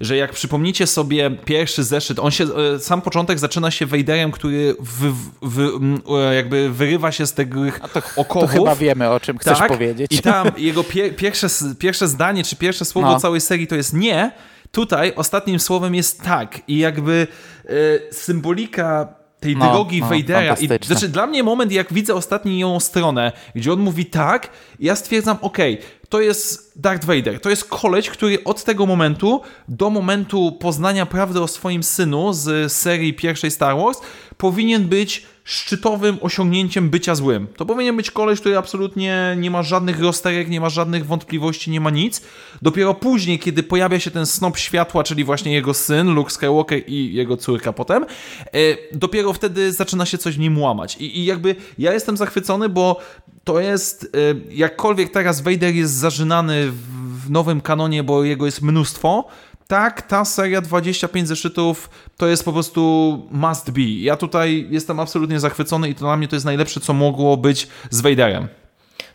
że 0.00 0.16
jak 0.16 0.32
przypomnicie 0.32 0.86
sobie 0.86 1.30
pierwszy 1.30 1.84
zeszyt, 1.84 2.18
on 2.18 2.30
się, 2.30 2.44
e, 2.44 2.78
sam 2.78 3.02
początek 3.02 3.38
zaczyna 3.38 3.70
się 3.70 3.86
Wejderem, 3.86 4.30
który 4.30 4.76
wy, 4.80 5.12
wy, 5.42 5.68
e, 6.08 6.34
jakby 6.34 6.70
wyrywa 6.70 7.12
się 7.12 7.26
z 7.26 7.32
tych 7.32 7.48
okowów. 8.16 8.50
To 8.50 8.56
chyba 8.58 8.74
wiemy, 8.74 9.10
o 9.10 9.20
czym 9.20 9.38
chcesz 9.40 9.58
tak? 9.58 9.68
powiedzieć. 9.68 10.12
I 10.12 10.18
tam 10.18 10.50
jego 10.56 10.84
pie, 10.84 11.12
pierwsze, 11.12 11.48
pierwsze 11.78 12.08
zdanie, 12.08 12.44
czy 12.44 12.56
pierwsze 12.56 12.84
słowo 12.84 13.08
no. 13.08 13.20
całej 13.20 13.40
serii 13.40 13.66
to 13.66 13.76
jest 13.76 13.92
nie. 13.92 14.32
Tutaj 14.70 15.12
ostatnim 15.16 15.60
słowem 15.60 15.94
jest 15.94 16.22
tak. 16.22 16.60
I 16.68 16.78
jakby 16.78 17.26
y, 17.64 18.00
symbolika 18.12 19.20
tej 19.40 19.56
no, 19.56 19.72
drogi 19.72 20.00
no, 20.00 20.08
Vadera. 20.08 20.54
I, 20.54 20.68
znaczy, 20.86 21.08
dla 21.08 21.26
mnie 21.26 21.42
moment, 21.42 21.72
jak 21.72 21.92
widzę 21.92 22.14
ostatnią 22.14 22.80
stronę, 22.80 23.32
gdzie 23.54 23.72
on 23.72 23.80
mówi 23.80 24.06
tak, 24.06 24.50
ja 24.78 24.96
stwierdzam, 24.96 25.36
okej, 25.40 25.74
okay, 25.74 25.86
to 26.08 26.20
jest 26.20 26.72
Darth 26.80 27.04
Vader. 27.04 27.40
To 27.40 27.50
jest 27.50 27.64
koleś, 27.64 28.10
który 28.10 28.44
od 28.44 28.64
tego 28.64 28.86
momentu 28.86 29.40
do 29.68 29.90
momentu 29.90 30.52
poznania 30.52 31.06
prawdy 31.06 31.40
o 31.40 31.48
swoim 31.48 31.82
synu 31.82 32.32
z 32.32 32.72
serii 32.72 33.14
pierwszej 33.14 33.50
Star 33.50 33.76
Wars 33.76 34.00
powinien 34.36 34.88
być 34.88 35.26
szczytowym 35.50 36.18
osiągnięciem 36.20 36.90
bycia 36.90 37.14
złym. 37.14 37.46
To 37.56 37.66
powinien 37.66 37.96
być 37.96 38.10
koleś, 38.10 38.40
który 38.40 38.58
absolutnie 38.58 39.36
nie 39.38 39.50
ma 39.50 39.62
żadnych 39.62 40.00
rozterek, 40.00 40.48
nie 40.48 40.60
ma 40.60 40.68
żadnych 40.68 41.06
wątpliwości, 41.06 41.70
nie 41.70 41.80
ma 41.80 41.90
nic. 41.90 42.22
Dopiero 42.62 42.94
później, 42.94 43.38
kiedy 43.38 43.62
pojawia 43.62 44.00
się 44.00 44.10
ten 44.10 44.26
snop 44.26 44.58
światła, 44.58 45.04
czyli 45.04 45.24
właśnie 45.24 45.52
jego 45.52 45.74
syn, 45.74 46.14
Luke 46.14 46.30
Skywalker 46.30 46.82
i 46.86 47.14
jego 47.14 47.36
córka 47.36 47.72
potem, 47.72 48.04
e, 48.04 48.58
dopiero 48.92 49.32
wtedy 49.32 49.72
zaczyna 49.72 50.06
się 50.06 50.18
coś 50.18 50.36
w 50.36 50.38
nim 50.38 50.58
łamać. 50.58 50.96
I, 50.96 51.18
i 51.18 51.24
jakby 51.24 51.56
ja 51.78 51.92
jestem 51.92 52.16
zachwycony, 52.16 52.68
bo 52.68 53.00
to 53.44 53.60
jest, 53.60 54.04
e, 54.04 54.54
jakkolwiek 54.54 55.10
teraz 55.10 55.40
Vader 55.40 55.74
jest 55.74 55.92
zażynany 55.92 56.70
w 57.26 57.30
nowym 57.30 57.60
kanonie, 57.60 58.02
bo 58.02 58.24
jego 58.24 58.46
jest 58.46 58.62
mnóstwo, 58.62 59.24
tak, 59.70 60.02
ta 60.02 60.24
seria 60.24 60.60
25 60.60 61.28
zeszytów 61.28 61.90
to 62.16 62.26
jest 62.26 62.44
po 62.44 62.52
prostu 62.52 62.82
must 63.30 63.70
be. 63.70 63.82
Ja 63.82 64.16
tutaj 64.16 64.66
jestem 64.70 65.00
absolutnie 65.00 65.40
zachwycony 65.40 65.88
i 65.88 65.94
to 65.94 66.00
dla 66.00 66.16
mnie 66.16 66.28
to 66.28 66.36
jest 66.36 66.46
najlepsze, 66.46 66.80
co 66.80 66.92
mogło 66.92 67.36
być 67.36 67.68
z 67.90 68.00
Vaderem. 68.00 68.48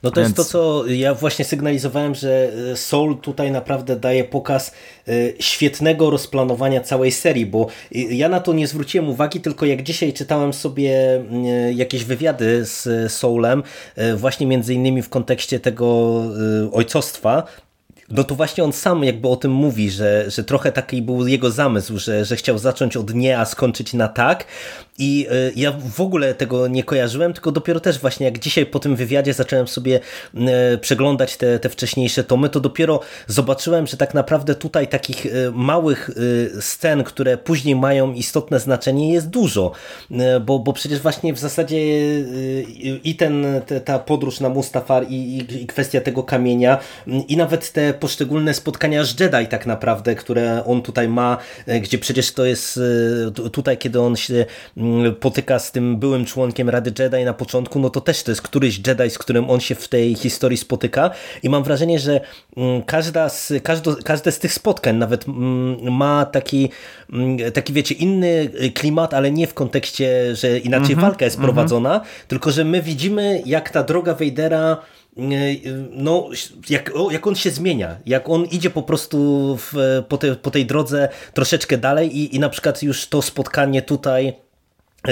No 0.04 0.12
to 0.12 0.22
Więc... 0.22 0.38
jest 0.38 0.52
to, 0.52 0.58
co 0.58 0.88
ja 0.88 1.14
właśnie 1.14 1.46
sygnalizowałem, 1.46 2.16
że 2.16 2.52
e, 2.72 2.78
Soul 2.78 3.18
tutaj 3.18 3.52
naprawdę 3.52 3.96
daje 3.96 4.24
pokaz 4.24 4.72
e, 5.08 5.12
świetnego 5.40 6.10
rozplanowania 6.10 6.82
całej 6.82 7.12
serii, 7.12 7.46
bo 7.46 7.68
ja 7.92 8.30
na 8.30 8.40
to 8.40 8.54
nie 8.54 8.68
zwróciłem 8.68 9.10
uwagi, 9.10 9.42
tylko 9.42 9.66
jak 9.66 9.84
dzisiaj 9.84 10.14
czytałem 10.14 10.54
sobie 10.54 10.92
e, 10.92 11.74
jakieś 11.74 12.04
wywiady 12.04 12.66
z 12.66 13.12
Soulem, 13.12 13.64
właśnie 14.16 14.48
między 14.48 14.74
innymi 14.74 15.02
w 15.02 15.10
kontekście 15.10 15.60
tego 15.60 16.22
ojcostwa, 16.72 17.44
no 18.10 18.24
to 18.24 18.36
właśnie 18.36 18.64
on 18.64 18.74
sam 18.74 19.04
jakby 19.04 19.28
o 19.28 19.36
tym 19.36 19.52
mówi, 19.52 19.92
że, 19.92 20.32
że 20.32 20.44
trochę 20.44 20.72
taki 20.72 21.02
był 21.02 21.28
jego 21.28 21.52
zamysł, 21.52 21.98
że, 21.98 22.26
że 22.26 22.36
chciał 22.36 22.58
zacząć 22.58 22.98
od 22.98 23.14
nie, 23.14 23.40
a 23.40 23.46
skończyć 23.46 23.94
na 23.94 24.08
tak. 24.08 24.46
I 24.98 25.28
y, 25.32 25.54
ja 25.56 25.72
w 25.72 26.02
ogóle 26.02 26.34
tego 26.34 26.68
nie 26.68 26.84
kojarzyłem, 26.84 27.34
tylko 27.34 27.52
dopiero 27.52 27.80
też 27.80 28.00
właśnie 28.00 28.26
jak 28.26 28.40
dzisiaj 28.40 28.66
po 28.66 28.80
tym 28.80 28.96
wywiadzie 28.96 29.34
zacząłem 29.34 29.68
sobie 29.68 30.00
y, 30.74 30.78
przeglądać 30.78 31.38
te, 31.38 31.60
te 31.60 31.70
wcześniejsze 31.70 32.24
tomy, 32.24 32.50
to 32.50 32.60
dopiero 32.60 33.00
zobaczyłem, 33.28 33.88
że 33.88 33.98
tak 33.98 34.14
naprawdę 34.14 34.56
tutaj 34.56 34.88
takich 34.88 35.26
y, 35.26 35.52
małych 35.54 36.10
scen, 36.60 37.04
które 37.04 37.38
później 37.38 37.76
mają 37.76 38.14
istotne 38.14 38.60
znaczenie 38.60 39.14
jest 39.14 39.30
dużo, 39.30 39.72
bo, 40.46 40.60
bo 40.60 40.74
przecież 40.74 41.00
właśnie 41.00 41.34
w 41.34 41.40
zasadzie 41.40 41.78
i 43.04 43.16
ten, 43.16 43.46
ta 43.86 44.00
podróż 44.00 44.40
na 44.40 44.50
Mustafar 44.50 45.06
i, 45.10 45.38
i, 45.62 45.68
kwestia 45.68 46.02
tego 46.02 46.24
kamienia 46.24 46.78
i 47.28 47.38
nawet 47.38 47.72
te 47.72 47.94
poszczególne 47.94 48.54
spotkania 48.54 49.04
z 49.04 49.20
Jedi 49.20 49.48
tak 49.50 49.66
naprawdę, 49.66 50.16
które 50.16 50.66
on 50.66 50.82
tutaj 50.82 51.08
ma, 51.08 51.38
e, 51.66 51.80
gdzie 51.80 51.98
przecież 51.98 52.32
to 52.32 52.46
jest 52.46 52.80
e, 53.48 53.50
tutaj, 53.50 53.78
kiedy 53.78 54.02
on 54.02 54.16
się 54.16 54.46
potyka 55.20 55.60
z 55.60 55.72
tym 55.72 55.98
byłym 55.98 56.26
członkiem 56.26 56.70
Rady 56.70 56.94
Jedi 57.00 57.26
na 57.26 57.34
początku, 57.34 57.80
no 57.80 57.90
to 57.90 58.02
też 58.02 58.24
to 58.24 58.32
jest 58.32 58.42
któryś 58.42 58.82
Jedi, 58.88 59.10
z 59.10 59.18
którym 59.18 59.50
on 59.50 59.60
się 59.60 59.76
w 59.76 59.88
tej 59.88 60.16
historii 60.16 60.58
spotyka 60.58 61.12
i 61.44 61.50
mam 61.50 61.64
wrażenie, 61.64 62.00
że 62.00 62.22
mm, 62.58 62.84
każda 62.84 63.30
z, 63.30 63.54
każdo, 63.64 63.96
każde 64.04 64.32
z 64.32 64.40
tych 64.40 64.54
spotkań 64.54 64.96
nawet 64.98 65.28
mm, 65.28 65.94
ma 65.94 66.26
taki, 66.26 66.70
taki 67.54 67.74
wiecie, 67.74 67.96
inny 67.96 68.50
klimat, 68.74 69.14
ale 69.14 69.32
nie 69.32 69.48
w 69.48 69.54
kontekście, 69.54 70.36
że 70.36 70.60
inaczej 70.60 70.94
mm 70.94 71.00
-hmm, 71.00 71.02
walka 71.02 71.26
jest 71.26 71.38
mm 71.38 71.50
-hmm. 71.50 71.54
prowadzona, 71.54 72.02
tylko 72.28 72.52
że 72.52 72.66
my 72.66 72.82
widzimy, 72.82 73.42
jak 73.46 73.70
ta 73.70 73.84
droga 73.84 74.14
Wejdera 74.14 74.78
no, 75.92 76.30
jak, 76.70 76.92
jak 77.12 77.28
on 77.28 77.36
się 77.36 77.52
zmienia, 77.52 77.98
jak 78.06 78.30
on 78.30 78.46
idzie 78.46 78.70
po 78.70 78.84
prostu 78.84 79.58
w, 79.58 80.04
po, 80.10 80.18
te, 80.18 80.36
po 80.36 80.52
tej 80.52 80.66
drodze 80.66 81.10
troszeczkę 81.34 81.78
dalej 81.78 82.18
i, 82.18 82.36
i 82.36 82.40
na 82.40 82.50
przykład 82.50 82.84
już 82.84 83.08
to 83.08 83.22
spotkanie 83.22 83.82
tutaj 83.82 84.34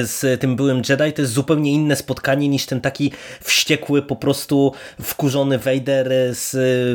z 0.02 0.42
tym 0.42 0.56
byłym 0.56 0.82
Jedi 0.90 1.14
to 1.14 1.22
jest 1.22 1.34
zupełnie 1.34 1.72
inne 1.72 1.96
spotkanie 1.96 2.48
niż 2.48 2.66
ten 2.66 2.82
taki 2.82 3.12
wściekły, 3.42 4.02
po 4.02 4.16
prostu 4.16 4.72
wkurzony 5.02 5.58
Vader 5.58 6.10
z 6.32 6.54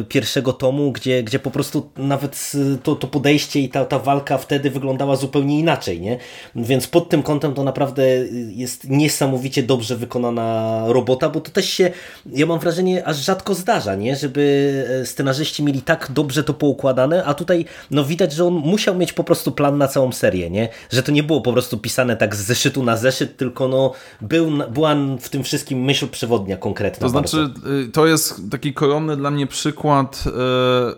pierwszego 0.09 0.53
tomu, 0.53 0.93
gdzie, 0.93 1.23
gdzie 1.23 1.39
po 1.39 1.51
prostu 1.51 1.91
nawet 1.97 2.53
to, 2.83 2.97
to 2.97 3.07
podejście 3.07 3.61
i 3.61 3.69
ta, 3.69 3.85
ta 3.85 3.99
walka 3.99 4.39
wtedy 4.39 4.71
wyglądała 4.71 5.17
zupełnie 5.17 5.59
inaczej, 5.59 6.01
nie? 6.01 6.19
Więc 6.57 6.87
pod 6.87 7.09
tym 7.09 7.23
kątem 7.23 7.55
to 7.55 7.65
naprawdę 7.65 8.05
jest 8.49 8.91
niesamowicie 8.91 9.63
dobrze 9.63 9.97
wykonana 9.97 10.85
robota, 10.87 11.29
bo 11.29 11.41
to 11.41 11.51
też 11.51 11.71
się, 11.71 11.91
ja 12.27 12.47
mam 12.47 12.59
wrażenie, 12.59 13.05
aż 13.05 13.17
rzadko 13.17 13.55
zdarza, 13.55 13.95
nie? 13.95 14.17
Żeby 14.17 15.03
scenarzyści 15.05 15.65
mieli 15.65 15.83
tak 15.83 16.11
dobrze 16.13 16.45
to 16.45 16.55
poukładane, 16.55 17.25
a 17.25 17.35
tutaj 17.35 17.65
no 17.91 18.05
widać, 18.05 18.33
że 18.33 18.45
on 18.45 18.55
musiał 18.55 18.95
mieć 18.95 19.13
po 19.13 19.25
prostu 19.25 19.53
plan 19.53 19.79
na 19.79 19.89
całą 19.89 20.13
serię, 20.13 20.51
nie? 20.51 20.69
Że 20.91 21.03
to 21.03 21.13
nie 21.13 21.23
było 21.23 21.41
po 21.41 21.53
prostu 21.53 21.79
pisane 21.79 22.17
tak 22.17 22.37
z 22.37 22.41
zeszytu 22.41 22.83
na 22.89 22.97
zeszyt, 22.97 23.37
tylko 23.37 23.69
no, 23.69 23.93
był, 24.21 24.51
była 24.71 24.95
w 25.21 25.29
tym 25.29 25.45
wszystkim 25.45 25.85
myśl 25.85 26.09
przewodnia 26.09 26.57
konkretna. 26.57 27.01
To 27.01 27.09
znaczy, 27.09 27.37
bardzo. 27.37 27.71
Y, 27.71 27.89
to 27.93 28.07
jest 28.07 28.51
taki 28.51 28.75
koronny 28.75 29.17
dla 29.17 29.31
mnie 29.31 29.47
przykład, 29.47 30.25
y, 30.27 30.31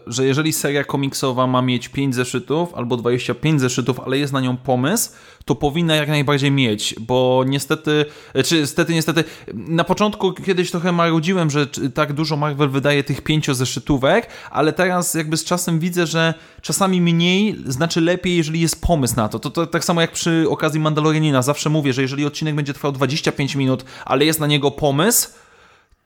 że 0.06 0.26
jeżeli 0.26 0.52
seria 0.52 0.84
komiksowa 0.84 1.46
ma 1.46 1.62
mieć 1.62 1.88
5 1.88 2.14
zeszytów 2.14 2.74
albo 2.74 2.96
25 2.96 3.60
zeszytów, 3.60 4.00
ale 4.00 4.18
jest 4.18 4.32
na 4.32 4.40
nią 4.40 4.56
pomysł, 4.56 5.10
to 5.44 5.54
powinna 5.54 5.94
jak 5.94 6.08
najbardziej 6.08 6.50
mieć, 6.50 6.94
bo 7.00 7.44
niestety, 7.46 8.04
czy 8.44 8.60
niestety, 8.60 8.94
niestety, 8.94 9.24
na 9.54 9.84
początku 9.84 10.32
kiedyś 10.32 10.70
trochę 10.70 10.92
marudziłem, 10.92 11.50
że 11.50 11.66
tak 11.94 12.12
dużo 12.12 12.36
Marvel 12.36 12.68
wydaje 12.68 13.04
tych 13.04 13.22
pięciozeszytówek, 13.22 14.28
ale 14.50 14.72
teraz 14.72 15.14
jakby 15.14 15.36
z 15.36 15.44
czasem 15.44 15.78
widzę, 15.78 16.06
że 16.06 16.34
czasami 16.62 17.00
mniej 17.00 17.56
znaczy 17.66 18.00
lepiej, 18.00 18.36
jeżeli 18.36 18.60
jest 18.60 18.82
pomysł 18.82 19.16
na 19.16 19.28
to. 19.28 19.38
To, 19.38 19.50
to 19.50 19.66
tak 19.66 19.84
samo 19.84 20.00
jak 20.00 20.12
przy 20.12 20.46
okazji 20.48 20.80
Mandalorianina, 20.80 21.42
zawsze 21.42 21.70
mówię, 21.70 21.92
że 21.92 22.02
jeżeli 22.02 22.24
odcinek 22.24 22.54
będzie 22.54 22.74
trwał 22.74 22.92
25 22.92 23.54
minut, 23.54 23.84
ale 24.04 24.24
jest 24.24 24.40
na 24.40 24.46
niego 24.46 24.70
pomysł, 24.70 25.28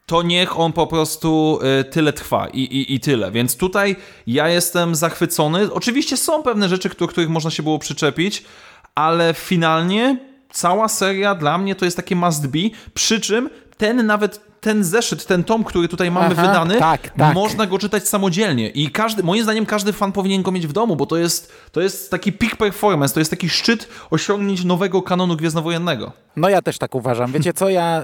to 0.07 0.23
niech 0.23 0.61
on 0.61 0.73
po 0.73 0.87
prostu 0.87 1.59
y, 1.81 1.85
tyle 1.85 2.13
trwa 2.13 2.47
i, 2.49 2.61
i, 2.61 2.95
i 2.95 3.01
tyle. 3.01 3.31
Więc 3.31 3.57
tutaj 3.57 3.97
ja 4.27 4.49
jestem 4.49 4.95
zachwycony. 4.95 5.73
Oczywiście 5.73 6.17
są 6.17 6.43
pewne 6.43 6.69
rzeczy, 6.69 6.91
do 6.99 7.09
których 7.09 7.29
można 7.29 7.51
się 7.51 7.63
było 7.63 7.79
przyczepić, 7.79 8.45
ale 8.95 9.35
finalnie 9.35 10.17
cała 10.51 10.89
seria 10.89 11.35
dla 11.35 11.59
mnie 11.59 11.75
to 11.75 11.85
jest 11.85 11.97
takie 11.97 12.17
must 12.17 12.47
be, 12.47 12.59
przy 12.95 13.21
czym 13.21 13.51
ten 13.77 14.07
nawet 14.07 14.55
ten 14.65 14.85
zeszyt, 14.85 15.27
ten 15.27 15.45
tom, 15.45 15.65
który 15.65 15.89
tutaj 15.89 16.11
mamy 16.11 16.27
Aha, 16.33 16.47
wydany, 16.47 16.79
tak, 16.79 17.09
tak. 17.09 17.35
można 17.35 17.67
go 17.67 17.79
czytać 17.79 18.09
samodzielnie 18.09 18.69
i 18.69 18.91
każdy, 18.91 19.23
moim 19.23 19.43
zdaniem 19.43 19.67
każdy 19.67 19.93
fan 19.93 20.13
powinien 20.13 20.43
go 20.43 20.53
mieć 20.53 20.67
w 20.67 20.73
domu, 20.73 20.97
bo 20.97 21.07
to 21.07 21.17
jest, 21.17 21.53
to 21.73 21.81
jest 21.81 22.11
taki 22.11 22.33
peak 22.33 22.57
performance, 22.57 23.15
to 23.15 23.21
jest 23.21 23.31
taki 23.31 23.49
szczyt 23.49 23.89
osiągnięć 24.11 24.65
nowego 24.65 25.03
kanonu 25.03 25.37
gwiezdnowojennego. 25.37 26.13
No 26.37 26.49
ja 26.49 26.63
też 26.63 26.79
tak 26.79 26.95
uważam. 26.95 27.33
Wiecie 27.33 27.53
co, 27.53 27.69
ja 27.69 28.03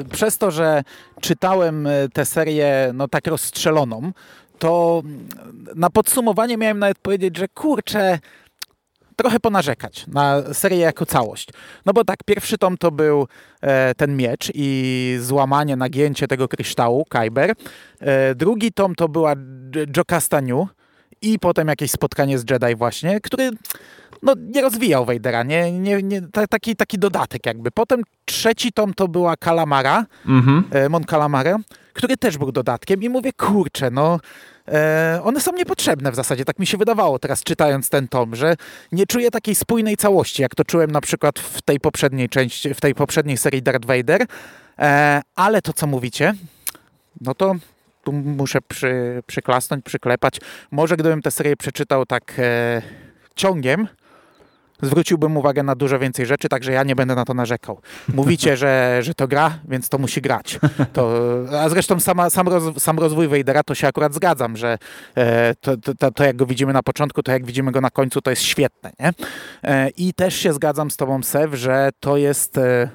y, 0.00 0.04
przez 0.04 0.38
to, 0.38 0.50
że 0.50 0.82
czytałem 1.20 1.86
e, 1.86 2.08
tę 2.12 2.24
serię 2.24 2.90
no 2.94 3.08
tak 3.08 3.26
rozstrzeloną, 3.26 4.12
to 4.58 5.02
na 5.74 5.90
podsumowanie 5.90 6.56
miałem 6.56 6.78
nawet 6.78 6.98
powiedzieć, 6.98 7.36
że 7.36 7.48
kurczę, 7.48 8.18
trochę 9.16 9.40
ponarzekać 9.40 10.06
na 10.06 10.54
serię 10.54 10.78
jako 10.78 11.06
całość. 11.06 11.48
No 11.86 11.92
bo 11.92 12.04
tak, 12.04 12.18
pierwszy 12.24 12.58
tom 12.58 12.78
to 12.78 12.90
był 12.90 13.26
e, 13.60 13.94
ten 13.94 14.16
miecz 14.16 14.50
i 14.54 15.16
złamanie, 15.20 15.76
nagięcie 15.76 16.28
tego 16.28 16.48
kryształu, 16.48 17.04
Kyber. 17.04 17.54
E, 18.00 18.34
drugi 18.34 18.72
tom 18.72 18.94
to 18.94 19.08
była 19.08 19.34
Jocasta 19.96 20.40
New 20.40 20.68
i 21.22 21.38
potem 21.38 21.68
jakieś 21.68 21.90
spotkanie 21.90 22.38
z 22.38 22.50
Jedi 22.50 22.74
właśnie, 22.74 23.20
który 23.20 23.50
no, 24.22 24.34
nie 24.38 24.62
rozwijał 24.62 25.04
Vadera, 25.04 25.42
nie, 25.42 25.72
nie, 25.72 26.02
nie, 26.02 26.22
taki, 26.50 26.76
taki 26.76 26.98
dodatek 26.98 27.46
jakby. 27.46 27.70
Potem 27.70 28.02
trzeci 28.24 28.72
tom 28.72 28.94
to 28.94 29.08
była 29.08 29.36
Calamara, 29.36 30.06
mhm. 30.26 30.64
e, 30.70 30.88
Mon 30.88 31.04
Calamara, 31.04 31.58
który 31.92 32.16
też 32.16 32.38
był 32.38 32.52
dodatkiem 32.52 33.02
i 33.02 33.08
mówię, 33.08 33.32
kurczę, 33.32 33.90
no 33.90 34.18
one 35.22 35.40
są 35.40 35.52
niepotrzebne 35.52 36.12
w 36.12 36.14
zasadzie, 36.14 36.44
tak 36.44 36.58
mi 36.58 36.66
się 36.66 36.76
wydawało 36.76 37.18
teraz 37.18 37.42
czytając 37.42 37.88
ten 37.90 38.08
tom, 38.08 38.36
że 38.36 38.56
nie 38.92 39.06
czuję 39.06 39.30
takiej 39.30 39.54
spójnej 39.54 39.96
całości, 39.96 40.42
jak 40.42 40.54
to 40.54 40.64
czułem 40.64 40.90
na 40.90 41.00
przykład 41.00 41.38
w 41.38 41.62
tej 41.62 41.80
poprzedniej 41.80 42.28
części, 42.28 42.74
w 42.74 42.80
tej 42.80 42.94
poprzedniej 42.94 43.36
serii 43.36 43.62
Darth 43.62 43.86
Vader, 43.86 44.26
e, 44.78 45.22
ale 45.34 45.62
to 45.62 45.72
co 45.72 45.86
mówicie, 45.86 46.34
no 47.20 47.34
to 47.34 47.54
tu 48.04 48.12
muszę 48.12 48.58
przy, 48.68 49.22
przyklasnąć, 49.26 49.84
przyklepać. 49.84 50.40
Może 50.70 50.96
gdybym 50.96 51.22
tę 51.22 51.30
serię 51.30 51.56
przeczytał 51.56 52.06
tak 52.06 52.34
e, 52.38 52.82
ciągiem, 53.34 53.88
zwróciłbym 54.82 55.36
uwagę 55.36 55.62
na 55.62 55.74
dużo 55.74 55.98
więcej 55.98 56.26
rzeczy, 56.26 56.48
także 56.48 56.72
ja 56.72 56.82
nie 56.82 56.96
będę 56.96 57.14
na 57.14 57.24
to 57.24 57.34
narzekał. 57.34 57.80
Mówicie, 58.14 58.56
że, 58.62 58.98
że 59.02 59.14
to 59.14 59.28
gra, 59.28 59.58
więc 59.68 59.88
to 59.88 59.98
musi 59.98 60.20
grać. 60.20 60.58
To, 60.92 61.18
a 61.60 61.68
zresztą 61.68 62.00
sama, 62.00 62.30
sam, 62.30 62.48
roz, 62.48 62.82
sam 62.82 62.98
rozwój 62.98 63.28
Wejdera 63.28 63.62
to 63.62 63.74
się 63.74 63.88
akurat 63.88 64.14
zgadzam, 64.14 64.56
że 64.56 64.78
e, 65.14 65.54
to, 65.54 65.76
to, 65.98 66.10
to, 66.10 66.24
jak 66.24 66.36
go 66.36 66.46
widzimy 66.46 66.72
na 66.72 66.82
początku, 66.82 67.22
to 67.22 67.32
jak 67.32 67.46
widzimy 67.46 67.72
go 67.72 67.80
na 67.80 67.90
końcu, 67.90 68.20
to 68.20 68.30
jest 68.30 68.42
świetne. 68.42 68.92
Nie? 69.00 69.10
E, 69.64 69.88
I 69.88 70.14
też 70.14 70.36
się 70.36 70.52
zgadzam 70.52 70.90
z 70.90 70.96
tobą, 70.96 71.22
Sew, 71.22 71.54
że 71.54 71.90
to 72.00 72.16
jest... 72.16 72.58
E, 72.58 72.88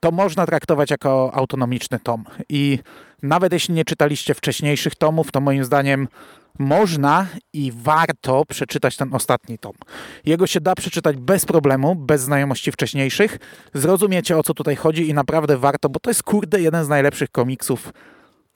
to 0.00 0.10
można 0.10 0.46
traktować 0.46 0.90
jako 0.90 1.30
autonomiczny 1.34 2.00
tom. 2.00 2.24
I 2.48 2.78
nawet 3.22 3.52
jeśli 3.52 3.74
nie 3.74 3.84
czytaliście 3.84 4.34
wcześniejszych 4.34 4.94
tomów, 4.94 5.32
to 5.32 5.40
moim 5.40 5.64
zdaniem 5.64 6.08
można 6.58 7.26
i 7.52 7.72
warto 7.82 8.44
przeczytać 8.48 8.96
ten 8.96 9.14
ostatni 9.14 9.58
tom. 9.58 9.72
Jego 10.24 10.46
się 10.46 10.60
da 10.60 10.74
przeczytać 10.74 11.16
bez 11.16 11.46
problemu, 11.46 11.94
bez 11.94 12.22
znajomości 12.22 12.72
wcześniejszych. 12.72 13.38
Zrozumiecie 13.74 14.38
o 14.38 14.42
co 14.42 14.54
tutaj 14.54 14.76
chodzi 14.76 15.08
i 15.08 15.14
naprawdę 15.14 15.56
warto, 15.56 15.88
bo 15.88 16.00
to 16.00 16.10
jest 16.10 16.22
kurde 16.22 16.60
jeden 16.60 16.84
z 16.84 16.88
najlepszych 16.88 17.30
komiksów 17.30 17.92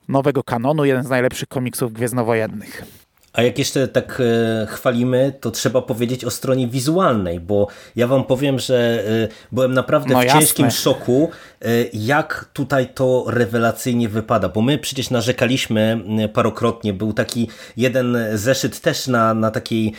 nowego 0.08 0.42
kanonu, 0.42 0.84
jeden 0.84 1.04
z 1.04 1.08
najlepszych 1.08 1.48
komiksów 1.48 1.92
gwiezdnowojennych. 1.92 2.84
A 3.32 3.42
jak 3.42 3.58
jeszcze 3.58 3.88
tak 3.88 4.22
e, 4.62 4.66
chwalimy, 4.66 5.32
to 5.40 5.50
trzeba 5.50 5.82
powiedzieć 5.82 6.24
o 6.24 6.30
stronie 6.30 6.68
wizualnej, 6.68 7.40
bo 7.40 7.66
ja 7.96 8.06
wam 8.06 8.24
powiem, 8.24 8.58
że 8.58 9.04
e, 9.06 9.28
byłem 9.52 9.74
naprawdę 9.74 10.14
no 10.14 10.20
w 10.20 10.24
jasne. 10.24 10.40
ciężkim 10.40 10.70
szoku, 10.70 11.30
jak 11.92 12.50
tutaj 12.52 12.88
to 12.94 13.24
rewelacyjnie 13.26 14.08
wypada, 14.08 14.48
bo 14.48 14.62
my 14.62 14.78
przecież 14.78 15.10
narzekaliśmy 15.10 16.00
parokrotnie, 16.32 16.92
był 16.92 17.12
taki 17.12 17.48
jeden 17.76 18.18
zeszyt 18.34 18.80
też 18.80 19.06
na, 19.06 19.34
na 19.34 19.50
takiej 19.50 19.92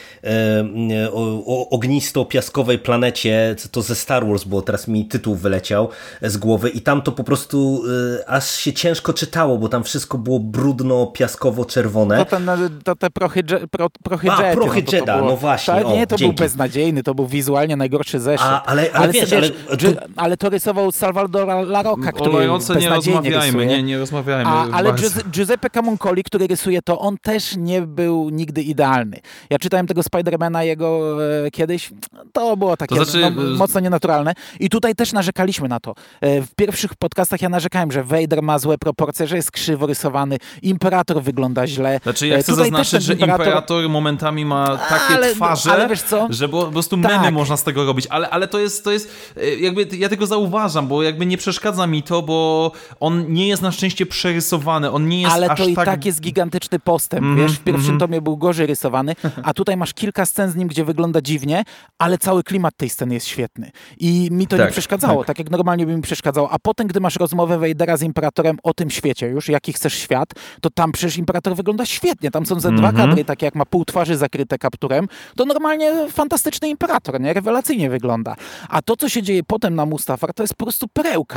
ognisto-piaskowej 1.70 2.80
planecie, 2.80 3.56
to 3.72 3.82
ze 3.82 3.96
Star 3.96 4.28
Wars, 4.28 4.44
bo 4.44 4.62
teraz 4.62 4.88
mi 4.88 5.06
tytuł 5.06 5.36
wyleciał 5.36 5.90
z 6.22 6.38
głowy 6.38 6.70
i 6.70 6.82
tam 6.82 7.02
to 7.02 7.12
po 7.12 7.24
prostu 7.24 7.84
aż 8.28 8.52
się 8.52 8.74
ciężko 8.74 9.14
czytało, 9.14 9.58
bo 9.58 9.70
tam 9.70 9.84
wszystko 9.84 10.18
było 10.18 10.40
brudno, 10.40 11.06
piaskowo-czerwone. 11.06 12.18
To, 12.18 12.26
ten, 12.26 12.50
to 12.84 12.96
te 12.96 13.10
prochy, 13.10 13.44
pro, 13.72 13.90
prochy 14.04 14.32
A, 14.32 14.56
Prochy 14.56 14.84
no, 14.88 14.98
Jeda, 14.98 15.22
no 15.22 15.38
właśnie. 15.38 15.74
Tak, 15.74 15.88
nie, 15.88 16.08
to 16.08 16.16
dzięki. 16.16 16.36
był 16.36 16.46
beznadziejny, 16.46 17.04
to 17.04 17.16
był 17.16 17.28
wizualnie 17.28 17.76
najgorszy 17.76 18.20
zeszyt. 18.20 18.48
A, 18.48 18.64
ale, 18.64 18.82
ale, 18.82 18.92
ale, 18.94 19.14
wiesz, 19.14 19.34
ale, 19.34 19.50
to... 19.50 20.02
ale 20.16 20.38
to 20.38 20.50
rysował 20.50 20.92
Salvador 20.92 21.51
La 21.54 21.84
Rocca, 21.84 22.12
który 22.12 22.34
Lajoce 22.34 22.76
nie 22.76 22.90
rozmawiajmy, 22.90 23.66
nie, 23.66 23.84
nie 23.84 23.98
rozmawiajmy. 23.98 24.50
A, 24.50 24.68
ale 24.72 24.94
Giuseppe 25.32 25.70
Camuncoli, 25.70 26.24
który 26.24 26.48
rysuje 26.48 26.82
to, 26.82 27.00
on 27.00 27.18
też 27.22 27.56
nie 27.58 27.82
był 27.82 28.30
nigdy 28.30 28.62
idealny. 28.62 29.20
Ja 29.50 29.60
czytałem 29.60 29.88
tego 29.88 30.04
Spidermana 30.04 30.64
jego 30.64 31.18
e, 31.46 31.52
kiedyś, 31.52 31.90
to 32.34 32.58
było 32.58 32.78
takie 32.78 32.96
to 32.96 33.06
znaczy... 33.06 33.36
no, 33.36 33.58
mocno 33.58 33.80
nienaturalne 33.80 34.34
i 34.60 34.70
tutaj 34.70 34.96
też 34.96 35.14
narzekaliśmy 35.14 35.68
na 35.68 35.80
to. 35.80 35.96
E, 36.22 36.42
w 36.42 36.56
pierwszych 36.56 36.96
podcastach 36.96 37.42
ja 37.42 37.50
narzekałem, 37.50 37.92
że 37.92 38.04
Vader 38.04 38.42
ma 38.42 38.60
złe 38.60 38.78
proporcje, 38.78 39.28
że 39.28 39.36
jest 39.36 39.52
krzywo 39.52 39.86
rysowany, 39.86 40.38
Imperator 40.62 41.22
wygląda 41.24 41.68
źle. 41.68 42.00
Znaczy 42.04 42.28
ja 42.28 42.38
e, 42.38 42.44
chcę 42.44 42.56
zaznaczyć, 42.56 43.04
że 43.04 43.14
imperator... 43.14 43.46
imperator 43.46 43.90
momentami 43.90 44.46
ma 44.46 44.78
takie 44.78 45.16
ale, 45.16 45.34
twarze, 45.34 45.72
ale 45.72 45.90
że 46.30 46.50
po 46.50 46.66
prostu 46.66 46.98
memy 46.98 47.24
tak. 47.24 47.34
można 47.34 47.58
z 47.58 47.64
tego 47.64 47.86
robić, 47.86 48.08
ale, 48.10 48.30
ale 48.30 48.48
to 48.48 48.60
jest, 48.60 48.84
to 48.84 48.92
jest 48.92 49.34
e, 49.38 49.56
jakby, 49.56 49.88
ja 49.98 50.10
tego 50.10 50.28
zauważam, 50.28 50.88
bo 50.88 51.04
jakby 51.04 51.26
nie 51.26 51.38
przeszkadza 51.42 51.88
mi 51.88 52.04
to, 52.04 52.22
bo 52.22 52.72
on 53.00 53.34
nie 53.34 53.48
jest 53.48 53.62
na 53.62 53.72
szczęście 53.72 54.06
przerysowany, 54.06 54.92
on 54.92 55.08
nie 55.08 55.22
jest 55.22 55.34
Ale 55.34 55.56
to 55.56 55.66
i 55.66 55.76
tak... 55.76 55.86
tak 55.86 56.06
jest 56.06 56.22
gigantyczny 56.22 56.80
postęp, 56.80 57.24
mm 57.24 57.38
wiesz, 57.38 57.52
w 57.52 57.60
pierwszym 57.60 57.86
mm 57.86 58.00
tomie 58.00 58.22
był 58.22 58.38
gorzej 58.38 58.68
rysowany, 58.68 59.16
a 59.44 59.54
tutaj 59.54 59.78
masz 59.78 59.94
kilka 59.94 60.26
scen 60.26 60.52
z 60.52 60.56
nim, 60.56 60.68
gdzie 60.68 60.86
wygląda 60.86 61.22
dziwnie, 61.22 61.64
ale 62.00 62.18
cały 62.18 62.44
klimat 62.44 62.78
tej 62.78 62.90
sceny 62.90 63.14
jest 63.14 63.28
świetny 63.28 63.72
i 63.98 64.30
mi 64.32 64.48
to 64.48 64.58
tak, 64.58 64.66
nie 64.66 64.72
przeszkadzało, 64.72 65.18
tak. 65.18 65.28
tak 65.28 65.40
jak 65.40 65.50
normalnie 65.50 65.86
by 65.86 65.96
mi 65.96 66.02
przeszkadzało, 66.02 66.52
a 66.52 66.60
potem, 66.60 66.88
gdy 66.88 67.00
masz 67.00 67.16
rozmowę 67.16 67.58
Wejdera 67.58 67.98
z 67.98 68.02
Imperatorem 68.02 68.58
o 68.64 68.74
tym 68.74 68.90
świecie 68.90 69.28
już, 69.28 69.48
jaki 69.48 69.74
chcesz 69.74 69.94
świat, 69.94 70.30
to 70.62 70.70
tam 70.70 70.92
przecież 70.92 71.18
Imperator 71.18 71.56
wygląda 71.56 71.86
świetnie, 71.86 72.32
tam 72.32 72.46
są 72.46 72.60
ze 72.60 72.72
dwa 72.72 72.92
-hmm. 72.92 72.96
kadry, 72.96 73.26
takie 73.26 73.46
jak 73.46 73.56
ma 73.56 73.66
pół 73.66 73.86
twarzy 73.86 74.18
zakryte 74.18 74.58
kapturem, 74.58 75.08
to 75.36 75.46
normalnie 75.46 76.08
fantastyczny 76.12 76.70
imperator, 76.70 77.22
nie? 77.22 77.34
Rewelacyjnie 77.34 77.90
wygląda. 77.90 78.36
A 78.70 78.82
to, 78.82 78.96
co 78.96 79.10
się 79.10 79.24
dzieje 79.24 79.44
potem 79.44 79.76
na 79.76 79.86
Mustafar, 79.86 80.34
to 80.34 80.44
jest 80.44 80.56
po 80.56 80.66
prostu 80.66 80.88
perełka. 80.88 81.31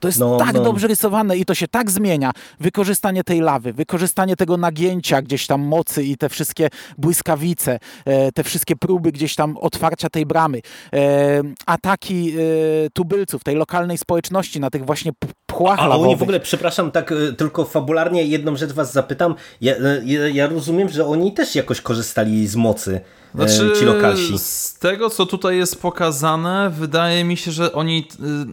To 0.00 0.08
jest 0.08 0.18
no, 0.18 0.36
tak 0.36 0.54
no. 0.54 0.62
dobrze 0.62 0.86
rysowane 0.86 1.36
i 1.36 1.44
to 1.44 1.54
się 1.54 1.68
tak 1.68 1.90
zmienia. 1.90 2.32
Wykorzystanie 2.60 3.24
tej 3.24 3.40
lawy, 3.40 3.72
wykorzystanie 3.72 4.36
tego 4.36 4.56
nagięcia 4.56 5.22
gdzieś 5.22 5.46
tam 5.46 5.60
mocy 5.60 6.04
i 6.04 6.16
te 6.16 6.28
wszystkie 6.28 6.68
błyskawice, 6.98 7.78
e, 8.04 8.32
te 8.32 8.44
wszystkie 8.44 8.76
próby 8.76 9.12
gdzieś 9.12 9.34
tam 9.34 9.56
otwarcia 9.56 10.10
tej 10.10 10.26
bramy, 10.26 10.60
e, 10.92 11.42
ataki 11.66 12.32
e, 12.32 12.90
tubylców, 12.92 13.44
tej 13.44 13.56
lokalnej 13.56 13.98
społeczności 13.98 14.60
na 14.60 14.70
tych 14.70 14.84
właśnie 14.84 15.12
pchłach 15.46 15.78
A 15.78 15.88
oni 15.88 16.16
w 16.16 16.22
ogóle, 16.22 16.40
przepraszam, 16.40 16.90
tak 16.90 17.14
tylko 17.36 17.64
fabularnie 17.64 18.24
jedną 18.24 18.56
rzecz 18.56 18.72
was 18.72 18.92
zapytam. 18.92 19.34
Ja, 19.60 19.74
ja, 20.04 20.28
ja 20.28 20.46
rozumiem, 20.46 20.88
że 20.88 21.06
oni 21.06 21.32
też 21.32 21.54
jakoś 21.54 21.80
korzystali 21.80 22.46
z 22.46 22.56
mocy, 22.56 23.00
znaczy, 23.34 23.72
ci 23.78 23.84
lokalsi 23.84 24.34
tego, 24.78 25.10
co 25.10 25.26
tutaj 25.26 25.56
jest 25.56 25.82
pokazane, 25.82 26.70
wydaje 26.70 27.24
mi 27.24 27.36
się, 27.36 27.50
że 27.50 27.72
oni, 27.72 28.08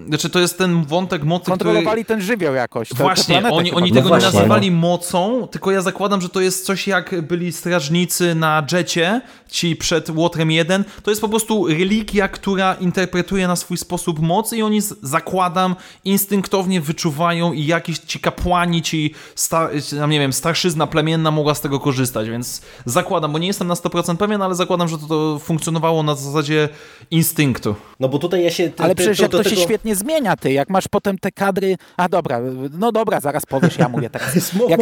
y, 0.05 0.07
znaczy 0.07 0.29
to 0.29 0.39
jest 0.39 0.57
ten 0.57 0.83
wątek 0.83 1.23
mocy, 1.23 1.45
Kontrolowali 1.45 2.03
który... 2.03 2.05
ten 2.05 2.21
żywioł 2.21 2.53
jakoś. 2.53 2.89
Właśnie, 2.93 3.41
te 3.41 3.49
oni, 3.49 3.71
oni 3.71 3.91
tego 3.91 4.09
no 4.09 4.17
nie 4.17 4.23
nazywali 4.23 4.71
no. 4.71 4.77
mocą, 4.77 5.47
tylko 5.51 5.71
ja 5.71 5.81
zakładam, 5.81 6.21
że 6.21 6.29
to 6.29 6.41
jest 6.41 6.65
coś 6.65 6.87
jak 6.87 7.21
byli 7.21 7.51
strażnicy 7.51 8.35
na 8.35 8.65
jecie, 8.71 9.21
ci 9.47 9.75
przed 9.75 10.09
Łotrem 10.09 10.51
1. 10.51 10.83
To 11.03 11.11
jest 11.11 11.21
po 11.21 11.29
prostu 11.29 11.67
religia, 11.67 12.27
która 12.27 12.73
interpretuje 12.73 13.47
na 13.47 13.55
swój 13.55 13.77
sposób 13.77 14.19
moc 14.19 14.53
i 14.53 14.61
oni, 14.61 14.81
zakładam, 15.01 15.75
instynktownie 16.05 16.81
wyczuwają 16.81 17.53
i 17.53 17.65
jakiś 17.65 17.99
ci 17.99 18.19
kapłani, 18.19 18.81
ci, 18.81 19.13
star, 19.35 19.69
nie 20.09 20.19
wiem, 20.19 20.33
starszyzna 20.33 20.87
plemienna 20.87 21.31
mogła 21.31 21.55
z 21.55 21.61
tego 21.61 21.79
korzystać, 21.79 22.29
więc 22.29 22.61
zakładam, 22.85 23.31
bo 23.31 23.39
nie 23.39 23.47
jestem 23.47 23.67
na 23.67 23.73
100% 23.73 24.17
pewien, 24.17 24.41
ale 24.41 24.55
zakładam, 24.55 24.64
że 24.85 24.97
to, 24.97 25.07
to 25.07 25.39
funkcjonowało 25.39 26.03
na 26.03 26.15
zasadzie 26.15 26.69
instynktu. 27.11 27.75
No 27.99 28.09
bo 28.09 28.19
tutaj 28.19 28.43
ja 28.43 28.51
się... 28.51 28.69
Ty, 28.69 28.83
ale 28.83 28.95
przecież 28.95 29.17
to, 29.17 29.29
to, 29.29 29.43
to, 29.43 29.49
się 29.49 29.55
świetnie 29.55 29.95
zmienia, 29.95 30.35
ty. 30.35 30.51
Jak 30.51 30.69
masz 30.69 30.87
potem 30.87 31.17
te 31.17 31.31
kadry... 31.31 31.75
A 31.97 32.09
dobra, 32.09 32.39
no 32.71 32.91
dobra, 32.91 33.19
zaraz 33.19 33.45
powiesz, 33.45 33.77
ja 33.77 33.89
mówię 33.89 34.09
teraz. 34.09 34.35
Jak, 34.69 34.81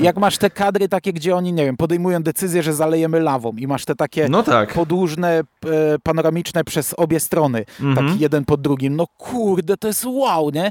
jak 0.00 0.16
masz 0.16 0.38
te 0.38 0.50
kadry 0.50 0.88
takie, 0.88 1.12
gdzie 1.12 1.36
oni, 1.36 1.52
nie 1.52 1.64
wiem, 1.64 1.76
podejmują 1.76 2.22
decyzję, 2.22 2.62
że 2.62 2.74
zalejemy 2.74 3.20
lawą 3.20 3.52
i 3.56 3.66
masz 3.66 3.84
te 3.84 3.94
takie 3.94 4.28
no 4.28 4.42
tak. 4.42 4.74
podłużne, 4.74 5.40
e, 5.66 5.98
panoramiczne 6.02 6.64
przez 6.64 6.94
obie 6.94 7.20
strony, 7.20 7.64
mhm. 7.80 8.08
taki 8.08 8.22
jeden 8.22 8.44
pod 8.44 8.60
drugim. 8.60 8.96
No 8.96 9.06
kurde, 9.06 9.76
to 9.76 9.88
jest 9.88 10.04
wow, 10.06 10.50
nie? 10.50 10.70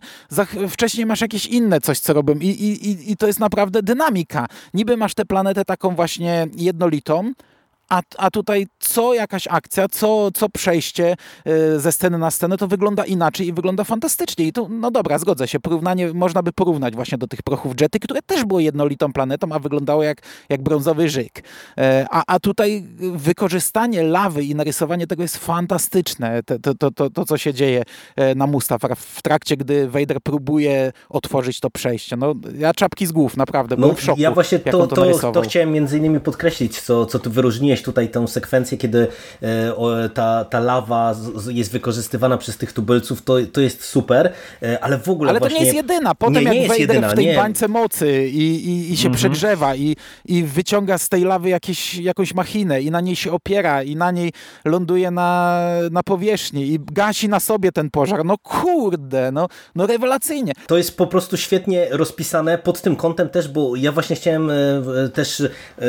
wcześniej 0.70 1.06
masz 1.06 1.22
jakieś 1.22 1.46
inne 1.46 1.82
coś, 1.82 2.00
co 2.00 2.14
robią 2.14 2.34
i, 2.34 2.48
i, 2.48 3.12
i 3.12 3.18
to 3.18 3.28
jest 3.28 3.40
naprawdę 3.40 3.84
dynamika. 3.84 4.48
Niby 4.74 4.98
masz 4.98 5.14
tę 5.14 5.26
planetę 5.26 5.66
taką 5.66 5.96
właśnie 5.96 6.48
jednolitą, 6.56 7.34
a, 7.90 8.02
a 8.18 8.32
tutaj 8.32 8.68
co 8.80 9.14
jakaś 9.14 9.48
akcja, 9.48 9.88
co, 9.88 10.32
co 10.32 10.50
przejście 10.50 11.16
e, 11.46 11.80
ze 11.80 11.92
sceny 11.92 12.18
na 12.18 12.32
scenę, 12.32 12.58
to 12.58 12.68
wygląda 12.68 13.06
inaczej 13.06 13.48
i 13.48 13.54
wygląda 13.54 13.84
fantastycznie. 13.84 14.48
I 14.48 14.54
tu, 14.54 14.70
no 14.70 14.92
dobra, 14.92 15.18
zgodzę 15.18 15.48
się, 15.48 15.60
porównanie, 15.60 16.14
można 16.14 16.44
by 16.44 16.52
porównać 16.52 16.96
właśnie 16.96 17.18
do 17.18 17.28
tych 17.28 17.42
prochów 17.42 17.74
Jety, 17.82 18.00
które 18.00 18.22
też 18.22 18.46
było 18.46 18.60
jednolitą 18.60 19.14
planetą, 19.14 19.52
a 19.52 19.60
wyglądało 19.60 20.04
jak, 20.04 20.22
jak 20.50 20.64
brązowy 20.64 21.10
żyk. 21.10 21.44
E, 21.78 22.06
a, 22.12 22.24
a 22.28 22.40
tutaj 22.40 22.84
wykorzystanie 23.00 24.04
lawy 24.04 24.44
i 24.44 24.56
narysowanie 24.56 25.08
tego 25.08 25.22
jest 25.22 25.38
fantastyczne, 25.38 26.44
to, 26.44 26.74
to, 26.76 26.92
to, 26.92 27.10
to, 27.10 27.26
co 27.26 27.38
się 27.38 27.54
dzieje 27.54 27.84
e, 28.16 28.36
na 28.36 28.48
Mustafar 28.48 28.96
w 28.96 29.22
trakcie, 29.22 29.58
gdy 29.58 29.88
Vader 29.88 30.22
próbuje 30.22 30.92
otworzyć 31.10 31.60
to 31.60 31.70
przejście. 31.70 32.18
No, 32.18 32.34
ja 32.58 32.74
czapki 32.74 33.06
z 33.06 33.12
głów, 33.12 33.38
naprawdę, 33.38 33.76
no, 33.76 33.82
byłem 33.82 33.96
w 33.96 34.02
szoku, 34.02 34.22
Ja 34.22 34.32
właśnie 34.32 34.60
to, 34.60 34.88
to, 34.88 35.32
to, 35.32 35.42
chciałem 35.42 35.72
między 35.72 35.98
innymi 35.98 36.20
podkreślić, 36.20 36.82
co, 36.82 37.06
co 37.06 37.20
tu 37.20 37.32
wyróżniłeś 37.32 37.79
tutaj 37.84 38.10
tę 38.10 38.28
sekwencję, 38.28 38.78
kiedy 38.78 39.08
e, 39.42 40.10
ta, 40.14 40.46
ta 40.46 40.60
lawa 40.60 41.16
jest 41.48 41.72
wykorzystywana 41.72 42.38
przez 42.38 42.58
tych 42.58 42.74
tubylców, 42.74 43.22
to, 43.22 43.36
to 43.54 43.62
jest 43.62 43.84
super, 43.84 44.34
e, 44.64 44.84
ale 44.84 44.98
w 44.98 45.10
ogóle 45.10 45.30
Ale 45.30 45.40
właśnie... 45.40 45.58
to 45.58 45.64
nie 45.64 45.66
jest 45.66 45.78
jedyna. 45.78 46.16
Potem 46.16 46.44
nie, 46.44 46.50
nie 46.50 46.62
jak 46.62 46.70
wejdę 46.70 47.10
w 47.10 47.14
tej 47.14 47.26
nie. 47.26 47.36
bańce 47.36 47.68
mocy 47.68 48.28
i, 48.28 48.70
i, 48.70 48.94
i 48.94 48.98
się 48.98 49.08
mhm. 49.08 49.16
przegrzewa 49.16 49.76
i, 49.76 49.96
i 50.26 50.44
wyciąga 50.44 50.98
z 50.98 51.10
tej 51.10 51.24
lawy 51.24 51.50
jakieś, 51.50 51.96
jakąś 51.96 52.34
machinę 52.34 52.82
i 52.82 52.92
na 52.92 53.02
niej 53.02 53.16
się 53.16 53.32
opiera 53.32 53.84
i 53.84 53.96
na 53.96 54.12
niej 54.12 54.32
ląduje 54.66 55.12
na, 55.12 55.62
na 55.92 56.04
powierzchni 56.04 56.68
i 56.68 56.80
gasi 56.92 57.30
na 57.30 57.40
sobie 57.40 57.72
ten 57.72 57.90
pożar. 57.90 58.26
No 58.26 58.38
kurde, 58.38 59.32
no, 59.32 59.48
no 59.76 59.88
rewelacyjnie. 59.88 60.54
To 60.68 60.78
jest 60.78 60.98
po 60.98 61.08
prostu 61.08 61.38
świetnie 61.38 61.88
rozpisane 61.92 62.58
pod 62.58 62.82
tym 62.82 62.96
kątem 62.96 63.30
też, 63.30 63.48
bo 63.48 63.76
ja 63.76 63.92
właśnie 63.92 64.16
chciałem 64.16 64.50
e, 64.50 65.10
też 65.14 65.44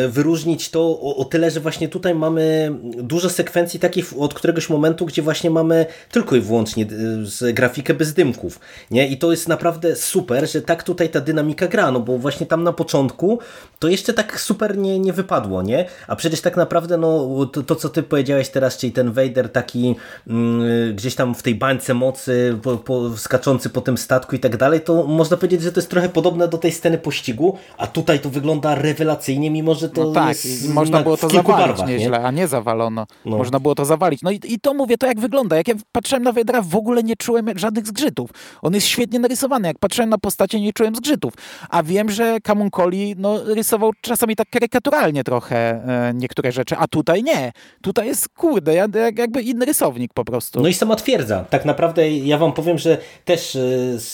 wyróżnić 0.09 0.71
to 0.71 0.81
o, 0.81 1.17
o 1.17 1.25
tyle, 1.25 1.51
że 1.51 1.61
właśnie 1.61 1.80
właśnie 1.81 1.89
tutaj 1.89 2.15
mamy 2.15 2.73
dużo 3.03 3.31
sekwencji 3.31 3.81
takich 3.81 4.13
od 4.19 4.35
któregoś 4.35 4.69
momentu, 4.69 5.07
gdzie 5.07 5.23
właśnie 5.23 5.51
mamy 5.51 5.87
tylko 6.11 6.37
i 6.37 6.41
wyłącznie 6.41 6.87
z 7.23 7.55
grafikę 7.55 7.95
bez 7.95 8.15
dymków. 8.15 8.61
Nie? 8.91 9.09
I 9.09 9.19
to 9.19 9.31
jest 9.31 9.49
naprawdę 9.49 9.97
super, 9.97 10.51
że 10.51 10.63
tak 10.63 10.83
tutaj 10.83 11.09
ta 11.09 11.21
dynamika 11.21 11.69
gra, 11.69 11.91
no 11.91 12.01
bo 12.01 12.19
właśnie 12.19 12.47
tam 12.47 12.63
na 12.63 12.73
początku 12.73 13.39
to 13.79 13.89
jeszcze 13.89 14.13
tak 14.13 14.41
super 14.41 14.79
nie, 14.79 14.99
nie 14.99 15.13
wypadło, 15.13 15.63
nie? 15.63 15.85
A 16.09 16.17
przecież 16.17 16.41
tak 16.41 16.57
naprawdę 16.57 16.97
no, 16.97 17.47
to, 17.53 17.63
to 17.63 17.77
co 17.77 17.89
ty 17.89 18.03
powiedziałeś 18.03 18.49
teraz, 18.49 18.77
czyli 18.77 18.93
ten 18.93 19.13
Vader 19.13 19.53
taki 19.53 19.97
mm, 20.27 20.97
gdzieś 20.97 21.15
tam 21.15 21.35
w 21.35 21.43
tej 21.43 21.55
bańce 21.55 21.95
mocy, 21.95 22.59
po, 22.63 22.77
po, 22.77 23.17
skaczący 23.17 23.71
po 23.71 23.81
tym 23.81 23.99
statku 23.99 24.37
i 24.37 24.39
tak 24.39 24.57
dalej, 24.57 24.81
to 24.81 25.05
można 25.05 25.37
powiedzieć, 25.37 25.63
że 25.63 25.73
to 25.73 25.81
jest 25.81 25.91
trochę 25.91 26.09
podobne 26.09 26.49
do 26.49 26.59
tej 26.59 26.73
sceny 26.73 26.99
pościgu, 26.99 27.59
a 27.79 27.87
tutaj 27.87 28.21
to 28.21 28.31
wygląda 28.31 28.75
rewelacyjnie, 28.75 29.51
mimo 29.51 29.75
że 29.75 29.89
to 29.89 30.05
no 30.05 30.13
tak, 30.13 30.29
jest 30.29 30.69
można 30.69 31.03
było 31.03 31.17
to 31.17 31.29
barwach, 31.71 31.89
nieźle, 31.89 32.19
nie? 32.19 32.25
a 32.25 32.31
nie 32.31 32.49
zawalono. 32.49 33.07
No. 33.25 33.37
Można 33.37 33.61
było 33.61 33.75
to 33.75 33.85
zawalić. 33.85 34.23
No 34.23 34.31
i, 34.31 34.41
i 34.45 34.61
to 34.61 34.75
mówię, 34.75 34.99
to 34.99 35.07
jak 35.07 35.21
wygląda. 35.21 35.57
Jak 35.57 35.69
ja 35.69 35.75
patrzyłem 35.93 36.23
na 36.23 36.33
Wedra, 36.33 36.63
w 36.63 36.77
ogóle 36.77 37.03
nie 37.03 37.17
czułem 37.17 37.59
żadnych 37.59 37.87
zgrzytów. 37.87 38.31
On 38.63 38.75
jest 38.75 38.87
świetnie 38.87 39.19
narysowany. 39.19 39.69
Jak 39.69 39.79
patrzyłem 39.79 40.11
na 40.11 40.19
postacie, 40.19 40.61
nie 40.61 40.73
czułem 40.73 40.95
zgrzytów. 40.95 41.35
A 41.69 41.83
wiem, 41.83 42.11
że 42.11 42.41
Kamunkoli 42.41 43.15
no, 43.19 43.45
rysował 43.45 43.93
czasami 44.01 44.37
tak 44.37 44.51
karykaturalnie 44.51 45.25
trochę 45.25 45.57
e, 45.57 46.13
niektóre 46.15 46.53
rzeczy, 46.53 46.77
a 46.77 46.89
tutaj 46.89 47.23
nie. 47.23 47.53
Tutaj 47.83 48.07
jest, 48.07 48.29
kurde, 48.29 48.75
jak, 48.75 49.19
jakby 49.19 49.43
inny 49.43 49.65
rysownik 49.65 50.15
po 50.15 50.25
prostu. 50.25 50.61
No 50.61 50.69
i 50.69 50.75
sama 50.75 50.97
twierdza. 50.97 51.45
Tak 51.51 51.65
naprawdę 51.65 52.11
ja 52.11 52.39
wam 52.39 52.53
powiem, 52.53 52.79
że 52.79 52.99
też 53.25 53.57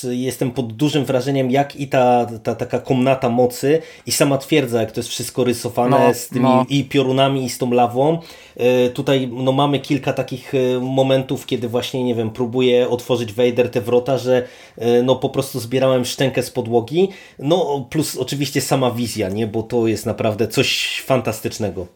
e, 0.04 0.14
jestem 0.14 0.50
pod 0.50 0.72
dużym 0.72 1.04
wrażeniem, 1.04 1.50
jak 1.50 1.76
i 1.76 1.88
ta, 1.88 2.26
ta 2.42 2.54
taka 2.54 2.78
komnata 2.78 3.28
mocy 3.28 3.82
i 4.06 4.12
sama 4.12 4.38
twierdza, 4.38 4.80
jak 4.80 4.92
to 4.92 5.00
jest 5.00 5.10
wszystko 5.10 5.44
rysowane 5.44 6.06
no, 6.08 6.14
z 6.14 6.28
tymi 6.28 6.42
no. 6.42 6.66
i 6.68 6.84
piorunami, 6.84 7.35
i 7.44 7.48
z 7.48 7.58
tą 7.58 7.70
lawą. 7.70 8.18
E, 8.56 8.90
tutaj 8.90 9.28
no, 9.32 9.52
mamy 9.52 9.80
kilka 9.80 10.12
takich 10.12 10.54
e, 10.54 10.80
momentów, 10.80 11.46
kiedy 11.46 11.68
właśnie, 11.68 12.04
nie 12.04 12.14
wiem, 12.14 12.30
próbuje 12.30 12.88
otworzyć 12.88 13.32
Vader 13.32 13.70
te 13.70 13.80
wrota, 13.80 14.18
że 14.18 14.48
e, 14.76 15.02
no 15.02 15.16
po 15.16 15.28
prostu 15.28 15.60
zbierałem 15.60 16.04
szczękę 16.04 16.42
z 16.42 16.50
podłogi. 16.50 17.08
No 17.38 17.86
plus 17.90 18.16
oczywiście 18.16 18.60
sama 18.60 18.90
wizja, 18.90 19.28
nie? 19.28 19.46
Bo 19.46 19.62
to 19.62 19.86
jest 19.86 20.06
naprawdę 20.06 20.48
coś 20.48 21.00
fantastycznego. 21.06 21.86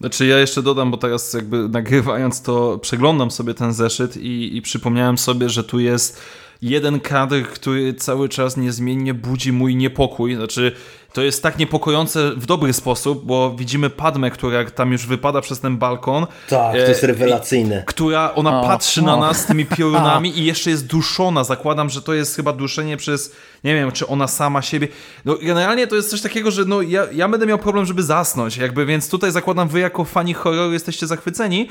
Znaczy 0.00 0.26
ja 0.26 0.38
jeszcze 0.38 0.62
dodam, 0.62 0.90
bo 0.90 0.96
teraz 0.96 1.34
jakby 1.34 1.68
nagrywając 1.68 2.42
to 2.42 2.78
przeglądam 2.78 3.30
sobie 3.30 3.54
ten 3.54 3.72
zeszyt 3.72 4.16
i, 4.16 4.56
i 4.56 4.62
przypomniałem 4.62 5.18
sobie, 5.18 5.48
że 5.48 5.64
tu 5.64 5.80
jest 5.80 6.20
jeden 6.62 7.00
kadr, 7.00 7.42
który 7.42 7.94
cały 7.94 8.28
czas 8.28 8.56
niezmiennie 8.56 9.14
budzi 9.14 9.52
mój 9.52 9.76
niepokój. 9.76 10.34
Znaczy 10.34 10.72
to 11.12 11.22
jest 11.22 11.42
tak 11.42 11.58
niepokojące 11.58 12.32
w 12.36 12.46
dobry 12.46 12.72
sposób, 12.72 13.24
bo 13.24 13.54
widzimy 13.56 13.90
Padmę, 13.90 14.30
która 14.30 14.70
tam 14.70 14.92
już 14.92 15.06
wypada 15.06 15.40
przez 15.40 15.60
ten 15.60 15.76
balkon. 15.76 16.26
Tak, 16.48 16.72
to 16.72 16.76
jest 16.76 17.04
e, 17.04 17.06
rewelacyjne. 17.06 17.82
Która 17.86 18.34
ona 18.34 18.60
o, 18.60 18.64
patrzy 18.64 19.00
o. 19.00 19.04
na 19.04 19.16
nas 19.16 19.46
tymi 19.46 19.66
piorunami 19.66 20.32
i 20.38 20.44
jeszcze 20.44 20.70
jest 20.70 20.86
duszona. 20.86 21.44
Zakładam, 21.44 21.90
że 21.90 22.02
to 22.02 22.14
jest 22.14 22.36
chyba 22.36 22.52
duszenie 22.52 22.96
przez, 22.96 23.34
nie 23.64 23.74
wiem, 23.74 23.92
czy 23.92 24.06
ona 24.06 24.28
sama 24.28 24.62
siebie. 24.62 24.88
No 25.24 25.36
generalnie 25.42 25.86
to 25.86 25.96
jest 25.96 26.10
coś 26.10 26.20
takiego, 26.20 26.50
że 26.50 26.64
no 26.64 26.82
ja, 26.82 27.06
ja 27.12 27.28
będę 27.28 27.46
miał 27.46 27.58
problem, 27.58 27.86
żeby 27.86 28.02
zasnąć, 28.02 28.56
jakby, 28.56 28.86
więc 28.86 29.08
tutaj 29.08 29.32
zakładam, 29.32 29.68
wy 29.68 29.80
jako 29.80 30.04
fani 30.04 30.34
horroru 30.34 30.72
jesteście 30.72 31.06
zachwyceni 31.06 31.68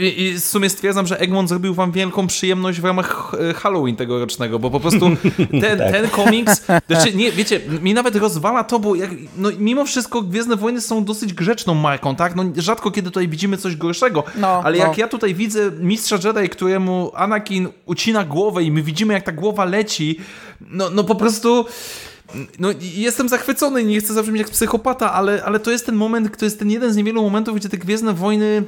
i, 0.00 0.22
i 0.22 0.34
w 0.34 0.44
sumie 0.44 0.70
stwierdzam, 0.70 1.06
że 1.06 1.20
Egmont 1.20 1.48
zrobił 1.48 1.74
wam 1.74 1.92
wielką 1.92 2.26
przyjemność 2.26 2.80
w 2.80 2.84
ramach 2.84 3.32
e, 3.50 3.54
Halloween 3.54 3.96
tegorocznego, 3.96 4.58
bo 4.58 4.70
po 4.70 4.80
prostu 4.80 5.10
ten, 5.62 5.78
tak. 5.78 5.92
ten 5.92 6.08
komiks, 6.08 6.66
znaczy 6.86 7.14
nie, 7.14 7.32
wiecie, 7.32 7.60
mi 7.82 7.94
nawet 7.94 8.16
rozwala 8.16 8.64
to, 8.64 8.78
bo 8.78 8.94
jak, 8.94 9.10
no, 9.36 9.48
mimo 9.58 9.84
wszystko 9.84 10.22
Gwiezdne 10.22 10.56
Wojny 10.56 10.80
są 10.80 11.04
dosyć 11.04 11.34
grzeczną 11.34 11.74
marką, 11.74 12.16
tak? 12.16 12.36
No, 12.36 12.44
rzadko 12.56 12.90
kiedy 12.90 13.10
tutaj 13.10 13.28
widzimy 13.28 13.56
coś 13.56 13.76
gorszego, 13.76 14.24
no, 14.36 14.62
ale 14.64 14.78
no. 14.78 14.84
jak 14.84 14.98
ja 14.98 15.08
tutaj 15.08 15.34
widzę 15.34 15.70
mistrza 15.78 16.18
Jedi, 16.24 16.48
któremu 16.48 17.12
Anakin 17.14 17.68
ucina 17.86 18.24
głowę 18.24 18.62
i 18.62 18.70
my 18.70 18.82
widzimy 18.82 19.14
jak 19.14 19.22
ta 19.22 19.32
głowa 19.32 19.64
leci, 19.64 20.20
no, 20.60 20.90
no 20.90 20.99
po 21.04 21.14
prostu... 21.14 21.66
No, 22.58 22.68
jestem 22.80 23.28
zachwycony, 23.28 23.84
nie 23.84 24.00
chcę 24.00 24.14
zabrzmieć 24.14 24.38
jak 24.38 24.50
psychopata, 24.50 25.12
ale, 25.12 25.44
ale 25.44 25.60
to 25.60 25.70
jest 25.70 25.86
ten 25.86 25.94
moment, 25.94 26.36
to 26.36 26.44
jest 26.44 26.58
ten 26.58 26.70
jeden 26.70 26.92
z 26.92 26.96
niewielu 26.96 27.22
momentów, 27.22 27.56
gdzie 27.56 27.68
te 27.68 27.78
Gwiezdne 27.78 28.12
Wojny 28.12 28.64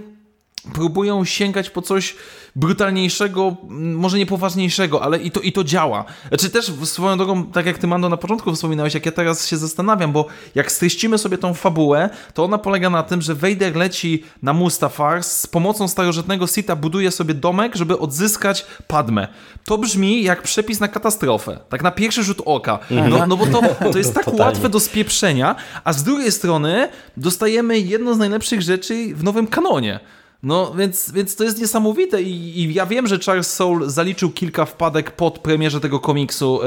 próbują 0.74 1.24
sięgać 1.24 1.70
po 1.70 1.82
coś 1.82 2.14
brutalniejszego, 2.56 3.56
może 3.70 4.18
nie 4.18 4.26
poważniejszego, 4.26 5.02
ale 5.02 5.18
i 5.18 5.30
to, 5.30 5.40
i 5.40 5.52
to 5.52 5.64
działa. 5.64 6.04
Znaczy 6.28 6.50
też 6.50 6.72
swoją 6.84 7.16
drogą, 7.16 7.46
tak 7.46 7.66
jak 7.66 7.78
ty 7.78 7.86
Mando 7.86 8.08
na 8.08 8.16
początku 8.16 8.52
wspominałeś, 8.52 8.94
jak 8.94 9.06
ja 9.06 9.12
teraz 9.12 9.46
się 9.46 9.56
zastanawiam, 9.56 10.12
bo 10.12 10.26
jak 10.54 10.72
streścimy 10.72 11.18
sobie 11.18 11.38
tą 11.38 11.54
fabułę, 11.54 12.10
to 12.34 12.44
ona 12.44 12.58
polega 12.58 12.90
na 12.90 13.02
tym, 13.02 13.22
że 13.22 13.34
Vader 13.34 13.76
leci 13.76 14.24
na 14.42 14.52
Mustafar 14.52 15.22
z 15.22 15.46
pomocą 15.46 15.88
starożytnego 15.88 16.46
Sita 16.46 16.76
buduje 16.76 17.10
sobie 17.10 17.34
domek, 17.34 17.76
żeby 17.76 17.98
odzyskać 17.98 18.66
Padmę. 18.86 19.28
To 19.64 19.78
brzmi 19.78 20.22
jak 20.22 20.42
przepis 20.42 20.80
na 20.80 20.88
katastrofę. 20.88 21.58
Tak 21.68 21.82
na 21.82 21.90
pierwszy 21.90 22.22
rzut 22.22 22.42
oka. 22.44 22.78
Mhm. 22.90 23.10
No, 23.10 23.26
no 23.26 23.36
bo 23.36 23.46
to, 23.46 23.90
to 23.92 23.98
jest 23.98 24.14
tak 24.14 24.34
łatwe 24.40 24.68
do 24.68 24.80
spieprzenia, 24.80 25.56
a 25.84 25.92
z 25.92 26.02
drugiej 26.02 26.32
strony 26.32 26.88
dostajemy 27.16 27.78
jedno 27.78 28.14
z 28.14 28.18
najlepszych 28.18 28.62
rzeczy 28.62 29.14
w 29.14 29.24
nowym 29.24 29.46
kanonie. 29.46 30.00
No, 30.42 30.74
więc, 30.74 31.10
więc 31.12 31.36
to 31.36 31.44
jest 31.44 31.60
niesamowite 31.60 32.22
I, 32.22 32.60
i 32.60 32.74
ja 32.74 32.86
wiem, 32.86 33.06
że 33.06 33.18
Charles 33.18 33.52
Soule 33.52 33.90
zaliczył 33.90 34.30
kilka 34.30 34.64
wpadek 34.64 35.10
pod 35.10 35.38
premierze 35.38 35.80
tego 35.80 36.00
komiksu. 36.00 36.60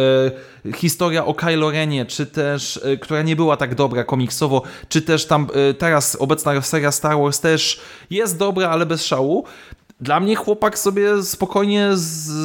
E, 0.65 0.73
historia 0.73 1.25
o 1.25 1.33
Kylo 1.33 1.71
Renie, 1.71 2.05
czy 2.05 2.25
też, 2.25 2.79
e, 2.83 2.97
która 2.97 3.21
nie 3.21 3.35
była 3.35 3.57
tak 3.57 3.75
dobra 3.75 4.03
komiksowo, 4.03 4.61
czy 4.89 5.01
też 5.01 5.25
tam 5.25 5.47
e, 5.53 5.73
teraz 5.73 6.15
obecna 6.19 6.61
seria 6.61 6.91
Star 6.91 7.17
Wars 7.17 7.39
też 7.39 7.81
jest 8.09 8.37
dobra, 8.37 8.69
ale 8.69 8.85
bez 8.85 9.05
szału. 9.05 9.45
dla 10.01 10.19
mnie 10.19 10.35
chłopak 10.35 10.79
sobie 10.79 11.23
spokojnie 11.23 11.89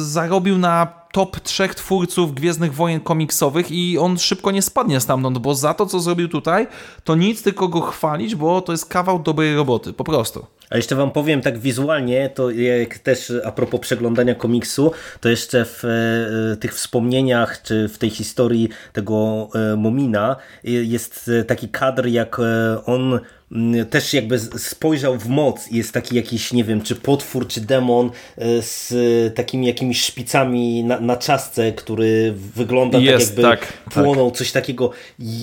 zarobił 0.01 0.57
na 0.57 1.00
top 1.11 1.39
trzech 1.39 1.75
twórców 1.75 2.33
Gwiezdnych 2.33 2.73
Wojen 2.73 2.99
komiksowych 2.99 3.71
i 3.71 3.97
on 3.97 4.19
szybko 4.19 4.51
nie 4.51 4.61
spadnie 4.61 4.99
stamtąd, 4.99 5.37
bo 5.37 5.55
za 5.55 5.73
to, 5.73 5.85
co 5.85 5.99
zrobił 5.99 6.27
tutaj, 6.27 6.67
to 7.03 7.15
nic, 7.15 7.43
tylko 7.43 7.67
go 7.67 7.81
chwalić, 7.81 8.35
bo 8.35 8.61
to 8.61 8.71
jest 8.71 8.85
kawał 8.85 9.19
dobrej 9.19 9.55
roboty, 9.55 9.93
po 9.93 10.03
prostu. 10.03 10.45
A 10.69 10.77
jeszcze 10.77 10.95
wam 10.95 11.11
powiem 11.11 11.41
tak 11.41 11.59
wizualnie, 11.59 12.29
to 12.29 12.51
jak 12.51 12.99
też 12.99 13.33
a 13.45 13.51
propos 13.51 13.79
przeglądania 13.79 14.35
komiksu, 14.35 14.91
to 15.21 15.29
jeszcze 15.29 15.65
w 15.65 15.85
e, 15.85 16.57
tych 16.57 16.75
wspomnieniach, 16.75 17.61
czy 17.61 17.89
w 17.89 17.97
tej 17.97 18.09
historii 18.09 18.69
tego 18.93 19.49
e, 19.55 19.75
Mumina 19.75 20.35
jest 20.63 21.31
taki 21.47 21.69
kadr, 21.69 22.07
jak 22.07 22.39
e, 22.39 22.85
on 22.85 23.19
Mm, 23.51 23.85
też 23.85 24.13
jakby 24.13 24.39
spojrzał 24.39 25.17
w 25.17 25.27
moc 25.27 25.71
jest 25.71 25.93
taki 25.93 26.15
jakiś, 26.15 26.53
nie 26.53 26.63
wiem, 26.63 26.81
czy 26.81 26.95
potwór, 26.95 27.47
czy 27.47 27.61
demon 27.61 28.11
e, 28.37 28.61
z 28.61 28.93
takimi 29.35 29.67
jakimiś 29.67 30.03
szpicami 30.03 30.83
na, 30.83 30.99
na 31.01 31.17
czasce, 31.17 31.71
który 31.71 32.33
wygląda 32.55 32.97
tak 32.97 33.05
jest, 33.05 33.35
tak 33.35 33.43
jakby 33.43 33.57
tak, 33.57 33.73
płonął, 33.93 34.31
tak. 34.31 34.37
coś 34.37 34.51
takiego. 34.51 34.91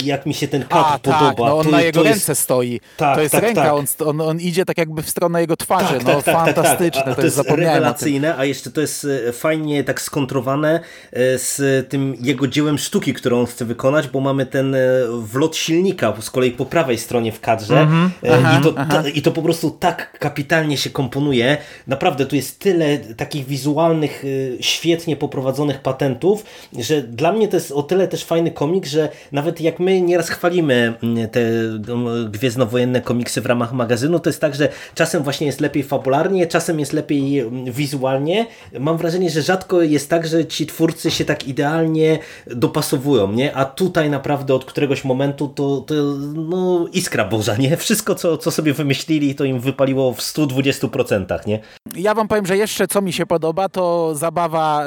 Jak 0.05 0.27
mi 0.27 0.35
się 0.35 0.49
ten 0.49 0.63
kadr 0.63 0.85
A, 0.87 0.99
podoba. 0.99 1.29
Tak, 1.29 1.39
no 1.39 1.59
on 1.59 1.65
to, 1.65 1.71
na 1.71 1.83
jego 1.83 2.03
ręce 2.03 2.33
jest... 2.33 2.43
stoi. 2.43 2.81
Tak, 2.97 3.17
to 3.17 3.23
jest 3.23 3.33
tak, 3.33 3.43
ręka, 3.43 3.63
tak. 3.63 3.73
On, 3.73 3.87
on, 4.07 4.21
on, 4.21 4.41
idzie 4.41 4.65
tak 4.65 4.79
jakby 4.79 5.03
w 5.03 5.11
stronę 5.11 5.41
jego 5.41 5.57
twarzy. 5.57 5.95
Tak, 5.95 6.05
no 6.05 6.21
fantastyczne, 6.21 7.05
a, 7.05 7.11
a 7.11 7.15
to, 7.15 7.23
jest 7.23 7.39
rewelacyjne, 7.39 8.37
a 8.37 8.45
jeszcze 8.45 8.71
to 8.71 8.81
jest 8.81 9.07
e, 9.29 9.33
fajnie 9.33 9.85
tak 9.85 10.01
skontrowane 10.01 10.81
e, 11.13 11.39
z 11.39 11.89
tym 11.89 12.17
jego 12.21 12.47
dziełem 12.47 12.79
sztuki, 12.79 13.15
którą 13.15 13.41
on 13.41 13.47
chce 13.47 13.65
wykonać, 13.65 14.09
bo 14.09 14.21
mamy 14.21 14.47
ten 14.47 14.77
wlot 15.21 15.57
silnika 15.57 16.15
z 16.21 16.31
kolei 16.31 16.51
po 16.51 16.67
prawej 16.67 16.99
stronie 16.99 17.33
w 17.33 17.41
kadrze. 17.41 17.81
Mm 17.81 17.89
-hmm 17.89 18.09
E, 18.23 18.35
aha, 18.35 18.59
I, 18.59 18.63
to, 18.63 18.73
ta, 18.73 19.09
I 19.09 19.23
to 19.23 19.33
po 19.33 19.43
prostu 19.43 19.71
tak 19.71 20.19
kapitalnie 20.19 20.77
się 20.77 20.91
komponuje. 20.91 21.57
Naprawdę 21.87 22.27
tu 22.27 22.37
jest 22.37 22.59
tyle 22.59 22.99
takich 22.99 23.47
wizualnych, 23.47 24.25
e, 24.59 24.63
świetnie 24.63 25.17
poprowadzonych 25.17 25.48
patentów, 25.83 26.45
że 26.79 27.03
dla 27.03 27.33
mnie 27.33 27.49
to 27.49 27.57
jest 27.57 27.73
o 27.73 27.83
tyle 27.83 28.09
też 28.09 28.25
fajny 28.25 28.51
komik, 28.51 28.87
że 28.87 29.09
nawet 29.33 29.61
jak 29.61 29.81
my 29.81 30.01
nieraz 30.01 30.29
chwalimy 30.29 30.95
mm, 31.03 31.29
te 31.29 31.41
mm, 31.41 32.31
gwiezdnowojenne 32.31 33.01
komiksy 33.01 33.41
w 33.41 33.47
ramach 33.47 33.73
magazynu, 33.73 34.19
to 34.19 34.29
jest 34.29 34.41
tak, 34.41 34.55
że 34.55 34.69
czasem 34.95 35.23
właśnie 35.23 35.47
jest 35.47 35.61
lepiej 35.61 35.83
fabularnie, 35.83 36.47
czasem 36.47 36.81
jest 36.81 36.93
lepiej 36.93 37.39
mm, 37.39 37.73
wizualnie. 37.73 38.47
Mam 38.81 38.97
wrażenie, 38.97 39.31
że 39.31 39.43
rzadko 39.43 39.83
jest 39.83 40.11
tak, 40.11 40.27
że 40.27 40.47
ci 40.47 40.67
twórcy 40.67 41.11
się 41.11 41.25
tak 41.25 41.49
idealnie 41.49 42.19
dopasowują, 42.47 43.33
nie? 43.33 43.57
A 43.57 43.65
tutaj 43.65 44.11
naprawdę 44.11 44.55
od 44.55 44.65
któregoś 44.65 45.05
momentu 45.05 45.49
to, 45.49 45.81
to 45.81 45.95
no, 46.35 46.87
iskra 46.93 47.25
boża, 47.25 47.57
nie? 47.57 47.77
Wszystko, 47.77 48.15
co, 48.15 48.39
co 48.39 48.51
sobie 48.51 48.73
wymyślili, 48.73 49.35
to 49.35 49.45
im 49.45 49.61
wypaliło 49.61 50.13
w 50.13 50.21
120%, 50.21 51.47
nie? 51.47 51.61
Ja 51.97 52.15
wam 52.15 52.29
powiem, 52.29 52.47
że 52.47 52.57
jeszcze 52.57 52.89
co 52.89 53.03
mi 53.03 53.13
się 53.13 53.27
podoba, 53.27 53.69
to 53.69 54.15
zabawa 54.15 54.85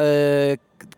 yy 0.49 0.50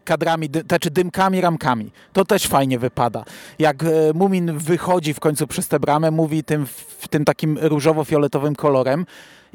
kadrami, 0.04 0.50
dy, 0.50 0.62
znaczy 0.62 0.92
dymkami, 0.92 1.42
ramkami. 1.42 1.92
To 2.14 2.26
też 2.26 2.48
fajnie 2.48 2.80
wypada. 2.80 3.24
Jak 3.60 3.84
e, 3.84 3.88
Mumin 4.14 4.58
wychodzi 4.58 5.14
w 5.14 5.20
końcu 5.20 5.48
przez 5.48 5.68
tę 5.68 5.80
bramę, 5.80 6.12
mówi 6.12 6.44
tym, 6.44 6.66
w 7.00 7.08
tym 7.08 7.26
takim 7.26 7.58
różowo-fioletowym 7.62 8.56
kolorem, 8.56 9.06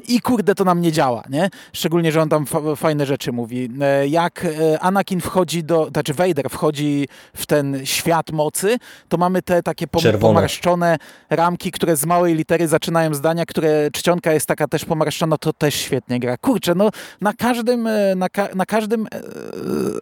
i 0.07 0.21
kurde 0.21 0.55
to 0.55 0.63
nam 0.63 0.81
nie 0.81 0.91
działa, 0.91 1.23
nie? 1.29 1.49
Szczególnie, 1.73 2.11
że 2.11 2.21
on 2.21 2.29
tam 2.29 2.45
fajne 2.75 3.05
rzeczy 3.05 3.31
mówi. 3.31 3.69
E, 3.81 4.07
jak 4.07 4.45
e, 4.45 4.79
Anakin 4.79 5.21
wchodzi 5.21 5.63
do, 5.63 5.89
znaczy 5.91 6.13
Vader 6.13 6.49
wchodzi 6.49 7.07
w 7.33 7.45
ten 7.45 7.85
świat 7.85 8.31
mocy, 8.31 8.77
to 9.09 9.17
mamy 9.17 9.41
te 9.41 9.63
takie 9.63 9.87
pom 9.87 10.01
pomarszczone 10.19 10.97
ramki, 11.29 11.71
które 11.71 11.95
z 11.95 12.05
małej 12.05 12.35
litery 12.35 12.67
zaczynają 12.67 13.13
zdania, 13.13 13.45
które 13.45 13.91
czcionka 13.91 14.33
jest 14.33 14.45
taka 14.45 14.67
też 14.67 14.85
pomarszczona, 14.85 15.37
to 15.37 15.53
też 15.53 15.75
świetnie 15.75 16.19
gra. 16.19 16.37
Kurczę, 16.37 16.75
no 16.75 16.89
na 17.21 17.33
każdym, 17.33 17.87
e, 17.87 18.15
na, 18.15 18.29
ka 18.29 18.47
na 18.55 18.65
każdym 18.65 19.07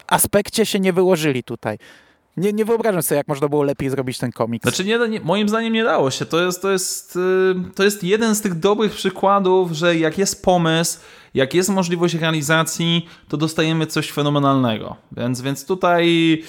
aspekcie 0.08 0.66
się 0.66 0.80
nie 0.80 0.94
wyłożyli 0.94 1.44
tutaj. 1.44 1.78
Nie, 2.38 2.54
nie 2.54 2.66
wyobrażam 2.66 3.04
sobie, 3.04 3.18
jak 3.18 3.28
można 3.28 3.50
było 3.50 3.64
lepiej 3.64 3.90
zrobić 3.90 4.18
ten 4.18 4.32
komiks. 4.32 4.64
Znaczy, 4.64 4.86
nie, 4.86 5.00
nie, 5.10 5.20
moim 5.20 5.50
zdaniem 5.50 5.74
nie 5.74 5.84
dało 5.84 6.12
się. 6.12 6.26
To 6.26 6.46
jest, 6.46 6.62
to, 6.62 6.72
jest, 6.72 7.16
y, 7.16 7.56
to 7.76 7.84
jest 7.84 8.04
jeden 8.04 8.36
z 8.36 8.42
tych 8.42 8.60
dobrych 8.60 8.92
przykładów, 8.92 9.72
że 9.72 9.96
jak 9.96 10.18
jest 10.18 10.44
pomysł, 10.44 11.00
jak 11.34 11.54
jest 11.54 11.70
możliwość 11.70 12.14
realizacji, 12.14 13.08
to 13.28 13.38
dostajemy 13.38 13.88
coś 13.88 14.12
fenomenalnego. 14.12 14.96
Więc, 15.12 15.42
więc 15.42 15.66
tutaj 15.66 16.44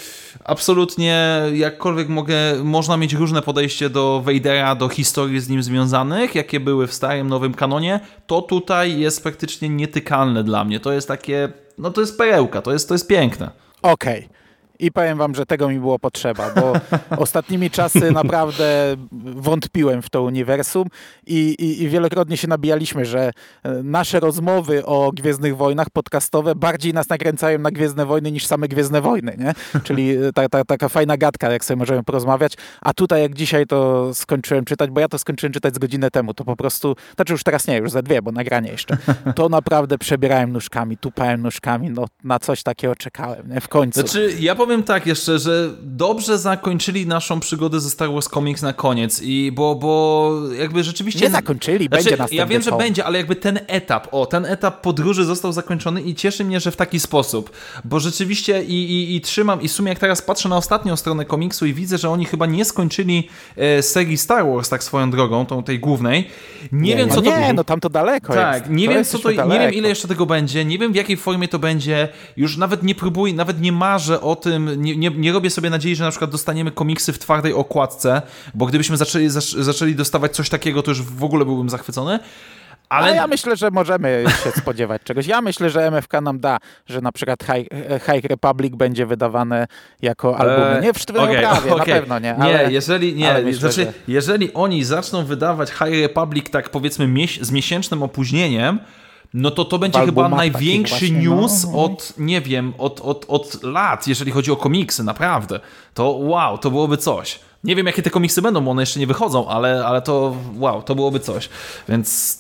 absolutnie 0.45 1.43
jakkolwiek 1.55 2.09
mogę, 2.09 2.37
można 2.65 2.97
mieć 2.97 3.13
różne 3.15 3.43
podejście 3.43 3.91
do 3.91 4.23
Vadera, 4.25 4.75
do 4.75 4.89
historii 4.89 5.41
z 5.41 5.49
nim 5.49 5.63
związanych, 5.63 6.35
jakie 6.35 6.61
były 6.61 6.87
w 6.87 6.95
starym, 6.95 7.29
nowym 7.29 7.55
kanonie, 7.55 8.01
to 8.27 8.43
tutaj 8.43 8.99
jest 8.99 9.23
praktycznie 9.23 9.69
nietykalne 9.69 10.45
dla 10.45 10.65
mnie. 10.65 10.81
To 10.81 10.93
jest 10.93 11.09
takie, 11.09 11.49
no 11.79 11.91
to 11.91 12.01
jest 12.01 12.19
perełka, 12.19 12.63
to 12.63 12.73
jest, 12.73 12.89
to 12.89 12.95
jest 12.95 13.09
piękne. 13.09 13.51
Okej. 13.83 14.19
Okay. 14.25 14.39
I 14.79 14.93
powiem 14.93 15.19
wam, 15.19 15.35
że 15.35 15.47
tego 15.47 15.69
mi 15.69 15.79
było 15.79 15.99
potrzeba, 15.99 16.51
bo 16.55 16.73
ostatnimi 17.23 17.71
czasy 17.71 18.13
naprawdę 18.13 18.97
wątpiłem 19.37 20.03
w 20.03 20.11
to 20.11 20.23
uniwersum 20.23 20.89
i, 21.27 21.39
i, 21.59 21.83
i, 21.83 21.89
wielokrotnie 21.89 22.37
się 22.37 22.49
nabijaliśmy, 22.49 23.05
że 23.05 23.31
e, 23.63 23.83
nasze 23.83 24.21
rozmowy 24.21 24.87
o 24.87 25.13
Gwiezdnych 25.13 25.57
Wojnach 25.57 25.91
podcastowe 25.91 26.55
bardziej 26.55 26.95
nas 26.95 27.09
nakręcają 27.09 27.59
na 27.59 27.71
Gwiezdne 27.71 28.07
Wojny 28.07 28.33
niż 28.33 28.47
same 28.47 28.69
Gwiezdne 28.69 29.01
Wojny, 29.01 29.37
nie? 29.39 29.81
Czyli 29.83 30.11
e, 30.11 30.33
ta, 30.33 30.49
ta, 30.49 30.65
taka 30.65 30.89
fajna 30.89 31.17
gadka, 31.17 31.53
jak 31.53 31.65
sobie 31.65 31.79
możemy 31.79 32.05
porozmawiać. 32.05 32.53
A 32.81 32.95
tutaj 32.95 33.23
jak 33.23 33.35
dzisiaj 33.35 33.67
to 33.67 34.11
skończyłem 34.15 34.65
czytać, 34.65 34.91
bo 34.91 35.01
ja 35.01 35.09
to 35.09 35.19
skończyłem 35.19 35.53
czytać 35.53 35.75
z 35.75 35.79
godzinę 35.79 36.11
temu, 36.11 36.35
to 36.35 36.45
po 36.45 36.57
prostu, 36.57 36.97
znaczy 37.17 37.33
już 37.33 37.43
teraz 37.43 37.67
nie, 37.67 37.77
już 37.77 37.91
za 37.91 38.03
dwie, 38.03 38.23
bo 38.23 38.33
nagranie 38.33 38.71
jeszcze. 38.71 38.97
To 39.35 39.49
naprawdę 39.49 39.99
przebierałem 39.99 40.53
nóżkami, 40.53 40.97
tupałem 40.97 41.43
nóżkami, 41.43 41.91
no 41.91 42.05
na 42.25 42.39
coś 42.39 42.63
takiego 42.63 42.97
czekałem, 42.97 43.49
nie? 43.49 43.61
W 43.61 43.69
końcu. 43.69 44.01
Znaczy, 44.01 44.33
ja 44.41 44.55
powiem 44.55 44.68
tak 44.87 45.07
jeszcze, 45.07 45.39
że 45.39 45.71
dobrze 45.83 46.39
zakończyli 46.39 47.07
naszą 47.07 47.41
przygodę 47.41 47.81
ze 47.81 47.91
Star 47.91 48.13
Wars 48.13 48.29
Comics 48.29 48.63
na 48.63 48.73
koniec 48.73 49.23
i 49.23 49.53
bo, 49.55 49.75
bo 49.75 50.33
jakby 50.59 50.85
rzeczywiście... 50.85 51.25
Nie 51.25 51.31
zakończyli, 51.31 51.87
znaczy, 51.87 52.05
będzie 52.05 52.11
następny 52.11 52.37
Ja 52.37 52.47
wiem, 52.47 52.63
że 52.63 52.73
będzie, 52.73 53.05
ale 53.05 53.19
jakby 53.19 53.37
ten 53.37 53.61
etap, 53.67 54.09
o, 54.13 54.27
ten 54.27 54.47
etap 54.47 54.81
podróży 54.81 55.25
został 55.25 55.53
zakończony 55.53 56.03
i 56.03 56.15
cieszy 56.15 56.45
mnie, 56.45 56.61
że 56.61 56.71
w 56.71 56.77
taki 56.77 57.01
sposób, 57.01 57.51
bo 57.85 58.01
rzeczywiście 58.01 58.65
i, 58.65 58.91
i, 58.93 59.17
i 59.17 59.21
trzymam 59.21 59.63
i 59.63 59.69
w 59.69 59.73
sumie 59.73 59.89
jak 59.89 59.99
teraz 59.99 60.23
patrzę 60.23 60.49
na 60.49 60.57
ostatnią 60.57 60.97
stronę 60.97 61.25
komiksu 61.25 61.67
i 61.67 61.75
widzę, 61.75 61.99
że 61.99 62.11
oni 62.11 62.25
chyba 62.25 62.47
nie 62.47 62.65
skończyli 62.65 63.29
e, 63.57 63.83
serii 63.83 64.19
Star 64.19 64.47
Wars 64.47 64.69
tak 64.69 64.85
swoją 64.85 65.11
drogą, 65.11 65.47
tą 65.47 65.63
tej 65.63 65.79
głównej. 65.79 66.29
Nie, 66.73 66.89
nie 66.89 66.97
wiem, 66.97 67.09
co 67.09 67.17
no 67.17 67.23
to... 67.23 67.41
Nie, 67.41 67.53
no 67.53 67.65
tam 67.65 67.81
to 67.81 67.91
daleko 67.91 68.35
Tak, 68.35 68.59
jest. 68.59 68.71
nie 68.71 68.87
to 68.87 68.95
wiem, 68.95 69.05
co 69.05 69.19
to... 69.19 69.31
Nie 69.31 69.59
wiem, 69.59 69.75
ile 69.75 69.89
jeszcze 69.89 70.09
tego 70.09 70.27
będzie, 70.27 70.65
nie 70.65 70.79
wiem, 70.79 70.93
w 70.93 70.97
jakiej 70.97 71.17
formie 71.17 71.49
to 71.49 71.59
będzie. 71.59 72.09
Już 72.37 72.57
nawet 72.57 72.83
nie 72.83 72.95
próbuję, 72.95 73.35
nawet 73.35 73.61
nie 73.61 73.73
marzę 73.73 74.21
o 74.21 74.37
tym, 74.37 74.58
nie, 74.59 74.97
nie, 74.97 75.11
nie 75.11 75.33
robię 75.33 75.51
sobie 75.51 75.71
nadziei, 75.71 75.97
że 75.97 76.05
na 76.05 76.11
przykład 76.11 76.31
dostaniemy 76.31 76.71
komiksy 76.71 77.13
w 77.13 77.19
twardej 77.19 77.53
okładce, 77.53 78.23
bo 78.55 78.67
gdybyśmy 78.67 78.97
zaczęli, 78.97 79.29
zaczęli 79.59 79.95
dostawać 79.95 80.33
coś 80.33 80.49
takiego, 80.49 80.83
to 80.83 80.91
już 80.91 81.03
w 81.03 81.25
ogóle 81.25 81.45
byłbym 81.45 81.71
zachwycony. 81.71 82.19
Ale... 82.89 83.17
ja 83.17 83.27
myślę, 83.27 83.57
że 83.57 83.71
możemy 83.71 84.25
się 84.45 84.51
spodziewać 84.61 85.03
czegoś. 85.03 85.27
Ja 85.27 85.43
myślę, 85.43 85.71
że 85.71 85.87
MFK 85.87 86.21
nam 86.21 86.41
da, 86.41 86.59
że 86.87 87.01
na 87.01 87.13
przykład 87.13 87.39
High, 87.45 87.69
High 88.07 88.25
Republic 88.25 88.75
będzie 88.77 89.07
wydawane 89.07 89.67
jako 90.03 90.39
album. 90.39 90.65
Eee, 90.65 90.83
nie 90.83 90.93
w 90.93 90.99
sztywnym 90.99 91.25
okay, 91.25 91.49
okay. 91.49 91.77
na 91.77 91.85
pewno 91.85 92.19
nie. 92.19 92.37
Ale, 92.37 92.67
nie, 92.67 92.73
jeżeli, 92.73 93.15
nie, 93.15 93.35
myślę, 93.35 93.73
znaczy, 93.73 93.85
że... 93.85 93.93
jeżeli 94.09 94.53
oni 94.55 94.85
zaczną 94.85 95.25
wydawać 95.25 95.71
High 95.71 96.03
Republic 96.03 96.51
tak 96.51 96.69
powiedzmy 96.69 97.09
z 97.41 97.51
miesięcznym 97.51 98.03
opóźnieniem, 98.03 98.79
no 99.35 99.51
to 99.51 99.65
to 99.65 99.79
będzie 99.79 100.01
chyba 100.01 100.29
największy 100.29 101.13
no, 101.13 101.21
news 101.21 101.65
no, 101.65 101.73
no. 101.73 101.85
od, 101.85 102.15
nie 102.19 102.41
wiem, 102.41 102.75
od, 102.79 103.01
od, 103.01 103.25
od 103.29 103.63
lat, 103.63 104.07
jeżeli 104.07 104.33
chodzi 104.33 104.51
o 104.51 104.57
komiksy, 104.57 105.05
naprawdę. 105.05 105.61
To 105.95 106.11
wow, 106.13 106.59
to 106.59 106.71
byłoby 106.71 106.97
coś. 106.97 107.41
Nie 107.65 107.77
wiem, 107.77 107.87
jakie 107.87 108.03
te 108.03 108.11
komiksy 108.11 108.43
będą, 108.43 108.61
bo 108.61 108.71
one 108.71 108.83
jeszcze 108.83 109.01
nie 109.01 109.07
wychodzą, 109.07 109.49
ale, 109.49 109.87
ale 109.87 110.03
to 110.03 110.37
wow, 110.57 110.83
to 110.83 110.95
byłoby 110.95 111.21
coś. 111.21 111.49
Więc 111.89 112.39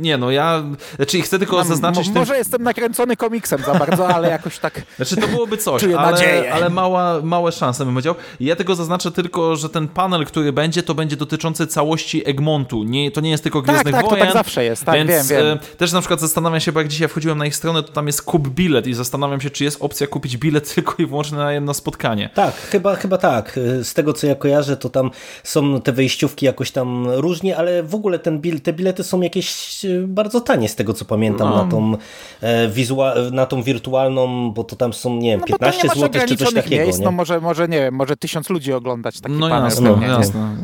nie 0.00 0.18
no, 0.18 0.30
ja. 0.30 0.62
Znaczy, 0.96 1.20
chcę 1.20 1.38
tylko 1.38 1.56
Mam, 1.56 1.66
zaznaczyć. 1.66 2.08
Może 2.08 2.32
tym... 2.32 2.38
jestem 2.38 2.62
nakręcony 2.62 3.16
komiksem 3.16 3.62
za 3.62 3.74
bardzo, 3.74 4.08
ale 4.08 4.28
jakoś 4.28 4.58
tak. 4.58 4.82
Znaczy, 4.96 5.16
to 5.16 5.28
byłoby 5.28 5.56
coś, 5.56 5.84
ale, 5.84 6.52
ale 6.52 6.70
mała, 6.70 7.20
małe 7.22 7.52
szanse 7.52 7.84
bym 7.84 7.94
powiedział. 7.94 8.14
Ja 8.40 8.56
tego 8.56 8.74
zaznaczę 8.74 9.10
tylko, 9.10 9.56
że 9.56 9.68
ten 9.68 9.88
panel, 9.88 10.26
który 10.26 10.52
będzie, 10.52 10.82
to 10.82 10.94
będzie 10.94 11.16
dotyczący 11.16 11.66
całości 11.66 12.28
Egmontu. 12.28 12.84
Nie, 12.84 13.10
to 13.10 13.20
nie 13.20 13.30
jest 13.30 13.42
tylko 13.42 13.62
Gwiezdnych 13.62 13.94
tak, 13.94 14.02
tak, 14.02 14.10
Wojen. 14.10 14.26
To 14.26 14.32
tak 14.32 14.44
zawsze 14.44 14.64
jest, 14.64 14.84
tak, 14.84 14.94
więc 14.94 15.10
wiem, 15.10 15.26
wiem. 15.26 15.58
E, 15.58 15.76
też 15.76 15.92
na 15.92 16.00
przykład 16.00 16.20
zastanawiam 16.20 16.60
się, 16.60 16.72
bo 16.72 16.80
jak 16.80 16.88
dzisiaj 16.88 17.08
wchodziłem 17.08 17.38
na 17.38 17.46
ich 17.46 17.56
stronę, 17.56 17.82
to 17.82 17.92
tam 17.92 18.06
jest 18.06 18.22
kup 18.22 18.48
bilet 18.48 18.86
i 18.86 18.94
zastanawiam 18.94 19.40
się, 19.40 19.50
czy 19.50 19.64
jest 19.64 19.82
opcja 19.82 20.06
kupić 20.06 20.36
bilet 20.36 20.68
tylko 20.74 20.94
i 20.98 21.06
wyłącznie 21.06 21.38
na 21.38 21.52
jedno 21.52 21.74
spotkanie. 21.74 22.30
Tak, 22.34 22.54
chyba, 22.54 22.96
chyba 22.96 23.18
tak. 23.18 23.58
Z 23.82 23.94
tego 23.94 24.12
co 24.12 24.26
ja 24.26 24.34
kojarzę, 24.34 24.55
kojarzę, 24.56 24.76
to 24.76 24.90
tam 24.90 25.10
są 25.44 25.80
te 25.80 25.92
wejściówki 25.92 26.46
jakoś 26.46 26.70
tam 26.70 27.06
różnie, 27.10 27.56
ale 27.56 27.82
w 27.82 27.94
ogóle 27.94 28.18
ten 28.18 28.38
bil, 28.40 28.60
te 28.60 28.72
bilety 28.72 29.04
są 29.04 29.20
jakieś 29.20 29.84
e, 29.84 29.88
bardzo 30.06 30.40
tanie 30.40 30.68
z 30.68 30.74
tego 30.74 30.92
co 30.92 31.04
pamiętam 31.04 31.48
No. 31.50 31.64
na, 31.64 31.70
tą, 31.70 31.96
e, 32.40 32.68
wizua- 32.68 33.32
na 33.32 33.46
tą 33.46 33.62
wirtualną, 33.62 34.50
bo 34.52 34.64
to 34.64 34.76
tam 34.76 34.92
są, 34.92 35.16
nie 35.16 35.30
wiem, 35.30 35.40
No 35.40 35.46
bo 35.46 35.52
to 35.52 35.58
15 35.58 35.82
nie 35.82 35.88
masz 35.88 35.98
zł 35.98 36.08
czy 36.08 36.18
coś 36.18 36.22
ograniczonych 36.32 36.64
takiego. 36.64 36.82
miejsc, 36.84 36.98
nie? 36.98 37.04
no 37.04 37.10
może, 37.12 37.40
może 37.40 37.68
nie 37.68 37.78
wiem, 37.78 37.94
może 37.94 38.16
tysiąc 38.16 38.50
ludzi 38.50 38.72
oglądać 38.72 39.20
taki 39.20 39.34
No 39.34 39.48
panel. 39.48 39.64
jasne, 39.64 39.90
pewnie, 39.90 40.06
nie? 40.06 40.12
jasne. 40.12 40.56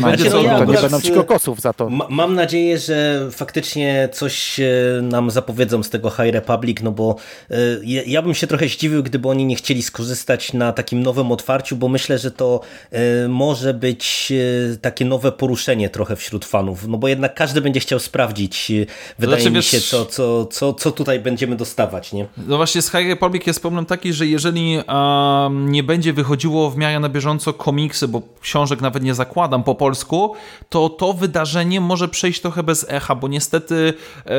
No, 0.00 0.06
Będzie 0.06 0.30
co 0.30 0.36
no 0.36 0.42
ja 0.42 0.58
to 0.58 0.64
nie 0.64 0.78
będą 0.78 1.00
ci 1.00 1.12
kokosów 1.12 1.60
za 1.60 1.72
to. 1.72 1.90
Ma, 1.90 2.06
mam 2.10 2.34
nadzieję, 2.34 2.78
że 2.78 3.28
faktycznie 3.30 4.08
coś 4.12 4.60
e, 4.60 4.66
nam 5.02 5.30
zapowiedzą 5.30 5.82
z 5.82 5.90
tego 5.90 6.10
High 6.10 6.32
Republic, 6.32 6.78
no 6.82 6.90
bo 6.92 7.16
e, 7.50 7.54
ja, 7.84 8.02
ja 8.06 8.22
bym 8.22 8.34
się 8.34 8.46
trochę 8.46 8.68
zdziwił, 8.68 9.02
gdyby 9.02 9.28
oni 9.28 9.44
nie 9.44 9.56
chcieli 9.56 9.82
skorzystać 9.82 10.52
na 10.52 10.72
takim 10.72 11.02
nowym 11.02 11.32
otwarciu, 11.32 11.76
bo 11.76 11.88
myślę, 11.88 12.18
że 12.18 12.30
to 12.30 12.60
e, 12.92 13.25
może 13.28 13.74
być 13.74 14.32
e, 14.72 14.76
takie 14.76 15.04
nowe 15.04 15.32
poruszenie 15.32 15.90
trochę 15.90 16.16
wśród 16.16 16.44
fanów, 16.44 16.88
no 16.88 16.98
bo 16.98 17.08
jednak 17.08 17.34
każdy 17.34 17.60
będzie 17.60 17.80
chciał 17.80 17.98
sprawdzić, 17.98 18.70
e, 18.70 18.86
wydaje 19.18 19.40
Znaczy, 19.42 19.50
mi 19.50 19.56
wiesz- 19.56 19.66
się, 19.66 19.80
co, 19.80 20.06
co, 20.06 20.46
co, 20.46 20.74
co 20.74 20.90
tutaj 20.92 21.20
będziemy 21.20 21.56
dostawać, 21.56 22.12
nie? 22.12 22.26
No 22.46 22.56
właśnie 22.56 22.82
z 22.82 22.90
High 22.90 23.08
Republic 23.08 23.46
jest 23.46 23.60
problem 23.60 23.86
taki, 23.86 24.12
że 24.12 24.26
jeżeli 24.26 24.78
um, 24.78 25.72
nie 25.72 25.82
będzie 25.82 26.12
wychodziło 26.12 26.70
w 26.70 26.76
miarę 26.76 27.00
na 27.00 27.08
bieżąco 27.08 27.52
komiksy, 27.52 28.08
bo 28.08 28.22
książek 28.40 28.80
nawet 28.80 29.02
nie 29.02 29.14
zakładam 29.14 29.62
po 29.64 29.74
polsku, 29.74 30.34
to 30.68 30.88
to 30.88 31.12
wydarzenie 31.12 31.80
może 31.80 32.08
przejść 32.08 32.40
trochę 32.40 32.62
bez 32.62 32.86
echa, 32.88 33.14
bo 33.14 33.28
niestety 33.28 33.94
e, 34.26 34.30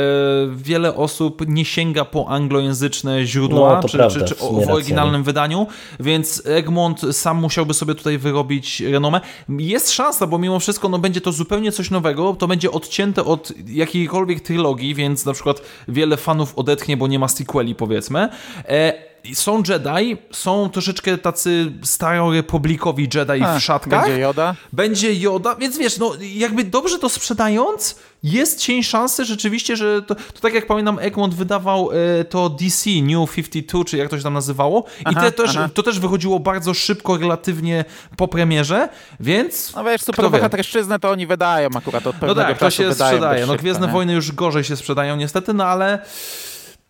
wiele 0.55 0.95
osób 0.95 1.41
nie 1.47 1.65
sięga 1.65 2.05
po 2.05 2.27
anglojęzyczne 2.27 3.25
źródła, 3.25 3.79
No, 3.81 3.89
czy, 3.89 3.97
prawda, 3.97 4.19
czy, 4.19 4.25
czy 4.25 4.35
w 4.35 4.65
w 4.65 4.69
oryginalnym 4.69 5.23
wydaniu, 5.23 5.67
więc 5.99 6.43
Egmont 6.45 7.01
sam 7.11 7.37
musiałby 7.37 7.73
sobie 7.73 7.95
tutaj 7.95 8.17
wyrobić 8.17 8.76
renomę. 8.81 9.21
Jest 9.49 9.91
szansa, 9.91 10.27
bo 10.27 10.37
mimo 10.37 10.59
wszystko 10.59 10.89
no, 10.89 10.99
będzie 10.99 11.21
to 11.21 11.31
zupełnie 11.31 11.71
coś 11.71 11.91
nowego, 11.91 12.35
to 12.39 12.47
będzie 12.47 12.71
odcięte 12.71 13.23
od 13.23 13.53
jakiejkolwiek 13.67 14.39
trylogii, 14.39 14.95
więc 14.95 15.25
na 15.25 15.33
przykład 15.33 15.61
wiele 15.87 16.17
fanów 16.17 16.53
odetchnie, 16.55 16.97
bo 16.97 17.07
nie 17.07 17.19
ma 17.19 17.27
sequeli 17.27 17.75
powiedzmy. 17.75 18.29
E, 18.65 18.93
są 19.33 19.63
Jedi, 19.67 20.17
są 20.31 20.69
troszeczkę 20.69 21.17
tacy 21.17 21.71
starorepublikowi 21.83 23.09
Jedi 23.13 23.43
A, 23.43 23.59
w 23.59 23.63
szatkach. 23.63 24.03
Będzie 24.03 24.19
Joda. 24.19 24.55
Będzie 24.73 25.13
Joda, 25.13 25.55
więc 25.55 25.77
wiesz, 25.77 25.97
no 25.97 26.11
jakby 26.35 26.63
dobrze 26.63 26.99
to 26.99 27.09
sprzedając, 27.09 27.99
jest 28.23 28.59
cień 28.59 28.83
szansy 28.83 29.25
rzeczywiście, 29.25 29.75
że 29.75 30.01
to, 30.01 30.15
to 30.15 30.39
tak 30.41 30.53
jak 30.53 30.67
pamiętam, 30.67 30.99
Egmont 30.99 31.35
wydawał 31.35 31.89
e, 31.91 32.23
to 32.23 32.49
DC 32.49 32.89
New 33.01 33.31
52, 33.33 33.83
czy 33.83 33.97
jak 33.97 34.09
to 34.09 34.17
się 34.17 34.23
tam 34.23 34.33
nazywało 34.33 34.85
i 34.99 35.03
Aha, 35.05 35.21
te, 35.21 35.31
też, 35.31 35.55
aha. 35.57 35.69
to 35.73 35.83
też 35.83 35.99
wychodziło 35.99 36.39
bardzo 36.39 36.73
szybko, 36.73 37.17
relatywnie 37.17 37.85
po 38.17 38.27
premierze, 38.27 38.89
więc 39.19 39.73
No 39.75 39.83
wiesz, 39.83 40.01
superbohaterszczyznę 40.01 40.99
to 40.99 41.09
oni 41.09 41.27
wydają 41.27 41.69
akurat 41.75 42.07
od 42.07 42.15
no 42.15 42.19
pewnego 42.19 42.49
tak, 42.49 42.57
to 42.57 42.69
się 42.69 42.93
sprzedaje. 42.93 43.45
No 43.45 43.55
Gwiezdne? 43.55 43.87
Wojny 43.87 44.13
już 44.13 44.31
gorzej 44.31 44.63
się 44.63 44.75
sprzedają 44.75 45.15
niestety, 45.15 45.53
no 45.53 45.65
ale 45.65 45.99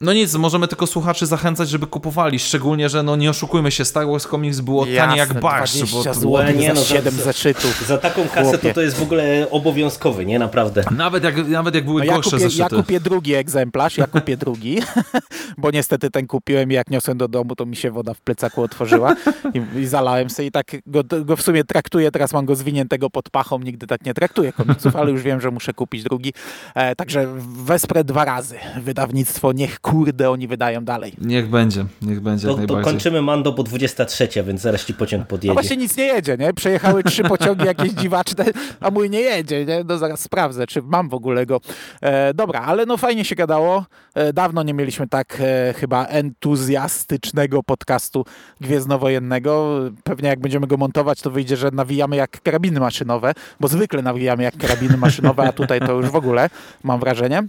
no 0.02 0.14
nic, 0.14 0.36
możemy 0.36 0.68
tylko 0.68 0.88
słuchaczy 0.88 1.26
zachęcać, 1.26 1.70
żeby 1.70 1.88
kupowali, 1.88 2.40
szczególnie, 2.40 2.90
że 2.90 3.04
no 3.04 3.16
nie 3.16 3.30
oszukujmy 3.30 3.72
się, 3.72 3.86
Star 3.86 4.08
Wars 4.08 4.28
Comics 4.28 4.60
było 4.60 4.84
tanie 4.86 4.96
Jasne, 4.98 5.18
jak 5.18 5.34
barszcz, 5.40 5.74
20 5.76 6.14
bo 6.26 6.38
to 6.38 6.52
nie, 6.52 6.68
za 6.68 6.74
no, 6.74 6.82
za- 6.82 6.88
7 6.96 7.14
za- 7.16 7.24
zeszytów. 7.24 7.84
Za 7.88 7.98
taką 7.98 8.22
kasę 8.28 8.42
to 8.44 8.50
Chłopie. 8.58 8.74
to 8.74 8.82
jest 8.82 8.98
w 8.98 9.02
ogóle 9.02 9.48
obowiązkowy, 9.52 10.26
nie? 10.26 10.40
Naprawdę. 10.40 10.84
nawet 10.92 11.24
jak, 11.24 11.48
nawet 11.48 11.76
jak 11.76 11.86
były 11.86 12.02
No 12.02 12.06
ja, 12.06 12.14
gorsze 12.14 12.30
kupię, 12.30 12.44
ja 12.44 12.50
zeszyty. 12.50 12.76
kupię 12.76 13.00
drugi 13.00 13.34
egzemplarz, 13.34 13.98
ja 13.98 14.08
kupię 14.08 14.38
drugi, 14.38 14.80
bo 15.58 15.72
niestety 15.72 16.12
ten 16.12 16.28
kupiłem 16.28 16.72
i 16.72 16.74
jak 16.74 16.90
niosłem 16.90 17.18
do 17.18 17.28
domu, 17.28 17.56
to 17.56 17.66
mi 17.66 17.76
się 17.76 17.92
woda 17.92 18.14
w 18.14 18.22
plecaku 18.22 18.62
otworzyła 18.62 19.16
i, 19.54 19.80
i 19.80 19.86
zalałem 19.86 20.30
sobie 20.30 20.48
i 20.48 20.52
tak 20.52 20.72
go, 20.86 21.04
go 21.26 21.36
w 21.36 21.42
sumie 21.42 21.64
traktuję, 21.64 22.12
teraz 22.12 22.34
mam 22.34 22.46
go 22.46 22.56
zwiniętego 22.56 23.10
pod 23.10 23.30
pachą, 23.30 23.60
nigdy 23.60 23.88
tak 23.88 24.06
nie 24.06 24.14
traktuję 24.14 24.54
komiksów, 24.54 24.96
ale 24.96 25.12
już 25.12 25.22
wiem, 25.22 25.42
że 25.42 25.52
muszę 25.52 25.74
kupić 25.74 26.04
drugi, 26.04 26.34
e, 26.76 26.96
także 26.96 27.28
wesprę 27.64 28.04
dwa 28.04 28.26
razy 28.26 28.56
wydawnictwo, 28.82 29.52
niech 29.52 29.80
kurde 29.92 30.30
oni 30.32 30.48
wydają 30.48 30.86
dalej. 30.86 31.14
Niech 31.22 31.50
będzie, 31.50 31.86
niech 32.02 32.20
będzie 32.20 32.48
jak 32.48 32.56
To, 32.56 32.62
to 32.62 32.74
najbardziej. 32.74 32.94
kończymy 32.94 33.22
Mando, 33.22 33.52
bo 33.52 33.64
23, 33.64 34.30
więc 34.48 34.62
zaraz 34.62 34.86
ci 34.86 34.94
pociąg 34.94 35.22
No 35.24 35.28
podjedzie. 35.28 35.54
właśnie 35.54 35.78
nic 35.78 35.98
nie 35.98 36.04
jedzie, 36.06 36.38
nie? 36.40 36.54
Przejechały 36.54 37.04
trzy 37.04 37.24
pociągi 37.24 37.66
jakieś 37.66 37.92
dziwaczne, 37.92 38.46
a 38.80 38.92
mój 38.92 39.10
nie 39.10 39.20
jedzie, 39.22 39.66
nie? 39.66 39.84
No 39.86 39.98
zaraz 39.98 40.20
sprawdzę, 40.20 40.68
czy 40.68 40.82
mam 40.82 41.10
w 41.10 41.14
ogóle 41.14 41.46
go. 41.46 41.60
E, 42.02 42.34
dobra, 42.34 42.62
ale 42.62 42.86
no 42.86 42.98
fajnie 42.98 43.26
się 43.26 43.36
gadało. 43.36 43.86
E, 44.16 44.34
dawno 44.34 44.64
nie 44.64 44.74
mieliśmy 44.74 45.08
tak 45.08 45.38
e, 45.42 45.74
chyba 45.74 46.06
entuzjastycznego 46.06 47.64
podcastu 47.64 48.26
gwiezdnowojennego. 48.62 49.80
Pewnie 50.04 50.30
jak 50.30 50.40
będziemy 50.40 50.68
go 50.68 50.78
montować, 50.78 51.22
to 51.22 51.32
wyjdzie, 51.32 51.58
że 51.58 51.72
nawijamy 51.72 52.16
jak 52.16 52.42
karabiny 52.42 52.80
maszynowe, 52.80 53.34
bo 53.60 53.68
zwykle 53.68 54.02
nawijamy 54.02 54.44
jak 54.44 54.58
karabiny 54.58 54.98
maszynowe, 54.98 55.44
a 55.44 55.52
tutaj 55.52 55.80
to 55.80 55.92
już 55.94 56.06
w 56.10 56.16
ogóle, 56.16 56.50
mam 56.84 57.00
wrażenie. 57.00 57.44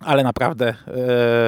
Ale 0.00 0.22
naprawdę, 0.22 0.68
e, 0.68 0.74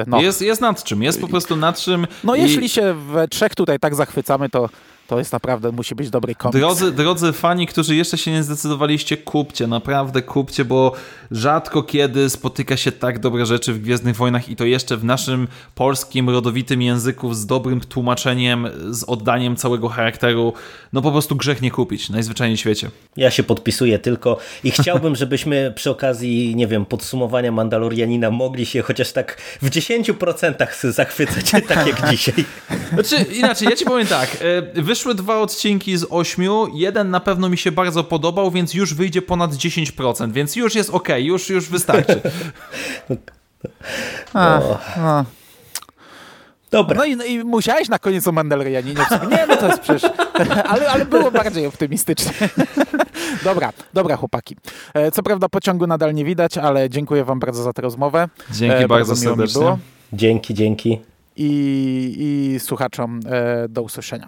no. 0.07 0.21
Jest, 0.21 0.41
jest 0.41 0.61
nad 0.61 0.83
czym, 0.83 1.03
jest 1.03 1.21
po 1.21 1.27
prostu 1.27 1.55
nad 1.55 1.79
czym. 1.79 2.07
No 2.23 2.35
i- 2.35 2.41
jeśli 2.41 2.69
się 2.69 2.93
we 2.93 3.27
trzech 3.27 3.55
tutaj 3.55 3.79
tak 3.79 3.95
zachwycamy, 3.95 4.49
to, 4.49 4.69
to 5.07 5.19
jest 5.19 5.33
naprawdę, 5.33 5.71
musi 5.71 5.95
być 5.95 6.09
dobry 6.09 6.35
komiks. 6.35 6.59
Drodzy, 6.59 6.91
drodzy 6.91 7.33
fani, 7.33 7.67
którzy 7.67 7.95
jeszcze 7.95 8.17
się 8.17 8.31
nie 8.31 8.43
zdecydowaliście, 8.43 9.17
kupcie, 9.17 9.67
naprawdę 9.67 10.21
kupcie, 10.21 10.65
bo 10.65 10.93
rzadko 11.31 11.83
kiedy 11.83 12.29
spotyka 12.29 12.77
się 12.77 12.91
tak 12.91 13.19
dobre 13.19 13.45
rzeczy 13.45 13.73
w 13.73 13.81
Gwiezdnych 13.81 14.15
Wojnach 14.15 14.49
i 14.49 14.55
to 14.55 14.65
jeszcze 14.65 14.97
w 14.97 15.03
naszym 15.03 15.47
polskim, 15.75 16.29
rodowitym 16.29 16.81
języku 16.81 17.33
z 17.33 17.45
dobrym 17.45 17.81
tłumaczeniem, 17.81 18.67
z 18.89 19.03
oddaniem 19.03 19.55
całego 19.55 19.89
charakteru. 19.89 20.53
No 20.93 21.01
po 21.01 21.11
prostu 21.11 21.35
grzech 21.35 21.61
nie 21.61 21.71
kupić, 21.71 22.09
najzwyczajniej 22.09 22.57
w 22.57 22.59
świecie. 22.59 22.89
Ja 23.17 23.31
się 23.31 23.43
podpisuję 23.43 23.99
tylko 23.99 24.37
i 24.63 24.71
chciałbym, 24.71 25.15
żebyśmy 25.25 25.73
przy 25.75 25.89
okazji, 25.89 26.55
nie 26.55 26.67
wiem, 26.67 26.85
podsumowania 26.85 27.51
Mandalorianina 27.51 28.31
mogli 28.31 28.65
się 28.65 28.81
chociaż 28.81 29.11
tak 29.11 29.37
w 29.61 29.69
10% 29.69 30.91
zachwycać, 30.91 31.51
tak 31.67 31.87
jak 31.87 32.07
dzisiaj. 32.11 32.45
Znaczy, 32.93 33.15
inaczej, 33.33 33.67
ja 33.69 33.75
ci 33.75 33.85
powiem 33.85 34.07
tak, 34.07 34.37
e, 34.75 34.81
wyszły 34.97 35.15
dwa 35.15 35.39
odcinki 35.39 35.97
z 35.97 36.05
ośmiu, 36.09 36.67
jeden 36.73 37.09
na 37.09 37.19
pewno 37.19 37.49
mi 37.49 37.57
się 37.57 37.71
bardzo 37.71 38.03
podobał, 38.03 38.51
więc 38.51 38.73
już 38.73 38.93
wyjdzie 38.93 39.21
ponad 39.21 39.51
10%, 39.51 40.31
więc 40.31 40.55
już 40.55 40.75
jest 40.75 40.89
ok, 40.89 41.07
już, 41.17 41.49
już 41.49 41.69
wystarczy. 41.69 42.21
A, 44.33 44.59
no. 44.97 45.25
Dobra, 46.71 46.97
No 46.97 47.05
i, 47.05 47.15
no 47.15 47.23
i 47.25 47.43
musiałeś 47.43 47.89
na 47.89 47.99
koniec 47.99 48.27
o 48.27 48.31
Mandalorianinie. 48.31 49.01
wspomnieć. 49.05 49.39
Nie, 49.39 49.47
no 49.47 49.55
to 49.57 49.67
jest 49.67 49.79
przecież... 49.79 50.11
Ale, 50.71 50.89
ale 50.89 51.05
było 51.05 51.31
bardziej 51.31 51.65
optymistycznie. 51.67 52.31
Dobra, 53.43 53.73
dobra 53.93 54.15
chłopaki. 54.15 54.55
E, 54.93 55.11
Co 55.11 55.23
prawda 55.23 55.49
pociągu 55.49 55.87
nadal 55.87 56.13
nie 56.13 56.25
widać, 56.25 56.57
ale 56.57 56.89
dziękuję 56.89 57.23
wam 57.23 57.39
bardzo 57.39 57.63
za 57.63 57.73
tę 57.73 57.81
rozmowę. 57.81 58.29
Dzięki 58.51 58.83
E, 58.83 58.87
bardzo 58.87 59.13
miło 59.13 59.23
mi 59.23 59.27
serdecznie. 59.37 59.61
było. 59.61 59.77
dzięki, 60.13 60.53
dzięki. 60.53 60.99
I, 61.35 62.15
I 62.55 62.59
słuchaczom 62.59 63.19
e, 63.29 63.67
do 63.69 63.81
usłyszenia 63.81 64.27